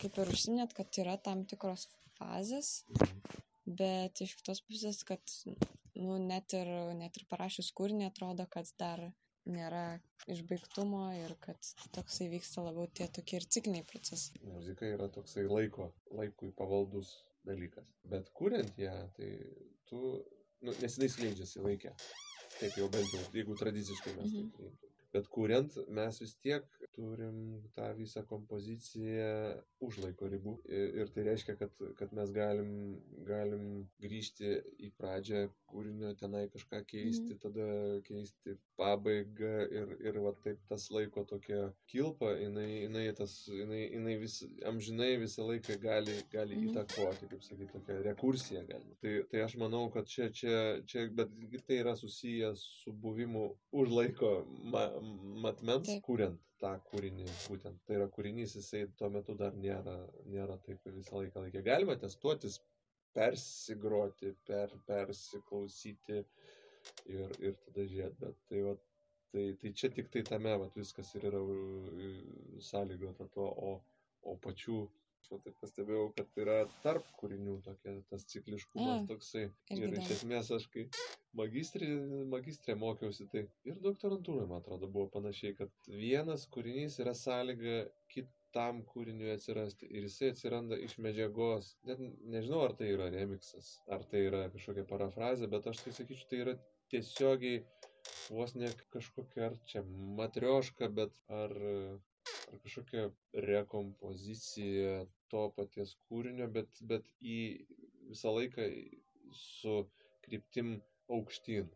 kaip 0.00 0.20
ir 0.20 0.34
užsiminėt, 0.34 0.76
kad 0.76 1.00
yra 1.00 1.16
tam 1.16 1.46
tikros 1.48 1.86
fazės, 2.18 2.82
mhm. 2.92 3.40
bet 3.80 4.20
iš 4.20 4.36
kitos 4.42 4.60
pusės, 4.68 5.00
kad 5.08 5.24
nu, 5.96 6.20
net, 6.28 6.52
ir, 6.60 6.68
net 7.00 7.16
ir 7.16 7.26
parašius 7.32 7.72
kūrinį 7.76 8.10
atrodo, 8.10 8.44
kad 8.52 8.68
dar 8.80 9.08
nėra 9.48 10.00
išbaigtumo 10.30 11.04
ir 11.16 11.34
kad 11.44 11.70
toksai 11.94 12.28
vyksta 12.32 12.64
labiau 12.66 12.90
tie 12.92 13.08
tokie 13.08 13.40
ir 13.40 13.46
cikliniai 13.56 13.86
procesai. 13.88 14.40
Muzika 14.44 14.88
yra 14.88 15.08
toksai 15.12 15.46
laiko, 15.48 15.90
laikui 16.16 16.52
pavaldus 16.58 17.14
dalykas. 17.48 17.88
Bet 18.12 18.30
kuriant 18.36 18.78
ją, 18.78 18.94
tai 19.16 19.30
tu, 19.88 20.02
nu, 20.60 20.74
nes 20.74 20.98
jinai 20.98 21.10
skleidžiasi 21.12 21.64
laikę. 21.64 21.94
Taip 22.58 22.76
jau 22.76 22.90
bent 22.92 23.14
jau, 23.14 23.24
jeigu 23.32 23.56
tradiciškai 23.56 24.16
mes 24.18 24.28
mhm. 24.28 24.36
taip 24.36 24.56
priimtume. 24.58 24.89
Bet 25.14 25.26
kuriant, 25.26 25.74
mes 25.90 26.20
vis 26.22 26.36
tiek 26.38 26.66
turim 26.94 27.38
tą 27.74 27.88
visą 27.98 28.22
kompoziciją 28.30 29.30
už 29.82 29.98
laiko 30.04 30.28
ribų. 30.30 30.54
Ir 30.70 31.10
tai 31.14 31.24
reiškia, 31.26 31.56
kad, 31.58 31.74
kad 31.98 32.12
mes 32.14 32.30
galim, 32.34 32.70
galim 33.26 33.64
grįžti 34.02 34.52
į 34.86 34.92
pradžią 35.00 35.46
kūrinio, 35.70 36.12
tenai 36.18 36.44
kažką 36.52 36.82
keisti, 36.90 37.34
mhm. 37.34 37.40
tada 37.42 37.66
keisti 38.06 38.56
pabaigą 38.78 39.52
ir, 39.70 39.94
ir 40.02 40.20
va 40.24 40.32
taip 40.44 40.62
tas 40.70 40.88
laiko 40.94 41.24
tokia 41.28 41.70
kilpa, 41.90 42.32
jinai, 42.40 42.68
jinai, 42.84 43.04
tas, 43.16 43.34
jinai, 43.50 43.82
jinai 43.88 44.16
vis, 44.22 44.40
amžinai 44.70 45.12
visą 45.22 45.46
laiką 45.48 45.78
gali, 45.82 46.16
gali 46.32 46.58
mhm. 46.58 46.70
įtakoti, 46.70 47.30
kaip 47.32 47.46
sakyti, 47.46 47.70
tokia 47.74 47.98
rekursija 48.06 48.64
gali. 48.68 48.94
Tai, 49.02 49.16
tai 49.32 49.44
aš 49.46 49.56
manau, 49.62 49.86
kad 49.94 50.10
čia, 50.10 50.30
čia, 50.34 50.56
čia, 50.90 51.06
bet 51.14 51.34
tai 51.66 51.80
yra 51.84 51.96
susijęs 51.98 52.66
su 52.82 52.92
buvimu 52.92 53.48
už 53.80 53.94
laiko 53.94 54.34
ma, 54.72 54.88
matmens, 55.44 55.90
kuriant 56.06 56.40
tą 56.60 56.74
kūrinį, 56.90 57.26
būtent. 57.48 57.80
Tai 57.86 57.96
yra 57.98 58.08
kūrinys, 58.12 58.56
jisai 58.58 58.84
tuo 58.98 59.08
metu 59.12 59.36
dar 59.38 59.56
nėra, 59.56 59.96
nėra 60.28 60.58
taip 60.66 60.84
visą 60.92 61.20
laiką 61.20 61.44
laikė. 61.44 61.62
Galima 61.66 61.96
testuotis, 62.00 62.60
persigroti, 63.16 64.34
per, 64.46 64.74
persiklausyti 64.86 66.20
ir, 66.20 67.34
ir 67.40 67.56
tada 67.64 67.86
žiūrėti, 67.92 68.18
bet 68.20 68.38
tai, 68.50 68.62
va, 68.66 68.76
tai, 69.32 69.46
tai 69.62 69.72
čia 69.82 69.90
tik 69.96 70.10
tai 70.14 70.22
tame, 70.28 70.54
va, 70.62 70.70
viskas 70.76 71.14
ir 71.18 71.26
yra 71.30 71.42
sąlygota 72.70 73.28
to, 73.34 73.48
o, 73.70 73.74
o 74.22 74.36
pačių 74.44 74.82
aš 75.20 75.42
taip 75.44 75.56
pastebėjau, 75.62 76.06
kad 76.16 76.40
yra 76.42 76.56
tarp 76.84 77.06
kūrinių 77.20 77.56
tokia, 77.66 77.94
tas 78.10 78.24
cikliškumas 78.32 79.06
toksai. 79.10 79.46
Ir 79.76 79.96
iš 80.00 80.10
esmės 80.16 80.50
aš 80.56 80.66
kai 80.72 80.86
magistrė, 81.38 81.90
magistrė 82.32 82.76
mokiausi, 82.80 83.28
tai 83.32 83.44
ir 83.68 83.80
doktorantūroje, 83.84 84.48
man 84.50 84.62
atrodo, 84.62 84.90
buvo 84.90 85.10
panašiai, 85.14 85.54
kad 85.58 85.72
vienas 85.86 86.46
kūrinys 86.54 86.98
yra 87.04 87.14
sąlyga 87.16 87.82
kitam 88.14 88.82
kūriniui 88.90 89.30
atsirasti 89.36 89.88
ir 89.90 90.08
jisai 90.08 90.32
atsiranda 90.34 90.78
iš 90.88 90.96
medžiagos. 91.04 91.74
Net 91.86 92.02
nežinau, 92.34 92.64
ar 92.66 92.74
tai 92.78 92.90
yra 92.96 93.10
remixas, 93.14 93.76
ar 93.92 94.06
tai 94.10 94.26
yra 94.30 94.46
kažkokia 94.54 94.88
parafrazė, 94.90 95.50
bet 95.52 95.70
aš 95.70 95.84
tai 95.84 95.94
sakyčiau, 96.00 96.30
tai 96.32 96.44
yra 96.46 96.56
tiesiogiai 96.90 97.62
vos 98.30 98.54
ne 98.58 98.70
kažkokia 98.94 99.50
ar 99.50 99.58
čia 99.70 99.82
matrioška, 100.18 100.88
bet 100.96 101.16
ar 101.30 101.54
ar 102.52 102.58
kažkokia 102.64 103.08
rekompozicija 103.46 105.04
to 105.32 105.44
paties 105.56 105.96
kūrinio, 106.08 106.48
bet, 106.52 106.80
bet 106.92 107.06
į 107.22 107.40
visą 108.10 108.32
laiką 108.34 108.66
su 109.36 109.76
kryptim 110.26 110.78
aukštyn. 111.10 111.68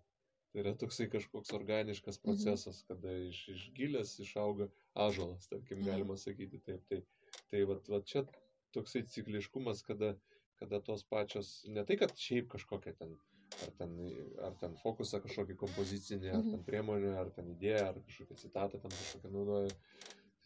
Tai 0.55 0.63
yra 0.63 0.73
toksai 0.79 1.09
kažkoks 1.11 1.51
organiškas 1.57 2.21
mhm. 2.21 2.25
procesas, 2.25 2.83
mhm. 2.83 2.87
kada 2.93 3.17
iš, 3.29 3.41
iš 3.55 3.67
gilės 3.79 4.15
išauga 4.23 4.71
ažalas, 5.07 5.49
tarkim, 5.51 5.81
mhm. 5.81 5.89
galima 5.91 6.19
sakyti 6.21 6.63
taip. 6.63 6.85
Tai, 6.91 7.03
tai 7.51 7.65
va, 7.71 7.81
va 7.91 8.01
čia 8.07 8.23
toksai 8.75 9.05
cikliškumas, 9.11 9.83
kada, 9.87 10.15
kada 10.61 10.83
tos 10.83 11.03
pačios, 11.11 11.57
ne 11.71 11.83
tai, 11.87 11.99
kad 11.99 12.15
šiaip 12.19 12.53
kažkokia 12.55 12.95
ten, 13.01 13.17
ar 13.67 13.75
ten, 13.79 13.97
ar 14.47 14.55
ten 14.63 14.79
fokusą 14.83 15.21
kažkokį 15.27 15.59
kompozicinį, 15.65 16.31
ar 16.31 16.43
ten 16.43 16.57
mhm. 16.61 16.67
priemonę, 16.71 17.15
ar 17.19 17.35
ten 17.35 17.51
idėją, 17.55 17.89
ar 17.91 18.03
kažkokią 18.07 18.39
citatą 18.47 18.83
ten 18.83 18.95
kažkokią 18.95 19.35
naudoja 19.35 19.75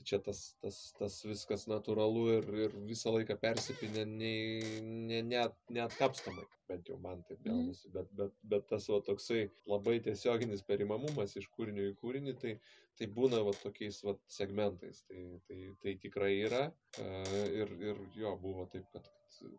čia 0.09 0.19
tas, 0.25 0.41
tas, 0.63 0.79
tas 0.99 1.17
viskas 1.27 1.67
natūralu 1.71 2.25
ir, 2.39 2.49
ir 2.65 2.77
visą 2.89 3.13
laiką 3.15 3.37
persipinė 3.43 4.05
nei, 4.09 4.83
ne, 4.83 5.21
net, 5.27 5.57
neatkapstamai, 5.75 6.47
bent 6.71 6.89
jau 6.89 6.99
man 7.03 7.23
taip 7.29 7.41
mhm. 7.43 7.49
gaunasi, 7.49 7.93
bet, 7.95 8.11
bet, 8.21 8.35
bet 8.55 8.69
tas 8.73 8.89
va, 8.93 9.01
toksai 9.05 9.45
labai 9.69 9.99
tiesioginis 10.05 10.65
perimamumas 10.69 11.37
iš 11.41 11.51
kūrinio 11.55 11.91
į 11.91 11.97
kūrinį, 12.01 12.37
tai, 12.41 12.55
tai 12.99 13.11
būna 13.19 13.43
va, 13.47 13.55
tokiais 13.63 14.01
va, 14.07 14.17
segmentais, 14.39 15.05
tai, 15.11 15.27
tai, 15.49 15.61
tai 15.83 15.95
tikrai 16.03 16.33
yra. 16.49 16.65
Ir, 16.99 17.71
ir 17.91 18.01
jo 18.19 18.35
buvo 18.43 18.67
taip, 18.73 18.89
kad, 18.95 19.07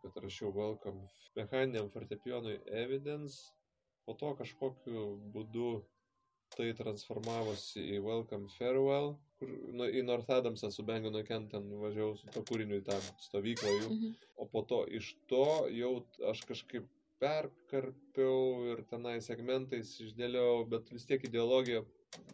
kad 0.04 0.20
rašiau 0.24 0.52
Welcome 0.56 1.06
mechaniniam 1.38 1.88
fortepijonui 1.94 2.60
Evidence, 2.82 3.54
po 4.06 4.18
to 4.20 4.34
kažkokiu 4.42 5.06
būdu 5.34 5.70
tai 6.56 6.70
transformavosi 6.78 7.82
į 7.96 8.00
Welcome 8.04 8.50
Farewell, 8.58 9.14
kur 9.40 9.52
nu, 9.74 9.88
į 9.88 10.04
North 10.08 10.30
Adamsą 10.34 10.72
su 10.74 10.86
Bengano 10.88 11.22
Kent 11.28 11.54
ten 11.54 11.68
važiavau 11.82 12.18
su 12.20 12.30
to 12.34 12.44
kūriniu 12.50 12.80
į 12.82 12.86
tą 12.90 12.98
stovyklą 13.24 13.74
jų, 13.76 13.90
mhm. 13.90 14.16
o 14.42 14.48
po 14.54 14.64
to 14.72 14.84
iš 15.00 15.14
to 15.32 15.46
jau 15.76 15.94
aš 16.32 16.44
kažkaip 16.50 16.88
perkarpiau 17.20 18.70
ir 18.72 18.84
tenai 18.92 19.18
segmentais 19.24 19.98
išdėliau, 20.06 20.64
bet 20.72 20.92
vis 20.94 21.08
tiek 21.08 21.24
ideologija 21.28 21.84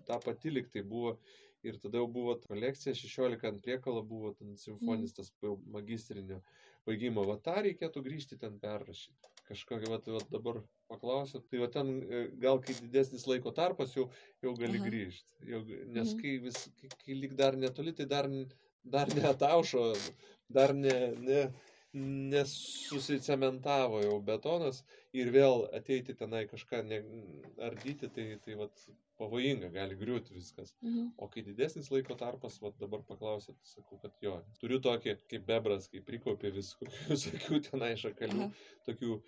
ta 0.07 0.20
pati 0.22 0.53
liktai 0.53 0.86
buvo. 0.86 1.18
Ir 1.66 1.80
tada 1.82 1.97
jau 1.97 2.05
buvo 2.05 2.36
kolekcija, 2.43 2.93
16 2.93 3.47
ant 3.49 3.63
priekalo 3.66 4.03
buvo 4.05 4.36
ten 4.38 4.53
simfonis, 4.61 5.16
mhm. 5.16 5.18
tas 5.18 5.63
magistrinio 5.74 6.43
baigimo. 6.86 7.24
Va 7.26 7.39
tą 7.41 7.57
reikėtų 7.66 8.03
grįžti 8.05 8.38
ten 8.41 8.59
perrašyti. 8.61 9.35
Kažkokia, 9.46 9.91
va, 9.91 10.00
va 10.16 10.22
dabar 10.32 10.62
paklausėt, 10.89 11.46
tai 11.52 11.60
va 11.62 11.68
ten 11.74 11.91
e, 12.02 12.22
gal 12.41 12.58
kai 12.64 12.74
didesnis 12.80 13.28
laiko 13.30 13.54
tarpas 13.54 13.93
jau, 13.93 14.08
jau 14.41 14.54
gali 14.58 14.80
Aha. 14.80 14.88
grįžti. 14.89 15.38
Jau, 15.52 15.62
nes 15.70 16.14
mhm. 16.14 16.22
kai, 16.22 16.34
vis, 16.46 16.58
kai, 16.80 16.89
kai 17.04 17.18
lyg 17.20 17.36
dar 17.38 17.58
netoli, 17.62 17.93
tai 17.98 18.08
dar, 18.10 18.30
dar 18.96 19.12
neataušo, 19.14 19.86
dar 20.58 20.74
ne, 20.78 20.96
ne, 21.22 21.43
nesusicementavo 21.96 24.02
jau 24.04 24.20
betonas 24.24 24.84
ir 25.16 25.30
vėl 25.32 25.64
ateiti 25.78 26.16
tenai 26.20 26.43
kažką 26.50 26.82
ne, 26.84 26.98
ardyti, 27.64 28.10
tai, 28.12 28.26
tai 28.43 28.58
vat, 28.60 28.82
pavojinga, 29.16 29.70
gali 29.72 29.96
griūti 29.96 30.36
viskas. 30.36 30.74
Mhm. 30.84 31.14
O 31.24 31.30
kai 31.32 31.46
didesnis 31.46 31.88
laiko 31.93 32.18
tarpas, 32.20 32.58
vat, 32.60 32.76
dabar 32.82 33.06
paklausėt, 33.08 33.56
sakau, 33.64 33.96
kad 34.02 34.12
jo, 34.24 34.34
turiu 34.60 34.82
tokį 34.84 35.16
kaip 35.32 35.46
bebras, 35.48 35.88
kai 35.91 36.02
prikaupė 36.04 36.52
visokių 36.58 37.62
tenai 37.70 37.93
šakalių, 38.02 38.50
Aha. 38.50 38.68
tokių 38.89 39.22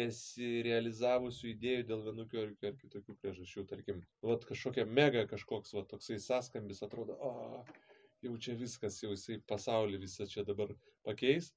nesirealizavusių 0.00 1.52
idėjų 1.52 1.86
dėl 1.92 2.04
vienokių 2.10 2.42
ar, 2.42 2.50
ar 2.72 2.76
kitokių 2.82 3.18
priežasčių. 3.22 3.68
Tarkim, 3.70 4.02
vat 4.26 4.42
kažkokia 4.50 4.88
mega 4.88 5.22
kažkoks 5.30 5.78
vat, 5.78 5.86
toksai 5.94 6.18
sąskambis 6.18 6.82
atrodo, 6.82 7.14
o, 7.22 7.62
jau 8.26 8.34
čia 8.42 8.58
viskas, 8.58 8.98
jau 9.04 9.14
jisai 9.14 9.38
pasaulį 9.46 10.02
visą 10.02 10.26
čia 10.26 10.42
dabar 10.48 10.74
pakeis 11.06 11.54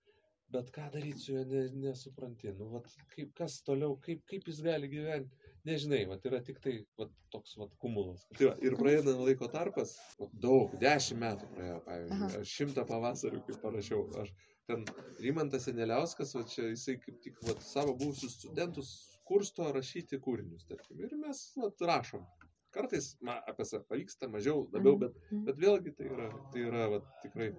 bet 0.54 0.70
ką 0.76 0.89
daryti 0.93 1.20
su 1.20 1.34
juo 1.34 1.43
ne, 1.49 1.64
nesupranti. 1.84 2.54
Nu, 2.60 2.70
vat, 2.76 2.89
kaip, 3.16 3.34
kas 3.38 3.60
toliau, 3.68 3.97
kaip, 4.04 4.24
kaip 4.30 4.47
jis 4.49 4.62
gali 4.66 4.89
gyventi, 4.91 5.51
nežinai, 5.68 6.04
vat, 6.10 6.26
yra 6.30 6.41
tik 6.45 6.60
tai 6.64 6.76
vat, 6.99 7.12
toks 7.34 7.56
vat, 7.60 7.74
kumulas. 7.82 8.26
Tai 8.38 8.49
va, 8.51 8.56
ir 8.66 8.78
praeina 8.80 9.16
laiko 9.20 9.49
tarpas, 9.51 9.95
vat, 10.20 10.34
daug, 10.45 10.76
dešimt 10.82 11.22
metų 11.24 11.49
praėjo, 11.56 11.80
pavyzdžiui, 11.88 12.20
Aha. 12.20 12.32
aš 12.41 12.56
šimtą 12.60 12.86
pavasarių, 12.89 13.41
kaip 13.47 13.62
parašiau, 13.64 14.06
aš 14.24 14.34
ten 14.70 14.86
Rimantas 15.24 15.68
Eneliauskas, 15.72 16.36
va, 16.38 16.45
čia 16.54 16.70
jisai 16.70 16.97
kaip 17.04 17.20
tik 17.24 17.43
vat, 17.47 17.64
savo 17.66 17.95
buvusius 17.99 18.38
studentus 18.39 18.93
kursto 19.28 19.70
rašyti 19.76 20.20
kūrinius, 20.24 20.68
tarkim, 20.70 21.04
ir 21.04 21.16
mes 21.20 21.45
vat, 21.60 21.86
rašom. 21.93 22.26
Kartais 22.74 23.12
ma, 23.22 23.38
apie 23.49 23.66
save 23.70 23.86
pavyksta, 23.86 24.28
mažiau, 24.34 24.66
labiau, 24.74 24.97
mhm, 24.97 25.01
bet, 25.04 25.18
mhm. 25.30 25.43
bet 25.49 25.60
vėlgi 25.62 25.93
tai 25.97 26.10
yra, 26.10 26.30
tai 26.54 26.64
yra 26.66 26.88
vat, 26.95 27.10
tikrai 27.22 27.51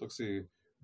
toksai 0.00 0.30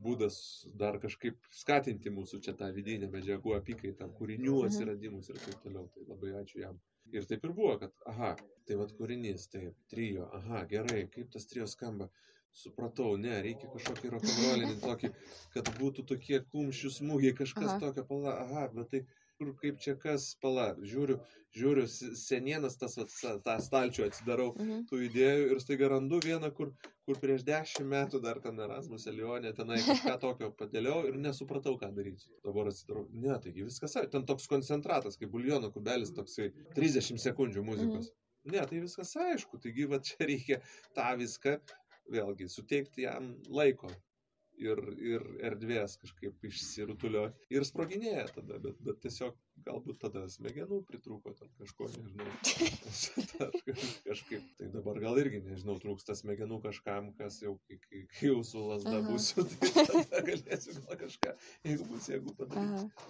būdas 0.02 0.38
dar 0.78 0.98
kažkaip 1.02 1.38
skatinti 1.54 2.12
mūsų 2.14 2.40
čia 2.44 2.54
tą 2.58 2.70
vidinę 2.74 3.10
medžiagų 3.12 3.56
apykaitą, 3.58 4.10
kūrinių 4.18 4.54
mhm. 4.54 4.70
atsiradimus 4.70 5.30
ir 5.32 5.42
taip 5.44 5.60
toliau. 5.64 5.88
Tai 5.94 6.06
labai 6.08 6.34
ačiū 6.42 6.62
jam. 6.62 6.80
Ir 7.12 7.24
taip 7.28 7.44
ir 7.44 7.54
buvo, 7.56 7.74
kad, 7.80 7.94
aha, 8.10 8.34
tai 8.68 8.76
vad 8.76 8.90
kūrinys, 8.96 9.46
taip, 9.52 9.76
trijo, 9.88 10.26
aha, 10.38 10.64
gerai, 10.68 11.06
kaip 11.14 11.30
tas 11.32 11.48
trijo 11.48 11.68
skamba. 11.70 12.10
Supratau, 12.58 13.14
ne, 13.20 13.36
reikia 13.44 13.68
kažkokį 13.70 14.10
rock'n'rollinį 14.12 14.76
tokį, 14.82 15.10
kad 15.54 15.68
būtų 15.78 16.04
tokie 16.10 16.40
kumščių 16.52 16.90
smūgiai, 16.96 17.36
kažkas 17.38 17.74
aha. 17.74 17.80
tokio, 17.84 18.04
pala, 18.08 18.34
aha, 18.44 18.66
bet 18.74 18.90
tai 18.92 19.02
kur 19.38 19.54
kaip 19.60 19.78
čia 19.82 19.94
kas, 20.02 20.32
pala, 20.42 20.72
žiūriu, 20.90 21.16
žiūriu 21.54 21.84
senienas 21.88 22.76
tas, 22.80 22.96
tą 23.44 23.56
stalčių 23.62 24.06
atsidarau 24.08 24.48
mhm. 24.56 24.84
tų 24.90 25.00
idėjų 25.08 25.48
ir 25.54 25.60
staiga 25.62 25.90
randu 25.94 26.18
vieną, 26.24 26.50
kur, 26.56 26.72
kur 27.06 27.20
prieš 27.22 27.44
dešimt 27.46 27.88
metų 27.92 28.20
dar 28.24 28.42
ten 28.44 28.58
Erasmus 28.64 29.06
Elionė, 29.10 29.54
tenai 29.56 29.78
kažką 29.86 30.16
tokio 30.26 30.50
padėliau 30.58 31.04
ir 31.08 31.20
nesupratau, 31.22 31.76
ką 31.80 31.92
daryti. 31.94 32.30
Dabar 32.46 32.72
atsidarau, 32.72 33.06
ne, 33.14 33.34
taigi 33.44 33.66
viskas, 33.68 33.94
ten 34.12 34.26
toks 34.28 34.50
koncentratas, 34.50 35.18
kaip 35.20 35.30
buljono 35.34 35.70
kubelis, 35.74 36.14
toksai 36.16 36.50
30 36.78 37.22
sekundžių 37.28 37.66
muzikos. 37.70 38.10
Mhm. 38.10 38.24
Ne, 38.48 38.62
tai 38.64 38.80
viskas 38.80 39.12
aišku, 39.20 39.60
taigi 39.62 39.86
va 39.90 39.98
čia 40.02 40.26
reikia 40.26 40.60
tą 40.96 41.08
viską, 41.20 41.58
vėlgi, 42.12 42.48
suteikti 42.48 43.04
jam 43.04 43.34
laiko, 43.52 43.90
ir, 44.62 44.80
ir 45.00 45.26
erdvės 45.50 45.96
kažkaip 46.02 46.48
išsirutulio 46.48 47.28
ir 47.54 47.66
sproginėja 47.68 48.26
tada, 48.36 48.58
bet, 48.62 48.80
bet 48.84 49.00
tiesiog 49.04 49.36
galbūt 49.66 49.98
tada 50.02 50.24
smegenų 50.30 50.80
pritrūko 50.88 51.32
ten 51.38 51.50
kažko, 51.58 51.88
nežinau. 51.96 52.28
kažkaip, 54.08 54.46
tai 54.60 54.70
dabar 54.74 55.00
gal 55.02 55.18
irgi, 55.20 55.42
nežinau, 55.46 55.78
trūksta 55.82 56.16
smegenų 56.18 56.60
kažkam, 56.64 57.12
kas 57.18 57.40
jau, 57.42 57.56
kai, 57.66 57.80
kai, 57.86 58.04
kai 58.12 58.30
jau 58.30 58.42
su 58.46 58.62
lasda 58.70 59.00
būsiu, 59.06 59.46
tai 59.54 59.86
tada 59.90 60.22
galėsiu 60.30 60.78
gal 60.80 61.00
kažką, 61.04 61.34
jeigu 61.66 61.88
bus 61.92 62.10
jėgų 62.12 62.36
padaryti. 62.38 63.06